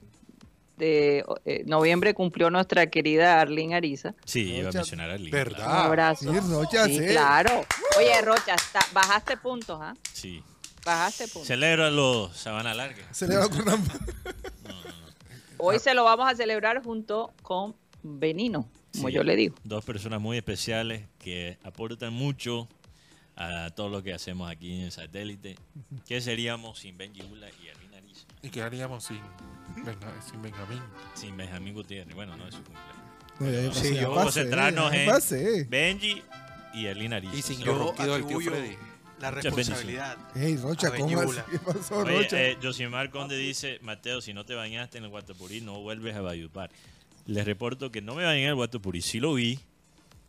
[0.79, 4.15] de eh, noviembre cumplió nuestra querida Arlene Ariza.
[4.25, 5.31] Sí, iba a mencionar link.
[5.31, 5.65] ¿verdad?
[5.67, 6.31] Un abrazo.
[6.33, 6.99] sí, Rocha, sí.
[7.07, 7.65] claro.
[7.97, 9.93] Oye, Rocha, está- bajaste puntos, ¿ah?
[10.13, 10.41] Sí.
[10.85, 11.47] Bajaste puntos.
[11.47, 13.03] Celebra los Sabana Larga.
[13.13, 13.93] Se le va con rampa.
[15.57, 19.13] Hoy se lo vamos a celebrar junto con Benino, como Sí.
[19.13, 19.55] yo le digo.
[19.63, 22.67] Dos personas muy especiales que aportan mucho
[23.35, 25.57] a todo lo que hacemos aquí en Satélite.
[26.07, 27.78] ¿Qué seríamos sin Benji Bula y Ariza?
[28.41, 29.19] ¿Y qué haríamos sin,
[29.83, 30.81] Benja- sin Benjamín?
[31.13, 32.15] Sin Benjamín Gutiérrez.
[32.15, 32.95] Bueno, no es su cumpleaños.
[33.39, 35.63] No, ya yo pasé, yo pasé, concentrarnos ya en- pasé.
[35.69, 36.21] Benji
[36.73, 37.35] y Alina Ariza.
[37.35, 38.75] Y sin yo atribuyo Freddy.
[39.19, 40.17] la responsabilidad.
[40.35, 41.39] Ey, Rocha, A ¿cómo así?
[41.51, 42.41] ¿Qué pasó, Oye, Rocha?
[42.41, 46.21] eh, Josimar Conde dice, Mateo, si no te bañaste en el Guatapurí, no vuelves a
[46.21, 46.69] Valledupar.
[47.25, 49.59] Les reporto que no me bañé en el Guatapurí, sí lo vi,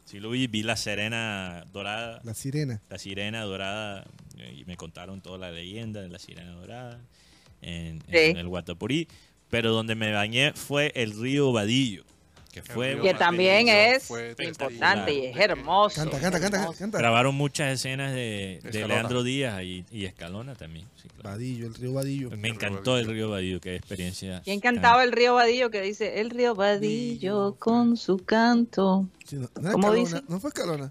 [0.06, 2.80] Sí lo vi, vi la Serena Dorada, La sirena.
[2.90, 4.04] la Sirena Dorada,
[4.38, 6.98] eh, y me contaron toda la leyenda de la Sirena Dorada
[7.62, 8.16] en, Sí.
[8.16, 9.08] en el Guatapurí.
[9.50, 12.04] Pero donde me bañé fue el río Vadillo,
[12.52, 13.00] que fue...
[13.02, 16.00] Que también es fue importante y es hermoso.
[16.08, 16.98] Canta, canta, canta.
[16.98, 18.86] Grabaron muchas escenas de, de.
[18.86, 20.86] Leandro Díaz y, y Escalona también.
[21.02, 21.30] sí, claro.
[21.30, 22.30] Vadillo, el río Vadillo.
[22.30, 24.40] Me El río encantó el río Vadillo, qué experiencia.
[24.44, 29.08] ¿Quién cantaba el río Vadillo que dice el río Vadillo con su canto?
[29.26, 30.20] Sí, no, ¿Cómo Escalona, dice?
[30.28, 30.90] No fue Escalona.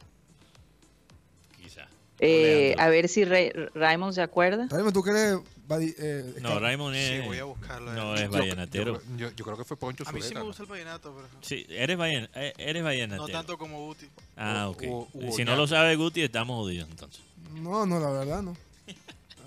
[1.61, 1.87] Quizá.
[2.19, 4.67] Eh, a ver si Ra- Raymond se acuerda.
[4.69, 5.43] Raymond, ¿tú crees Vadi-
[5.77, 7.93] eh, No, Raymond Sí, es, voy a buscarlo.
[7.93, 8.23] no eh.
[8.23, 9.01] es Yo- vallenatero.
[9.01, 11.27] Yo, yo- yo creo que fue Poncho A mí sí me gusta el vallenato, pero
[11.41, 13.27] Sí, eres, vallen, eh, eres vallenatero.
[13.27, 14.07] no tanto como Guti.
[14.35, 14.83] Ah, ok.
[14.89, 15.57] o- o si no ya.
[15.57, 17.21] lo sabe Guti, estamos jodidos entonces.
[17.53, 18.55] No, no, la verdad no.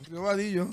[0.09, 0.69] Río Vadillo.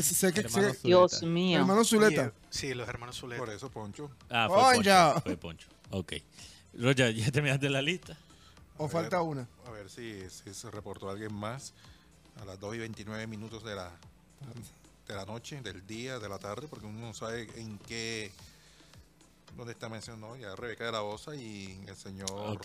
[0.00, 0.78] Sé que, sé-.
[0.84, 1.58] Dios mío.
[1.58, 2.22] hermano Zuleta.
[2.22, 3.40] Oye, sí, los hermanos Zuleta.
[3.40, 4.10] Por eso, Poncho.
[4.28, 4.90] Ah, fue Poncho.
[4.92, 5.20] Poncho.
[5.22, 5.68] Fue Poncho.
[5.90, 6.12] Ok.
[6.78, 8.16] Roger, ¿ya terminaste la lista?
[8.76, 9.48] O A falta ver, una.
[9.66, 11.72] A ver si, si se reportó alguien más
[12.40, 13.90] a las 2 y 29 minutos de la,
[15.06, 18.30] de la noche, del día, de la tarde, porque uno no sabe en qué.
[19.56, 20.36] ¿Dónde está mencionado?
[20.36, 22.60] Ya Rebeca de la Osa y el señor.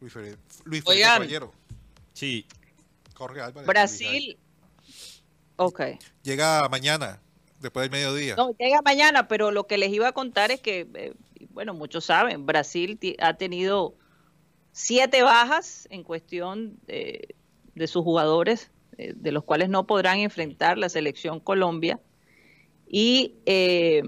[0.00, 1.02] Luis, Felipe, Luis Felipe.
[1.02, 1.52] Caballero.
[2.14, 2.46] Sí,
[3.14, 3.66] Jorge Álvarez.
[3.66, 4.38] Brasil.
[5.56, 5.80] Ok.
[6.22, 7.20] Llega mañana,
[7.60, 8.36] después del mediodía.
[8.36, 11.14] No, llega mañana, pero lo que les iba a contar es que, eh,
[11.50, 13.94] bueno, muchos saben, Brasil ha tenido
[14.72, 17.36] siete bajas en cuestión de,
[17.74, 22.00] de sus jugadores, eh, de los cuales no podrán enfrentar la selección Colombia.
[22.86, 24.02] Y eh,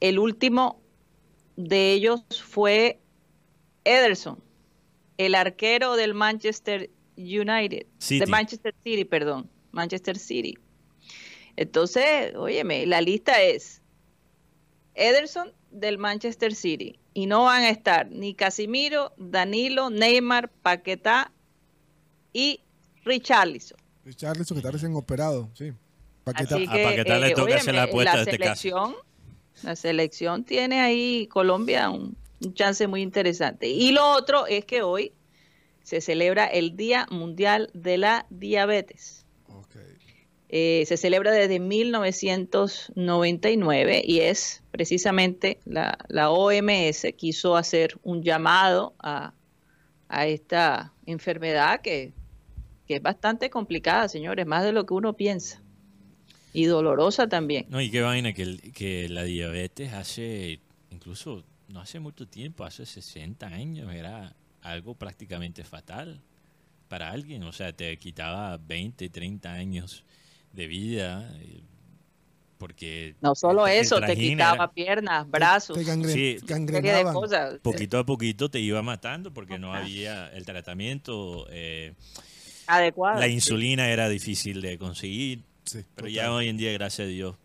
[0.00, 0.80] el último
[1.56, 3.00] de ellos fue
[3.84, 4.42] Ederson,
[5.16, 8.20] el arquero del Manchester United, City.
[8.20, 10.56] de Manchester City, perdón, Manchester City.
[11.56, 13.82] Entonces, óyeme, la lista es
[14.94, 21.32] Ederson del Manchester City y no van a estar ni Casimiro, Danilo, Neymar, Paquetá
[22.32, 22.60] y
[23.08, 23.78] Richarlison.
[24.04, 25.50] Richarlison, que está recién operado.
[25.54, 25.72] Sí.
[26.24, 26.56] Paquetá.
[26.56, 28.60] Así A que, Paquetá le eh, toca hacer la apuesta la de este caso.
[28.60, 28.94] selección,
[29.62, 33.68] la selección tiene ahí Colombia un, un chance muy interesante.
[33.68, 35.12] Y lo otro es que hoy
[35.82, 39.24] se celebra el Día Mundial de la Diabetes.
[40.50, 48.94] Eh, se celebra desde 1999 y es precisamente la, la OMS quiso hacer un llamado
[48.98, 49.34] a,
[50.08, 52.14] a esta enfermedad que,
[52.88, 55.60] que es bastante complicada, señores, más de lo que uno piensa
[56.54, 57.66] y dolorosa también.
[57.68, 60.60] No, y qué vaina que, el- que la diabetes hace,
[60.90, 66.18] incluso no hace mucho tiempo, hace 60 años, era algo prácticamente fatal
[66.88, 67.42] para alguien.
[67.42, 70.02] O sea, te quitaba 20, 30 años
[70.54, 71.30] de vida.
[71.42, 71.60] eh,
[72.56, 76.38] Porque No solo el- el eso, te quitaba era- piernas, brazos, Te gangre- Sí.
[76.44, 77.60] de cosas.
[77.62, 81.46] poquito a poquito te iba matando porque no había el tratamiento.
[81.50, 81.94] eh,
[82.68, 85.44] la insulina era difícil de conseguir.
[85.64, 86.10] Sí, Pero total.
[86.12, 87.36] ya hoy en día, gracias a Dios,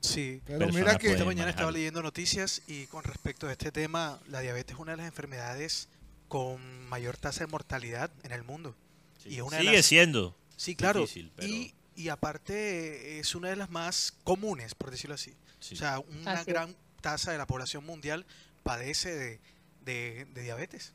[0.00, 0.40] Sí.
[0.46, 4.40] Pero mira que Esta mañana estaba leyendo noticias y con respecto a este tema, la
[4.40, 5.88] diabetes es una de las enfermedades
[6.28, 8.76] con mayor tasa de mortalidad en el mundo.
[9.24, 10.36] Y es una de sigue las- siendo.
[10.56, 11.00] Sí, claro.
[11.00, 15.34] Difícil, pero- y, y aparte es una de las más comunes, por decirlo así.
[15.58, 15.74] Sí.
[15.74, 18.26] O sea, una Así gran tasa de la población mundial
[18.62, 19.40] padece de,
[19.86, 20.92] de- de diabetes.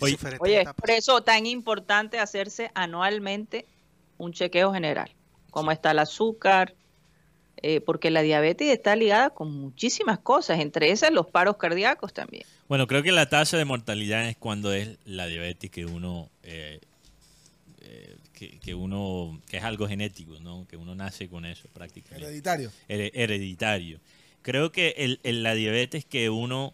[0.00, 0.80] Oye- diferentes Oye, etapas.
[0.80, 3.66] por eso tan importante hacerse anualmente
[4.16, 5.10] un chequeo general,
[5.50, 6.74] cómo está el azúcar,
[7.64, 12.44] eh, porque la diabetes está ligada con muchísimas cosas, entre esas los paros cardíacos también.
[12.68, 16.80] Bueno, creo que la tasa de mortalidad es cuando es la diabetes que uno, eh,
[17.82, 20.66] eh, que, que uno, que es algo genético, ¿no?
[20.68, 22.70] Que uno nace con eso prácticamente, Hereditario.
[22.88, 24.00] Here- hereditario.
[24.42, 26.72] Creo que el, el- la diabetes que uno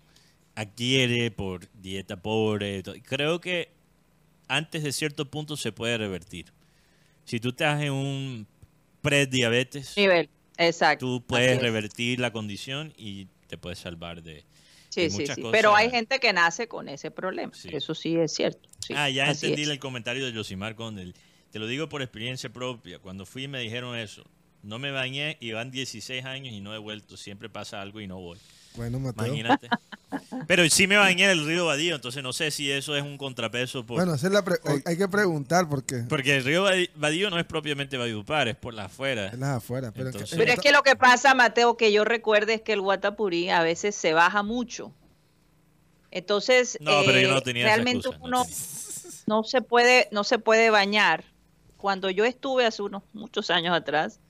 [0.58, 3.70] adquiere por dieta pobre, creo que
[4.48, 6.46] antes de cierto punto se puede revertir.
[7.24, 8.46] Si tú estás en un
[9.00, 11.06] prediabetes, Nivel, exacto.
[11.06, 14.44] tú puedes revertir la condición y te puedes salvar de,
[14.88, 15.38] Sí, sí, cosas.
[15.52, 17.68] Pero hay gente que nace con ese problema, Sí.
[17.72, 18.68] eso sí es cierto.
[18.80, 19.68] sí, ah, ya entendí es.
[19.68, 21.14] el comentario de Josimar con el...
[21.52, 22.98] Te lo digo por experiencia propia.
[22.98, 24.24] Cuando fui me dijeron eso.
[24.62, 27.16] No me bañé y van 16 años y no he vuelto.
[27.16, 28.38] Siempre pasa algo y no voy.
[28.76, 29.26] Bueno, Mateo.
[29.26, 29.68] Imagínate.
[30.46, 33.18] Pero sí me bañé en el río Badío, entonces no sé si eso es un
[33.18, 33.84] contrapeso.
[33.84, 36.64] Por, Bueno, hacer la pre- hay, hay que preguntar porque porque el río
[36.94, 39.26] Badío no es propiamente Valledupar, es por la afuera.
[39.28, 39.90] es las afuera.
[39.92, 42.80] Pero, Entonces- Pero es que lo que pasa, Mateo, que yo recuerde es que el
[42.80, 44.92] Guatapurí a veces se baja mucho.
[46.10, 48.56] Entonces, No, pero yo no eh, tenía esa realmente excusa, no uno tenía.
[49.26, 51.24] no se puede no se puede bañar.
[51.76, 54.20] Cuando yo estuve hace unos muchos años atrás,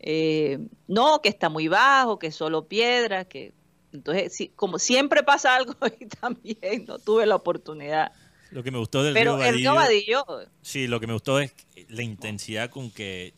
[0.00, 0.58] eh,
[0.88, 3.52] no, que está muy bajo, que es solo piedra, que
[3.92, 8.12] Entonces, sí, como siempre pasa algo y también no tuve la oportunidad.
[8.50, 11.12] Lo que me gustó del Pero río el río Vadillo, Vadillo, sí, lo que me
[11.12, 11.54] gustó es
[11.88, 13.34] la intensidad con que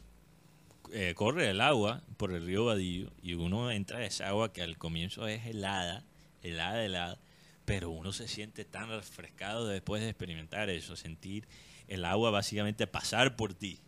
[0.91, 4.63] eh, corre el agua por el río Vadillo y uno entra a esa agua que
[4.63, 6.05] al comienzo es helada,
[6.43, 7.19] helada, helada,
[7.67, 11.47] pero uno se siente tan refrescado después de experimentar eso, sentir
[11.89, 13.81] el agua básicamente pasar por ti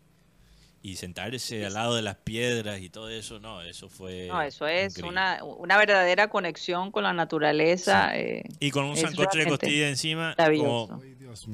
[0.84, 4.28] y sentarse al lado de las piedras y todo eso, no, eso fue...
[4.28, 8.14] no, eso es una, una verdadera conexión con la naturaleza.
[8.18, 11.00] eh, Y con un sancocho de costilla encima, como,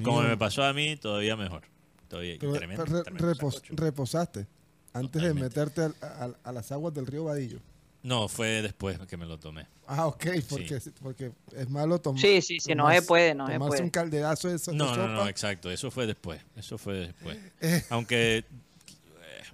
[0.02, 1.62] como me pasó a mí, todavía mejor.
[2.08, 4.46] Todavía, Pero- tremendo, pero re- tremendo repos- reposaste
[4.92, 5.28] antes Totalmente.
[5.28, 7.60] de meterte al- al- a, las aguas del río Vadillo.
[8.02, 9.66] No, fue después que me lo tomé.
[9.86, 12.20] Ah, ok, porque, porque es malo tomar.
[12.20, 13.82] Sí, sí, sí, no se puede, no se puede.
[13.82, 15.06] un calderazo de, so- de No, no, sopa.
[15.06, 15.70] no, exacto.
[15.70, 16.40] Eso fue después.
[16.56, 17.38] Eso fue después.
[17.60, 17.84] Eh.
[17.90, 18.44] Aunque,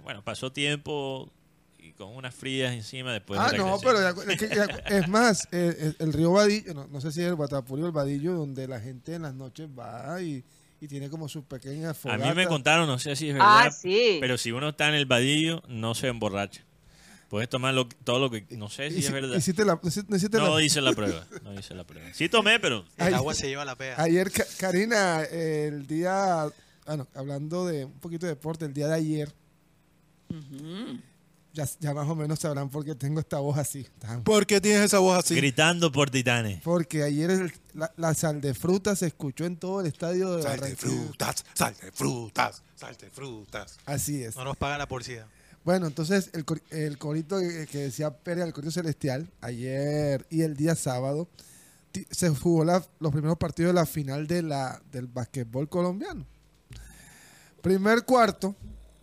[0.07, 1.29] bueno, pasó tiempo
[1.77, 3.37] y con unas frías encima después.
[3.43, 6.73] ah, de no, pero ya- es, que ya- es más, eh, el, el río Vadillo,
[6.73, 9.33] no, no sé si es el Guatapurí o el Vadillo, donde la gente en las
[9.33, 10.45] noches va y,
[10.79, 12.25] y tiene como sus pequeñas A fogatas.
[12.25, 14.17] mí me contaron, no sé si es verdad, Ah, sí.
[14.21, 16.63] pero si uno está en el vadillo, no se emborracha.
[17.27, 18.45] Puedes tomar lo- todo lo que.
[18.51, 19.35] No sé si es verdad.
[19.35, 21.27] hiciste la- hiciste- hiciste No la- hice la prueba.
[21.43, 22.07] No hice la prueba.
[22.13, 22.85] Sí tomé, pero.
[22.95, 24.01] El agua se lleva la pega.
[24.01, 26.47] Ayer, Karina, el día,
[26.85, 29.33] bueno, hablando de un poquito de deporte, el día de ayer,
[31.53, 33.87] Ya, ya más o menos sabrán por qué tengo esta voz así.
[33.97, 35.33] tan- ¿Por qué tienes esa voz así?
[35.35, 36.61] Gritando por titanes.
[36.61, 40.43] Porque ayer el- la, la sal de fruta se escuchó en todo el estadio de
[40.43, 43.77] Sal de frutas, sal de frutas, sal de frutas.
[43.85, 44.35] Así es.
[44.35, 45.27] No nos pagan la porcida.
[45.63, 50.75] Bueno, entonces el, el corito que, decía Pérez, el corito celestial, ayer y el día
[50.75, 51.27] sábado,
[52.11, 56.23] se jugó la- los primeros partidos de la final de la, del basquetbol colombiano.
[57.61, 58.55] Primer cuarto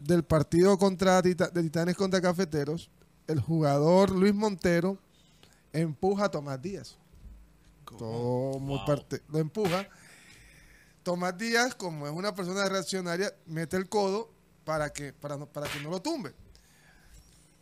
[0.04, 2.90] del partido contra Tita- de Titanes contra Cafeteros,
[3.26, 4.98] el jugador Luis Montero
[5.72, 6.96] empuja a Tomás Díaz.
[7.98, 8.84] Todo Wow.
[8.86, 9.88] parte- lo empuja.
[11.02, 14.30] Tomás Díaz, como es una persona reaccionaria, mete el codo
[14.64, 16.34] para que, para no, para que no lo tumbe.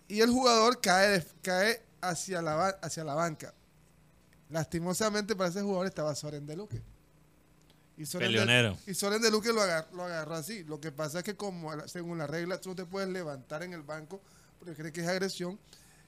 [0.08, 3.54] Y el jugador cae, cae hacia, la, hacia la banca.
[4.50, 6.82] Lastimosamente para ese jugador estaba Soren de Luque.
[7.98, 8.78] Y Soren de, Peleonero.
[8.86, 10.64] y Soren de Luque lo agarró, lo agarró así.
[10.64, 13.72] Lo que pasa es que como según la regla tú no te puedes levantar en
[13.74, 14.20] el banco
[14.58, 15.58] porque cree que es agresión,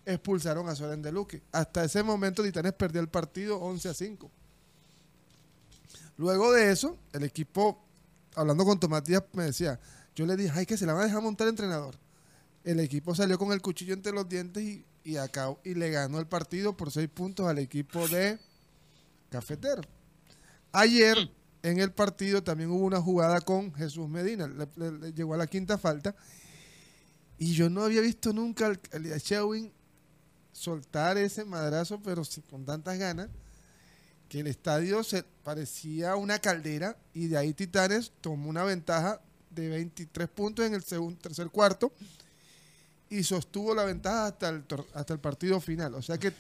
[0.07, 1.43] expulsaron a Soren de Luque.
[1.53, 4.31] Hasta ese momento Titanes perdió el partido 11 a 5.
[6.17, 7.83] Luego de eso, el equipo,
[8.35, 9.81] hablando con Tomás Díaz, me decía,
[10.15, 11.97] yo le dije, ay, que se la van a dejar montar entrenador.
[12.63, 16.19] El equipo salió con el cuchillo entre los dientes y, y, acabó- y le ganó
[16.21, 18.39] el partido por seis puntos al equipo de
[19.31, 19.83] Cafetero.
[20.73, 21.29] Ayer,
[21.65, 24.47] en el partido, también hubo una jugada con Jesús Medina.
[24.47, 26.15] Le, le- le llegó a la quinta falta.
[27.39, 29.73] Y yo no había visto nunca al al Shewin
[30.53, 33.29] soltar ese madrazo, pero sí, con tantas ganas,
[34.29, 39.21] que el estadio se parecía una caldera y de ahí Titanes tomó una ventaja
[39.51, 41.93] de 23 puntos en el segundo, tercer cuarto
[43.11, 44.65] y sostuvo la ventaja hasta el,
[44.95, 45.95] hasta el partido final.
[45.95, 46.33] O sea que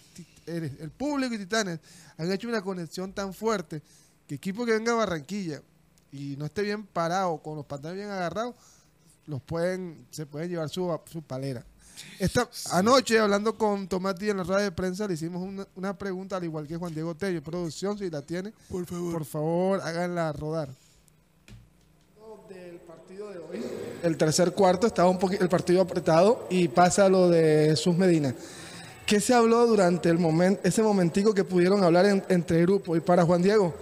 [0.46, 1.80] el público y Titanes
[2.16, 3.82] han hecho una conexión tan fuerte
[4.26, 5.60] que equipo que venga a Barranquilla
[6.12, 8.54] y no esté bien parado, con los pantalones bien agarrados,
[9.26, 11.64] los pueden, se pueden llevar su, su palera.
[12.18, 15.96] Esta, Anoche, hablando con Tomás Díaz en la rueda de prensa, le hicimos una, una
[15.96, 17.42] pregunta, al igual que Juan Diego Tello.
[17.42, 19.12] Producción, si la tiene, Por favor.
[19.12, 20.68] por favor, háganla rodar.
[22.48, 23.64] Del partido de hoy.
[24.02, 28.34] El tercer cuarto estaba un poquito el partido apretado y pasa lo de Jesús Medina.
[29.06, 32.98] ¿Qué se habló durante el momento, ese momentico que pudieron hablar en- entre grupos?
[32.98, 33.74] Y para Juan Diego,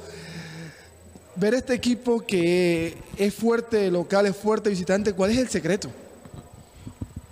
[1.36, 5.88] ver este equipo que es fuerte local, es fuerte visitante, ¿cuál es el secreto?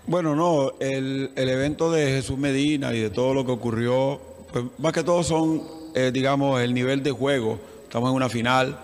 [0.06, 4.20] Bueno, no, el, el evento de Jesús Medina y de todo lo que ocurrió,
[4.52, 5.62] pues más que todo son,
[5.94, 7.58] eh, digamos, el nivel de juego.
[7.84, 8.78] Estamos en una final.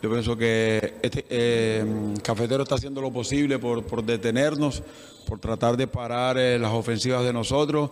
[0.00, 1.84] Yo pienso que este eh,
[2.22, 4.82] Cafetero está haciendo lo posible por, por detenernos,
[5.26, 7.90] por tratar de parar eh, las ofensivas de nosotros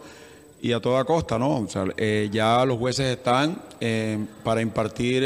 [0.62, 1.59] y a toda costa, ¿no?
[1.59, 1.85] O sea,
[2.31, 3.61] ya los jueces están
[4.43, 5.23] para impartir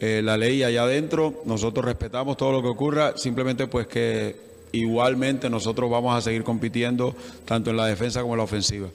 [0.00, 1.42] eh, la ley allá adentro.
[1.44, 4.36] Nosotros respetamos todo lo que ocurra, simplemente pues que
[4.72, 7.14] igualmente nosotros vamos a seguir compitiendo
[7.44, 8.88] tanto en la defensa como en la ofensiva.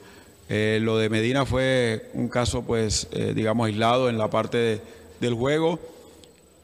[0.48, 4.80] Eh, lo de Medina fue un caso, pues, eh, digamos, aislado en la parte de-
[5.20, 5.78] del juego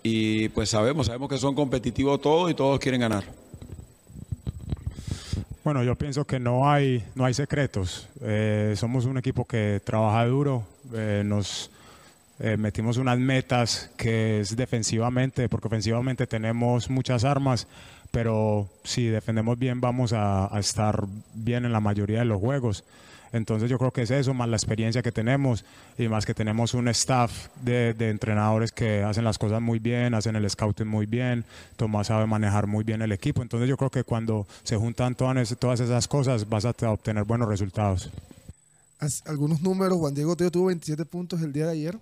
[0.03, 3.25] y pues sabemos, sabemos que son competitivos todos y todos quieren ganar.
[5.65, 8.09] Bueno, yo pienso que no hay, no hay secretos.
[8.77, 10.65] Somos un equipo que trabaja duro,
[11.25, 11.71] nos
[12.41, 17.67] eh, metimos unas metas que es defensivamente, porque ofensivamente tenemos muchas armas,
[18.11, 21.05] pero si defendemos bien vamos a, a estar
[21.35, 22.85] bien en la mayoría de los juegos.
[23.33, 25.65] Entonces yo creo que es eso, más la experiencia que tenemos
[25.97, 30.15] y más que tenemos un staff de, de entrenadores que hacen las cosas muy bien,
[30.15, 31.45] hacen el scouting muy bien,
[31.77, 33.43] Tomás sabe manejar muy bien el equipo.
[33.43, 37.49] Entonces yo creo que cuando se juntan todas, todas esas cosas vas a obtener buenos
[37.49, 38.11] resultados.
[39.25, 41.99] Algunos números, Juan Diego Tello tuvo 27 puntos el día de ayer.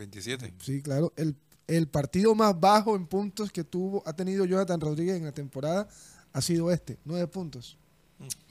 [0.00, 0.52] 27.
[0.60, 1.12] Sí, claro.
[1.16, 1.36] El,
[1.68, 5.86] el partido más bajo en puntos que tuvo, ha tenido Jonathan Rodríguez en la temporada
[6.32, 7.76] ha sido este, 9 puntos.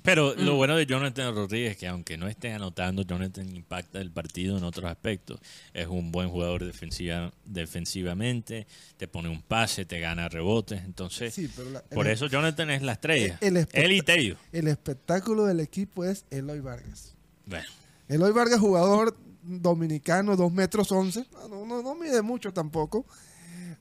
[0.01, 4.09] Pero lo bueno de Jonathan Rodríguez es que aunque no esté anotando, Jonathan impacta el
[4.11, 5.39] partido en otros aspectos.
[5.73, 8.65] Es un buen jugador defensiva, defensivamente,
[8.97, 10.83] te pone un pase, te gana rebotes.
[10.83, 13.37] Entonces, Sí, pero la- por el- eso Jonathan es la estrella.
[13.41, 14.37] El espectá- Él y Tello.
[14.51, 17.13] El espectáculo del equipo es Eloy Vargas.
[17.45, 17.67] Bueno,
[18.07, 19.15] Eloy Vargas, jugador
[19.49, 21.25] dominicano, 2 metros 11.
[21.49, 23.05] No, no, no mide mucho tampoco.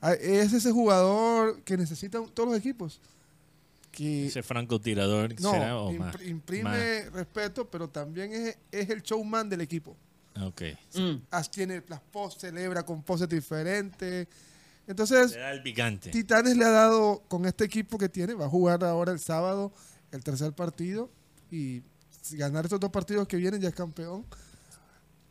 [0.00, 3.00] Ah, Es ese jugador que necesitan todos los equipos.
[3.90, 6.22] Que ese francotirador no, será o impr- más.
[6.26, 9.96] imprime respeto, pero también es, es el showman del equipo.
[10.40, 10.62] Ok.
[10.94, 11.16] Mm.
[11.50, 14.28] Tiene las poses, celebra con poses diferentes.
[14.86, 16.10] Entonces, Le da el picante.
[16.10, 19.72] Titanes le ha dado con este equipo que tiene, va a jugar ahora el sábado
[20.12, 21.10] el tercer partido
[21.50, 21.82] y
[22.32, 24.24] ganar estos dos partidos que vienen ya es campeón.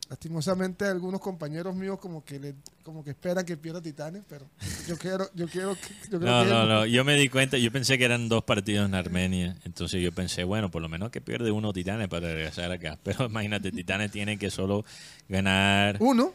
[0.10, 4.46] Lastimosamente algunos compañeros míos como que le, como que esperan que pierda Titanes, pero
[4.88, 6.86] yo quiero, yo quiero, que- yo creo No, que no, no.
[6.86, 9.58] Yo me di cuenta, yo pensé que eran dos partidos en Armenia.
[9.66, 12.98] Entonces yo pensé, bueno, por lo menos que pierde uno Titanes para regresar acá.
[13.04, 14.86] Pero imagínate, Titanes tiene que solo
[15.28, 15.98] ganar.
[16.00, 16.32] uno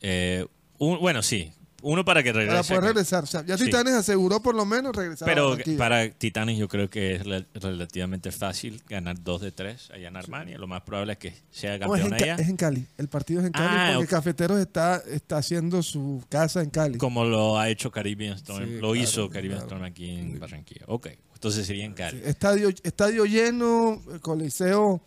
[0.00, 0.46] eh,
[0.78, 1.52] un, bueno, sí.
[1.82, 2.50] Uno para que regrese.
[2.50, 2.86] para poder acá.
[2.88, 3.24] regresar.
[3.24, 3.66] O sea, ya Sí.
[3.66, 5.26] Titanes aseguró por lo menos regresar.
[5.28, 10.08] Pero para Titanes yo creo que es rel- relativamente fácil ganar dos de tres allá
[10.08, 10.58] en Armania.
[10.58, 12.42] Lo más probable es que sea No, es, en, campeón allá.
[12.42, 12.86] es en Cali.
[12.96, 14.10] El partido es en Cali Ah, porque ok.
[14.10, 16.98] Cafeteros está, está haciendo su casa en Cali.
[16.98, 18.64] Como lo ha hecho Caribbean Storm.
[18.64, 19.76] Sí, lo claro, hizo Caribbean claro.
[19.76, 20.84] Storm aquí en Barranquilla.
[20.88, 21.08] Ok.
[21.34, 22.18] Entonces sería en Cali.
[22.18, 25.00] Sí, estadio, estadio lleno, Coliseo,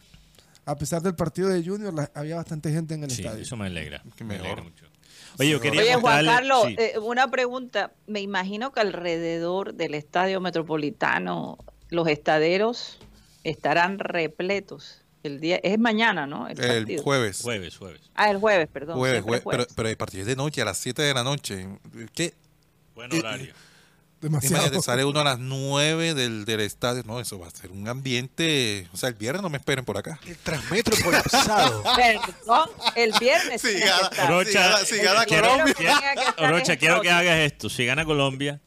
[0.65, 3.43] a pesar del partido de Junior, la- había bastante gente en el Sí, estadio.
[3.43, 4.02] eso me alegra.
[4.15, 4.85] Qué me alegra mucho.
[5.42, 6.76] Oye, yo quería Oye, Juan Carlos, sí.
[6.78, 7.92] eh, una pregunta.
[8.06, 11.58] Me imagino que alrededor del estadio metropolitano
[11.90, 13.00] los estaderos
[13.44, 15.02] estarán repletos.
[15.24, 16.48] El día es mañana, ¿no?
[16.48, 16.58] El,
[17.02, 17.42] jueves.
[17.42, 18.02] Jueves, jueves.
[18.16, 18.98] Ah, el jueves, perdón.
[18.98, 21.24] Jueves, siempre jueves, pero, pero el partido es de noche, a las 7 de la
[21.24, 21.68] noche.
[22.14, 22.34] ¿Qué?
[22.96, 23.54] Buen Y- horario.
[24.22, 24.56] Demasiado.
[24.64, 27.02] Imagínate, sale uno a las 9 del, del estadio.
[27.06, 28.88] No, eso va a ser un ambiente.
[28.93, 30.19] O sea, el viernes no me esperen por acá.
[30.27, 31.84] El Transmetro colapsado.
[31.95, 33.61] Perdón, el viernes.
[33.64, 34.30] Que gana- estar.
[34.30, 35.73] Rocha, si gana- si gana quiero- Colombia.
[35.76, 37.69] Tenía que quiero que hagas esto.
[37.69, 38.61] Si gana Colombia,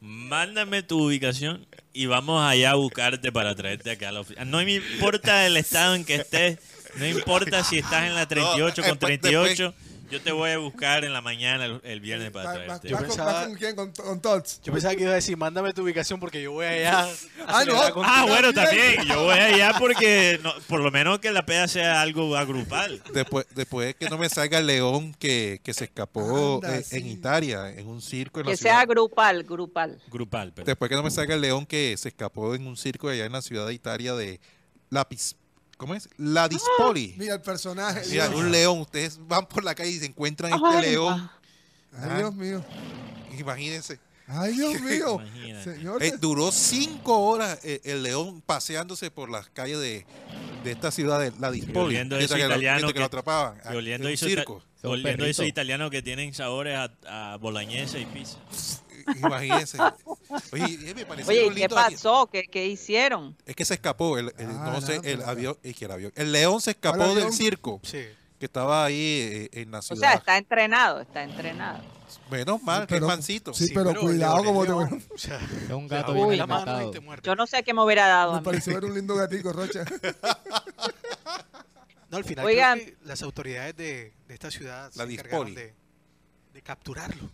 [0.00, 4.44] mándame tu ubicación y vamos allá a buscarte para traerte acá a la oficina.
[4.44, 6.58] No me importa el estado en que estés,
[6.96, 9.74] no importa si estás en la 38 No, con después- 38,
[10.12, 12.88] yo te voy a buscar en la mañana el, el viernes para Va- va- traerte.
[12.88, 13.74] Yo pensaba- va con quién?
[13.74, 14.60] Con, con Tots.
[14.62, 17.04] Yo pensaba que iba a decir, mándame tu ubicación porque yo voy allá.
[17.04, 17.08] a
[17.48, 17.80] Ah, no.
[18.04, 19.02] Ah, bueno, también.
[19.06, 23.02] Yo voy allá porque no- por lo menos que la peda sea algo agrupal.
[23.12, 26.96] Después, después que no me salga el león que, que se escapó Anda, eh, sí.
[26.98, 28.74] en Italia, en un circo en la Que ciudad.
[28.76, 30.00] sea grupal, grupal.
[30.08, 30.66] Grupal, pero.
[30.66, 33.32] Después que no me salga el león que se escapó en un circo allá en
[33.32, 34.40] la ciudad de Italia de
[34.90, 35.36] Lápiz.
[35.82, 36.08] ¿Cómo es?
[36.16, 37.12] La Dispoli.
[37.18, 38.02] Mira el personaje.
[38.08, 38.40] Mira, Dios.
[38.40, 38.78] un león.
[38.82, 41.28] Ustedes van por la calle y se encuentran este león.
[42.00, 42.64] Ay, Dios mío.
[43.36, 43.98] Imagínense.
[44.28, 45.18] Ay, Dios mío.
[45.64, 46.00] Señor.
[46.00, 50.06] Eh, duró cinco horas eh, el león paseándose por las calles de,
[50.62, 51.96] de esta ciudad de La Dispoli.
[51.96, 52.54] Oliendo Mientras eso que
[52.86, 53.60] que que- lo atrapaban.
[53.72, 54.62] Y oliendo en un eso, circo.
[54.80, 55.46] Son oliendo eso perritos.
[55.48, 58.38] italiano que tienen sabores a, a boloñesa y pizza.
[59.16, 59.78] Imagínense.
[60.52, 62.28] Oye, me pareció Oye, ¿y lindo qué pasó?
[62.30, 63.36] ¿Qué, qué hicieron?
[63.46, 64.18] Es que se escapó.
[64.18, 66.12] El, el- Ah, no sé, no, el avión, eh, que el avión.
[66.16, 68.04] El león se escapó ¿Cuál del circo Sí.
[68.38, 70.14] que estaba ahí eh, en la O sea, ciudad.
[70.14, 71.82] está entrenado, está entrenado.
[72.30, 73.54] Menos mal, que es Pero- mansito.
[73.54, 75.04] Sí, pero cuidado León es como te.
[75.14, 76.90] O sea, Es un gato agarra bien la mano y matado.
[76.90, 77.22] te muerde.
[77.24, 78.44] Yo no sé qué me hubiera dado a Me mí.
[78.44, 79.84] pareció ver un lindo gatico, Rocha.
[82.10, 82.78] No, al final Oigan.
[82.78, 85.72] creo que las autoridades de, de esta ciudad La se encargaron de
[86.62, 87.30] capturarlo.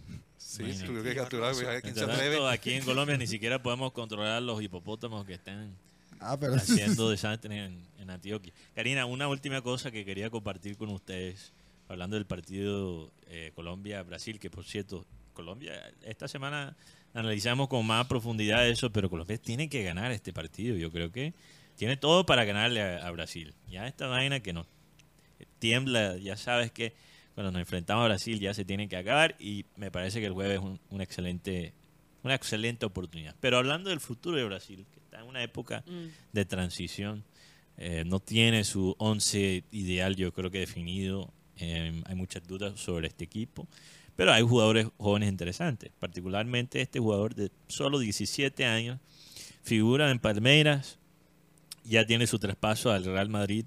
[0.49, 0.87] Sí, Imagínate.
[0.87, 1.55] tuvieron que capturar.
[1.55, 2.49] Sí, ¿quién se atreve?
[2.49, 5.77] aquí en Colombia ni siquiera podemos controlar los hipopótamos que están
[6.21, 8.53] Ah, pero haciendo desastres en, en Antioquia.
[8.75, 11.53] Karina, una última cosa que quería compartir con ustedes,
[11.87, 15.05] hablando del partido eh, Colombia-Brasil, que por cierto,
[15.35, 16.77] Colombia, esta semana
[17.13, 20.77] analizamos con más profundidad eso, pero Colombia tiene que ganar este partido.
[20.77, 21.35] Yo creo que
[21.77, 23.55] tiene todo para ganarle a, a Brasil.
[23.69, 24.67] Ya esta vaina que no
[25.59, 26.95] tiembla, ya sabes que
[27.39, 30.33] cuando nos enfrentamos a Brasil ya se tiene que acabar y me parece que el
[30.33, 31.73] jueves es un, un excelente
[32.25, 33.37] una excelente oportunidad.
[33.39, 36.07] Pero hablando del futuro de Brasil, que está en una época Mm.
[36.33, 37.23] de transición,
[37.77, 41.33] eh, no tiene su once ideal, yo creo que definido.
[41.59, 43.69] Eh, hay muchas dudas sobre este equipo,
[44.17, 48.99] pero hay jugadores jóvenes interesantes, particularmente este jugador de solo 17 años,
[49.63, 50.99] figura en Palmeiras,
[51.85, 53.65] ya tiene su traspaso al Real Madrid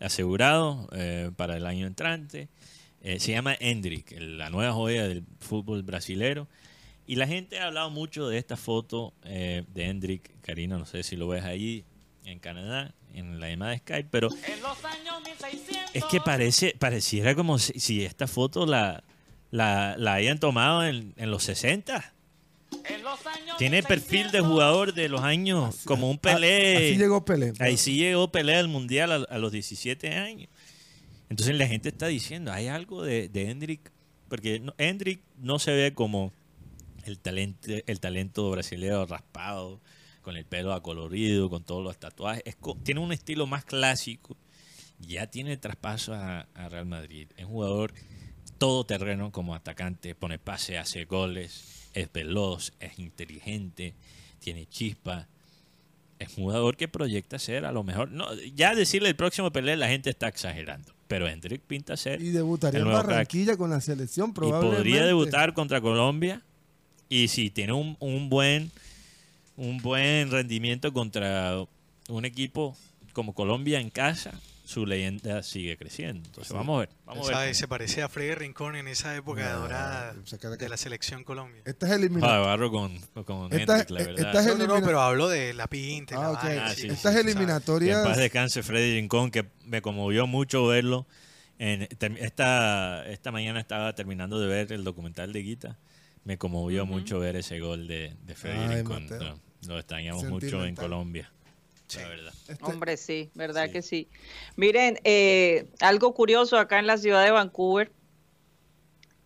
[0.00, 2.48] asegurado eh, para el año entrante.
[3.02, 6.48] Eh, se llama Hendrick, la nueva joya del fútbol brasilero.
[7.06, 10.30] Y la gente ha hablado mucho de esta foto eh, de Hendrick.
[10.40, 11.84] Karina, no sé si lo ves ahí
[12.24, 14.28] en Canadá, en la llamada de Skype, pero
[15.92, 19.02] es que parece, pareciera como si, si esta foto la,
[19.50, 22.14] la, la hayan tomado en, en los 60.
[23.58, 26.76] Tiene el perfil de jugador de los años, como un Pelé.
[26.76, 27.52] Así llegó Pelé.
[27.58, 30.48] Ahí sí llegó Pelé al Mundial a, a los 17 años.
[31.32, 33.90] Entonces la gente está diciendo, hay algo de, de Hendrick,
[34.28, 36.30] porque no- Hendrick no se ve como
[37.06, 39.80] el talento, el talento brasileño raspado,
[40.20, 42.44] con el pelo acolorido, con todos los tatuajes.
[42.84, 44.36] Tiene un estilo más clásico.
[45.00, 47.28] Ya tiene traspaso a, a Real Madrid.
[47.38, 47.94] Es un jugador
[48.58, 53.94] todoterreno como atacante, pone pase, hace goles, es veloz, es inteligente,
[54.38, 55.28] tiene chispa.
[56.18, 58.12] Es un jugador que proyecta ser a lo mejor.
[58.12, 60.94] No, ya decirle el próximo Pelé, la gente está exagerando.
[61.12, 63.06] Pero Hendrick pinta ser Y debutaría en crack.
[63.06, 64.76] Barranquilla con la selección, Y probablemente.
[64.78, 66.40] podría debutar contra Colombia.
[67.10, 68.70] Y si tiene un, un buen
[69.58, 71.62] un buen rendimiento contra
[72.08, 72.74] un equipo
[73.12, 74.40] como Colombia en casa,
[74.72, 76.22] su leyenda sigue creciendo.
[76.26, 76.88] Entonces vamos a ver.
[77.04, 77.54] Vamos a ver.
[77.54, 81.62] Se parecía a Freddy Rincón en esa época No, dorada de la selección Colombia.
[81.64, 81.92] Esta es
[82.22, 84.26] Ah, con, con Esta- Hendrick, la verdad.
[84.36, 86.16] esta es No, no, pero hablo de la pinta.
[86.16, 86.42] Ah, ok.
[86.42, 87.96] vaina, Ah, sí, sí, sí, Estas sí, eliminatorias.
[87.98, 91.06] Que en paz descanse Freddy Rincón, que me conmovió mucho verlo.
[91.58, 91.82] En,
[92.18, 95.78] esta, esta mañana estaba terminando de ver el documental de Guita.
[96.24, 99.06] Me conmovió mucho ver ese gol de, de Freddy Ay, Rincón.
[99.08, 99.38] No,
[99.74, 100.90] lo extrañamos mucho en Sentimental.
[101.94, 102.16] Colombia.
[102.16, 102.34] La verdad.
[102.48, 103.72] Este- Hombre, sí, verdad Sí.
[103.72, 104.08] que sí.
[104.56, 107.92] Miren, eh, algo curioso acá en la ciudad de Vancouver.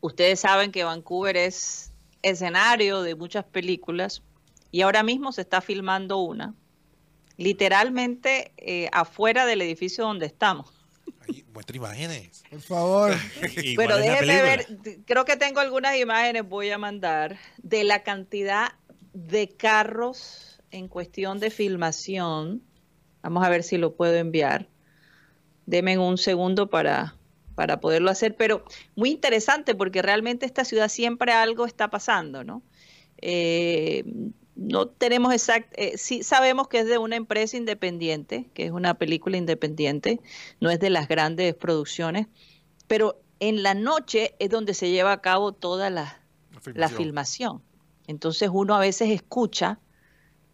[0.01, 4.23] Ustedes saben que Vancouver es escenario de muchas películas
[4.71, 6.55] y ahora mismo se está filmando una,
[7.37, 10.71] literalmente eh, afuera del edificio donde estamos.
[11.53, 12.45] Muestra imágenes.
[12.51, 13.15] Por favor.
[13.57, 14.67] ¿Y Pero déjenme ver,
[15.07, 18.73] creo que tengo algunas imágenes, voy a mandar, de la cantidad
[19.13, 22.63] de carros en cuestión de filmación.
[23.23, 24.69] Vamos a ver si lo puedo enviar.
[25.65, 27.17] Deme un segundo para,
[27.55, 32.63] para poderlo hacer, pero muy interesante porque realmente esta ciudad siempre algo está pasando, ¿no?
[33.19, 34.05] Eh,
[34.55, 38.95] no tenemos exact, eh, sí sabemos que es de una empresa independiente, que es una
[38.95, 40.21] película independiente,
[40.61, 42.27] no es de las grandes producciones,
[42.87, 46.21] pero en la noche es donde se lleva a cabo toda la,
[46.75, 47.63] la filmación.
[48.07, 49.79] Entonces uno a veces escucha,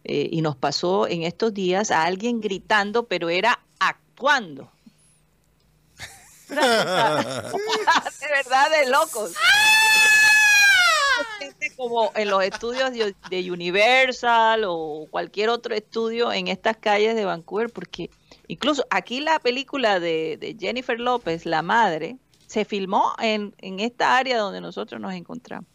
[0.03, 4.71] eh, y nos pasó en estos días, a alguien gritando, pero era actuando.
[6.49, 9.33] De verdad de locos.
[11.39, 17.15] Gente Como en los estudios de, de Universal o cualquier otro estudio en estas calles
[17.15, 18.11] de Vancouver, porque
[18.47, 22.17] incluso aquí la película de, de Jennifer López, La Madre,
[22.47, 25.67] se filmó en, en esta área donde nosotros nos encontramos.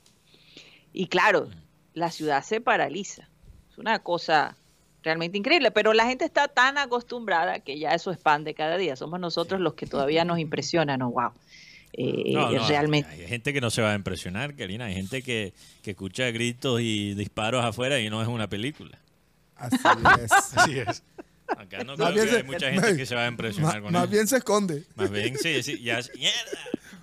[0.93, 1.49] Y claro,
[1.95, 3.28] la ciudad se paraliza.
[3.79, 4.57] Es una cosa
[5.05, 8.97] realmente increíble, pero la gente está tan acostumbrada que ya eso expande cada día.
[8.97, 11.11] Somos nosotros los que todavía nos impresionan, ¿no?
[11.13, 11.31] Wow.
[11.93, 13.09] Eh, No, no, realmente.
[13.11, 14.87] Hay gente que no se va a impresionar, Karina.
[14.87, 15.53] Hay gente que,
[15.83, 18.99] que escucha gritos y disparos afuera y no es una película.
[19.57, 19.77] Así
[20.25, 20.33] es.
[20.33, 21.03] Así es.
[21.57, 23.81] Acá no Más creo bien que se- hay mucha gente que se va a impresionar
[23.81, 24.11] con más eso.
[24.13, 24.85] bien se esconde.
[24.97, 26.35] Más bien, sí, sí, ya es- ¡Mierda!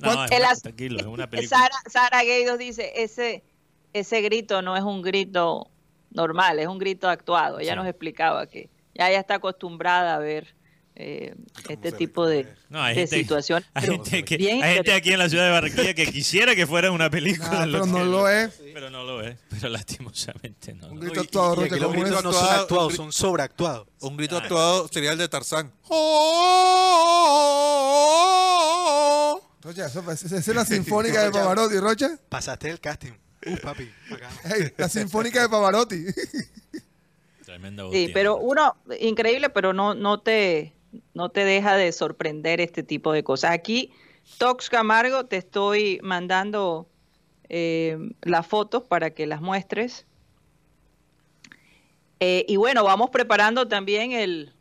[0.00, 1.58] No, ¿Cuánto- es El tranquilo, es una película.
[1.58, 3.42] Sara, Sara Gaydos dice, ese,
[3.92, 5.68] ese grito no es un grito
[6.10, 7.58] normal, es un grito actuado.
[7.60, 7.76] Ella Sí.
[7.76, 10.54] nos explicaba que ya ella está acostumbrada a ver
[11.00, 11.36] eh,
[11.68, 13.68] este tipo de, No, hay de gente, situaciones.
[13.72, 14.92] hay gente, que, bien hay gente interesante.
[14.94, 17.66] aquí en la ciudad de Barranquilla que quisiera que fuera una película.
[17.66, 18.60] Lo pero no lo es.
[18.74, 19.36] Pero no lo es.
[19.48, 20.88] Pero lastimosamente no.
[20.88, 22.94] Un grito Y- y- actuado, y Rocha, aquí los ¿cómo gritos no son Actuado, actuados,
[22.96, 23.86] son sobreactuados.
[24.00, 24.40] Un grito Ah.
[24.40, 25.72] actuado sería el de Tarzán.
[29.62, 32.18] Rocha, eso- esa es la sinfónica de Pavarotti, Rocha.
[32.28, 33.12] Pasaste el casting.
[33.46, 33.90] Uh, papi.
[34.44, 36.04] Hey, la sinfónica de Pavarotti.
[37.44, 40.74] Tremenda Sí, pero uno, increíble, pero no, no, te,
[41.14, 43.52] no te deja de sorprender este tipo de cosas.
[43.52, 43.92] Aquí,
[44.38, 46.88] Tox Camargo, te estoy mandando
[47.48, 50.06] eh, las fotos para que las muestres.
[52.20, 54.52] Eh, y bueno, vamos preparando también el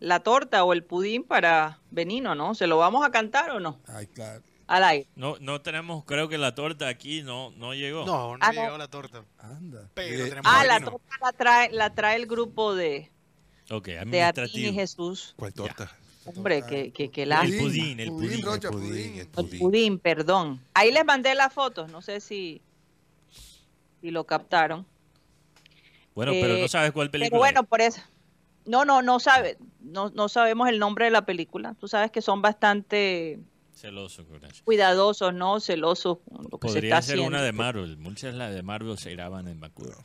[0.00, 2.54] la torta o el pudín para Benino, ¿no?
[2.54, 3.80] ¿Se lo vamos a cantar o no?
[3.86, 4.42] Ay, claro.
[4.66, 5.06] Al aire.
[5.14, 8.06] No, no tenemos, creo que la torta aquí no, no llegó.
[8.06, 8.52] No, no Ah, no.
[8.60, 9.24] llegado la torta.
[9.38, 9.88] Anda.
[9.94, 13.10] Pero Eh, tenemos Ah, la torta la trae, la trae el grupo de,
[13.70, 14.72] Ok, de Atín y administrativo.
[14.74, 15.34] Jesús.
[15.36, 15.90] ¿Cuál torta?
[16.26, 17.62] Hombre, que, que, que El lástima.
[17.62, 18.44] pudín, el Pudín, pudín.
[18.46, 19.12] Rocha, El pudín, pudín.
[19.14, 19.58] el El pudín.
[19.60, 20.60] pudín, perdón.
[20.72, 22.62] Ahí les mandé las fotos, no sé si,
[24.00, 24.86] si lo captaron.
[26.14, 27.28] Bueno, pero Eh, no sabes cuál película.
[27.30, 28.00] Pero bueno, por eso.
[28.64, 31.74] no, no, no sabe, no, no sabemos el nombre de la película.
[31.78, 33.38] Tú sabes que son bastante
[33.74, 34.64] Celoso eso.
[34.64, 35.60] cuidadosos, ¿no?
[35.60, 36.18] Celosos
[36.50, 37.52] lo que se Podría está ser una de.
[37.52, 37.96] Marvel.
[37.98, 39.96] Muchas de las de Marvel se graban en Vancouver,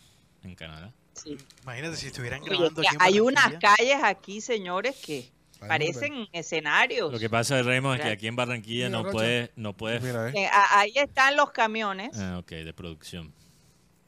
[0.44, 0.94] en Canadá.
[1.14, 1.38] Sí.
[1.64, 5.30] Imagínate si estuvieran grabando aquí hay unas calles aquí, señores, que
[5.60, 7.12] parecen escenarios.
[7.12, 10.02] Lo que pasa, Raymond, es que aquí en Barranquilla Mira, no puedes, no puedes.
[10.02, 10.34] Mira, eh.
[10.36, 13.34] Eh, ahí están los camiones Ah, ok, de producción.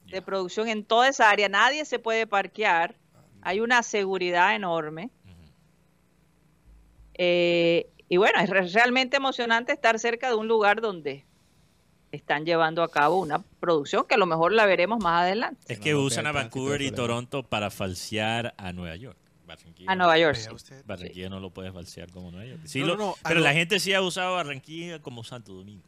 [0.07, 1.47] de producción en toda esa área.
[1.49, 2.95] Nadie se puede parquear.
[3.41, 5.09] Hay una seguridad enorme.
[7.15, 11.23] Eh, y bueno, es re- realmente emocionante estar cerca de un lugar donde
[12.11, 15.61] están llevando a cabo una producción que a lo mejor la veremos más adelante.
[15.71, 16.91] Es que usan a Vancouver y.
[16.91, 19.17] Toronto para falsear a Nueva York.
[19.47, 20.35] Barranquilla, A Nueva York.
[20.57, 20.73] Sí.
[20.85, 22.61] Barranquilla no lo puedes falsear como Nueva York.
[22.65, 25.83] Sí No, lo- no, pero lo- la gente sí ha usado Barranquilla como Santo Domingo.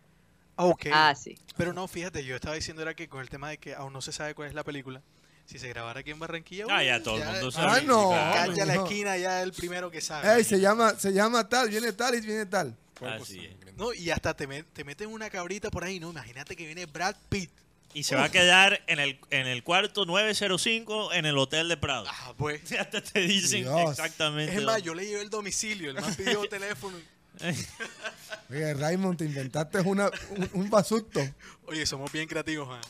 [0.56, 0.72] Ah.
[0.94, 1.36] Ah, sí.
[1.58, 4.02] Pero no, fíjate, yo estaba diciendo era que con el tema de que aún no
[4.02, 5.02] se sabe cuál es la película,
[5.45, 7.82] si se grabara aquí en Barranquilla, Ah, ya todo el mundo Ah, sabe.
[7.86, 8.10] no.
[8.10, 8.52] claro.
[8.52, 10.36] Calla la esquina ya el primero que sabe.
[10.38, 12.76] Ey, se llama, se llama tal, viene tal y viene tal.
[13.02, 13.76] Así es.
[13.76, 16.11] No, y hasta te, met- te meten una cabrita por ahí, ¿no?
[16.11, 17.49] Imagínate que viene Brad Pitt.
[17.95, 21.78] Y se va a quedar en el, en el cuarto 905 en el Hotel de
[21.78, 22.06] Prado.
[22.10, 22.61] Ah, pues.
[22.80, 23.91] Hasta te dicen Dios.
[23.91, 24.56] exactamente.
[24.56, 26.98] Es más, yo le llevé el domicilio, el man pidió teléfono.
[28.49, 31.20] Oye, Raymond, te inventaste una, un, un basuto.
[31.65, 32.82] Oye, somos bien creativos, man.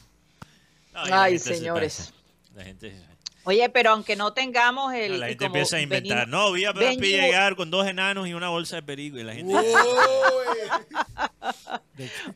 [0.93, 2.13] Ay, señores.
[2.53, 2.59] Pasa.
[2.59, 2.93] La gente,
[3.45, 5.11] Oye, pero aunque no tengamos el...
[5.13, 6.27] no, la gente como empieza a inventar.
[6.29, 9.17] No, vi a Brad Pitt llegar con dos enanos y una bolsa de perico.
[9.17, 9.53] Y la gente.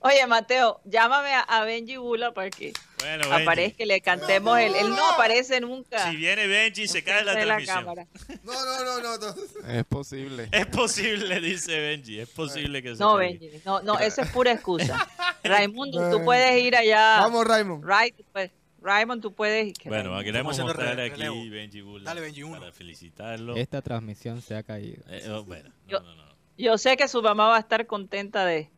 [0.01, 4.75] Oye, Mateo, llámame a, a Benji Bula para que Bueno, aparezca y le cantemos el...
[4.75, 6.09] Él no aparece nunca.
[6.11, 7.77] Si viene Benji, se cae la transmisión.
[7.77, 8.05] cámara.
[8.43, 9.17] No, no, no, no.
[9.17, 9.73] no.
[9.73, 10.49] Es posible.
[10.51, 12.19] Es posible, dice Benji.
[12.19, 13.39] Es posible que se No, caiga.
[13.39, 15.07] Benji, no, no, esa es pura excusa.
[15.43, 17.19] Raimundo, tú puedes ir allá.
[17.21, 17.83] Vamos, Raymond.
[17.85, 18.51] Right, tú puedes-
[18.87, 19.73] Raymond, tú puedes.
[19.77, 21.35] que Bueno, Raymond- queremos mostrar aquí relevo.
[21.49, 22.59] Benji Bula Dale, Benji, uno.
[22.59, 23.55] para felicitarlo.
[23.55, 25.03] Esta transmisión se ha caído.
[25.09, 26.35] Eh, oh, bueno, Yo- no, no, no.
[26.57, 28.69] Yo sé que su mamá va a estar contenta de,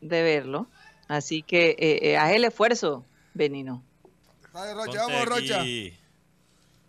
[0.00, 0.68] de verlo.
[1.08, 3.04] Así que eh, eh, haz el esfuerzo,
[3.34, 3.84] Benino.
[4.54, 5.60] Dale, Rocha, Ponte vamos, Rocha.
[5.60, 5.94] aquí.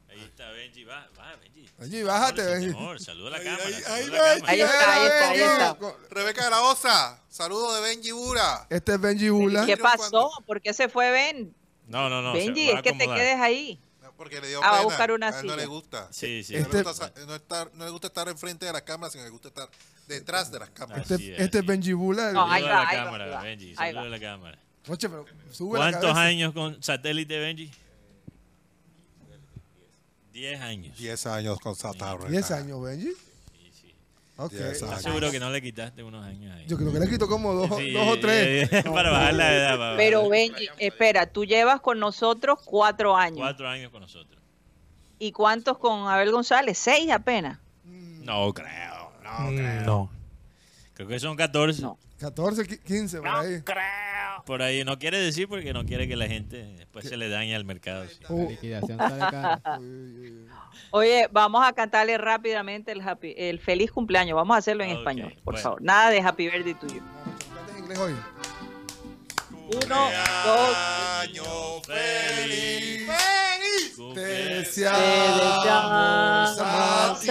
[0.10, 1.68] Ahí está Benji, va, va Benji.
[1.80, 2.70] Benji, bájate, Benji.
[2.70, 3.66] amor, saluda a la Ay, cámara.
[3.66, 4.52] ay, saluda ay, a la cámara.
[4.52, 5.96] Ahí está, ahí está, ahí está.
[6.12, 8.68] Rebeca de la Osa, saludo de Benji Bura.
[8.70, 9.66] Este es Benji Bula.
[9.66, 10.30] ¿Qué pasó?
[10.46, 11.54] ¿Por qué se fue Ben?
[11.92, 12.34] No, no, no.
[12.34, 13.80] Benji, es que te quedes ahí.
[14.02, 14.84] No, Porque le dio Ah, va a pena.
[14.86, 16.08] buscar una a él no le gusta.
[16.12, 16.54] Sí, sí.
[16.54, 19.24] No, Este- le gusta, no estar- no le gusta estar enfrente de las cámaras, sino
[19.24, 19.70] le gusta estar
[20.08, 21.02] detrás de las cámaras.
[21.04, 21.66] Este, Así es, este es.
[21.66, 22.32] Benji Bula.
[22.32, 23.42] No, ahí va, la ahí cámara, va.
[23.44, 23.70] Benji.
[23.78, 24.10] Ahí Saluda va.
[24.10, 24.60] la cámara.
[24.86, 26.22] Rocha, pero sube la ¿Cuántos cabeza.
[26.22, 27.72] años con satélite, Benji?
[30.34, 30.98] Diez años.
[30.98, 32.32] 10 años con Saturn.
[32.32, 33.12] 10 años, Benji.
[34.46, 34.52] Ok.
[34.52, 35.02] Diez ¿Estás años.
[35.04, 36.66] seguro que no le quitaste unos años ahí?
[36.68, 38.70] Yo creo que le quito como dos, Sí, dos o tres.
[38.94, 39.78] para bajar la edad.
[39.78, 40.32] para Pero bajar.
[40.32, 43.38] Benji, espera, tú llevas con nosotros cuatro años.
[43.40, 44.42] Cuatro años con nosotros.
[45.20, 46.78] ¿Y cuántos con Abel González?
[46.78, 47.60] Seis apenas.
[47.86, 49.82] No creo, no Mm, creo.
[49.86, 50.10] No.
[50.94, 51.82] Creo que son 14.
[51.82, 51.98] No.
[52.20, 53.64] 14, qui- 15, por ahí.
[54.46, 57.56] Por ahí no quiere decir porque no quiere que la gente después se le dañe
[57.56, 58.06] al mercado.
[58.08, 58.18] sí.
[58.30, 58.98] Uh, Liquidación
[60.92, 64.36] Oye, vamos a cantarle rápidamente el, happy- el feliz cumpleaños.
[64.36, 65.64] Vamos a hacerlo en Ok, español, por bueno.
[65.64, 65.82] favor.
[65.82, 67.02] Nada de Happy Birthday tuyo.
[67.72, 68.16] En inglés hoy.
[69.86, 70.10] Uno,
[70.46, 70.76] dos,
[71.22, 71.44] Año
[71.86, 73.08] feliz.
[74.14, 77.26] Te te deseamos a a ti.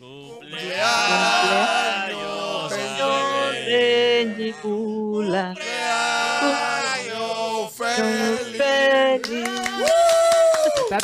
[0.00, 4.56] Cumpleaños, Señor feliz.
[7.78, 8.47] Feliz.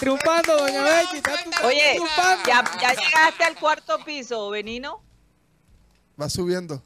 [0.04, 1.16] Triunfando, doña Benji.
[1.16, 2.42] Está, está Oye, triunfando.
[2.46, 5.02] ¿ya, ya llegaste al cuarto piso, Benino?
[6.20, 6.82] Va subiendo.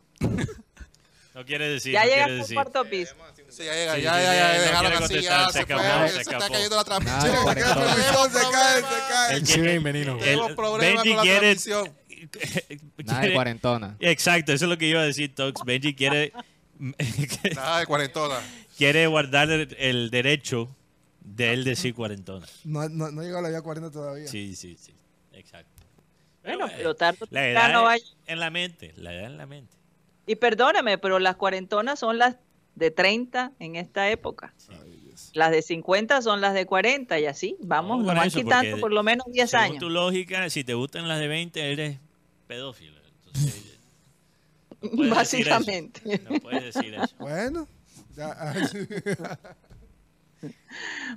[1.34, 2.54] No quiere decir, Ya no quiere llegaste al decir.
[2.54, 3.14] cuarto piso.
[3.48, 5.66] Sí, ya llega, Sí, ya, sí, ya, ya, no dejaron quiere así, ya se, se
[5.66, 6.52] fue, escapó, se se está escapó.
[6.52, 7.20] cayendo la transmisión.
[7.32, 9.36] Se cae, se cae, se cae.
[9.36, 10.16] El Sí, que- bienvenido.
[10.18, 11.94] Tenemos problemas Benji con la quiere, transmisión.
[13.04, 13.96] Nada de cuarentona.
[13.98, 15.60] Exacto, eso es lo que iba a decir, Tox.
[15.64, 16.32] Benji quiere,
[17.56, 18.36] Nada de cuarentona.
[18.78, 20.68] quiere guardar el, el derecho
[21.34, 22.46] de él decir cuarentona.
[22.64, 24.26] No, no, no llegado a la vida 40 todavía.
[24.28, 24.94] Sí, sí, sí.
[25.32, 25.70] Exacto.
[26.42, 29.46] Bueno, bueno, pero tarde La edad va- es en la mente, la edad en la
[29.46, 29.76] mente.
[30.26, 32.36] Y perdóname, pero las cuarentonas son las
[32.74, 34.54] de 30 en esta época.
[35.34, 37.56] Las de 50 son las de 40 y así.
[37.60, 39.78] Vamos, No, nos van quitando por lo menos 10 Según años.
[39.78, 41.98] tu lógica, si te gustan las de 20, eres
[42.46, 42.98] pedófilo.
[43.26, 43.64] Entonces,
[44.80, 45.14] no puedes decir eso.
[45.14, 46.20] Básicamente.
[46.30, 47.14] No puedes decir eso.
[47.18, 47.66] Bueno.
[48.16, 48.54] ya,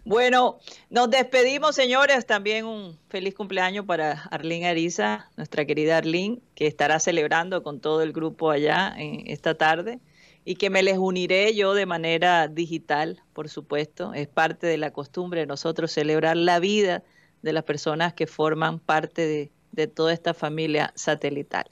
[0.06, 2.26] Bueno, nos despedimos, señores.
[2.26, 8.02] También un feliz cumpleaños para Arlene Ariza, nuestra querida Arlene, que estará celebrando con todo
[8.02, 10.00] el grupo allá esta tarde
[10.44, 14.14] y que me les uniré yo de manera digital, por supuesto.
[14.14, 17.04] Es parte de la costumbre de nosotros celebrar la vida
[17.42, 21.66] de las personas que forman parte de, de toda esta familia satelital.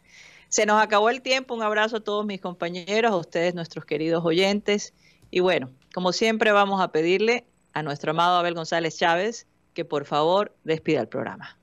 [0.50, 1.54] Se nos acabó el tiempo.
[1.54, 4.94] Un abrazo a todos mis compañeros, a ustedes, nuestros queridos oyentes.
[5.32, 10.06] Y bueno, como siempre, vamos a pedirle a nuestro amado Abel González Chávez que por
[10.06, 11.58] favor despida el programa.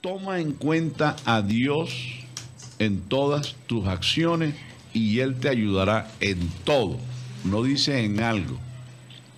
[0.00, 1.90] Toma en cuenta a Dios
[2.78, 4.54] en todas tus acciones
[4.92, 6.98] y Él te ayudará en todo.
[7.44, 8.58] No dice en algo,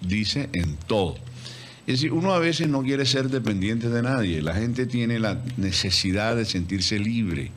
[0.03, 1.17] dice en todo.
[1.87, 4.43] Es decir, uno a veces no quiere ser dependiente de nadie.
[4.43, 7.51] La gente tiene la necesidad de sentirse libre.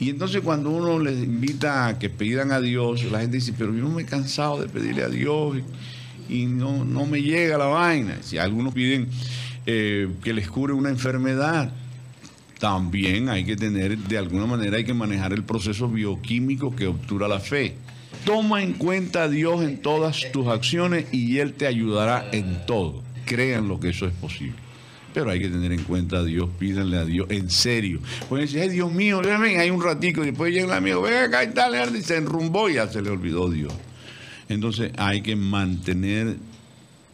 [0.00, 3.74] Y entonces cuando uno les invita a que pidan a Dios, la gente dice, pero
[3.74, 5.58] yo no me he cansado de pedirle a Dios
[6.26, 8.16] y, no, no me llega la vaina.
[8.22, 9.08] Si algunos piden
[9.66, 11.70] eh, que les cure una enfermedad,
[12.58, 17.28] también hay que tener, de alguna manera hay que manejar el proceso bioquímico que obtura
[17.28, 17.74] la fe.
[18.24, 23.02] Toma en cuenta a Dios en todas tus acciones y Él te ayudará en todo.
[23.26, 24.69] Crean lo que eso es posible.
[25.12, 28.00] Pero hay que tener en cuenta a Dios, pídanle a Dios, en serio.
[28.28, 31.24] Pueden decir, ay Dios mío, ven, hay un ratico, y después llega el amigo, ven
[31.24, 33.72] acá y tal, y se enrumbó y ya se le olvidó Dios.
[34.48, 36.36] Entonces hay que mantener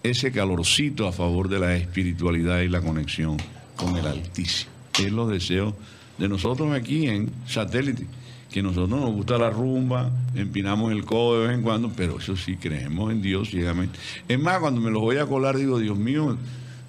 [0.02, 3.36] ese calorcito a favor de la espiritualidad y la conexión
[3.76, 4.70] con el Altísimo.
[4.98, 5.74] Es los deseos
[6.18, 8.06] de nosotros aquí en satélite,
[8.50, 12.36] que nosotros nos gusta la rumba, empinamos el codo de vez en cuando, pero eso
[12.36, 13.98] sí, creemos en Dios ciegamente.
[14.28, 16.38] Es más, cuando me los voy a colar, digo, Dios mío,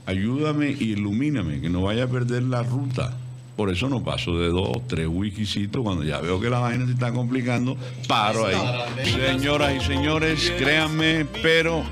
[0.07, 3.13] ayúdame y ilumíname, que no vaya a perder la ruta.
[3.55, 5.81] Por eso no paso de dos, tres wikisitos.
[5.83, 7.75] Cuando ya veo que la vaina se está complicando,
[8.07, 8.55] paro ahí.
[9.03, 11.83] Señoras y señores, créanme, pero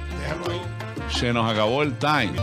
[1.12, 2.34] se nos acabó el time.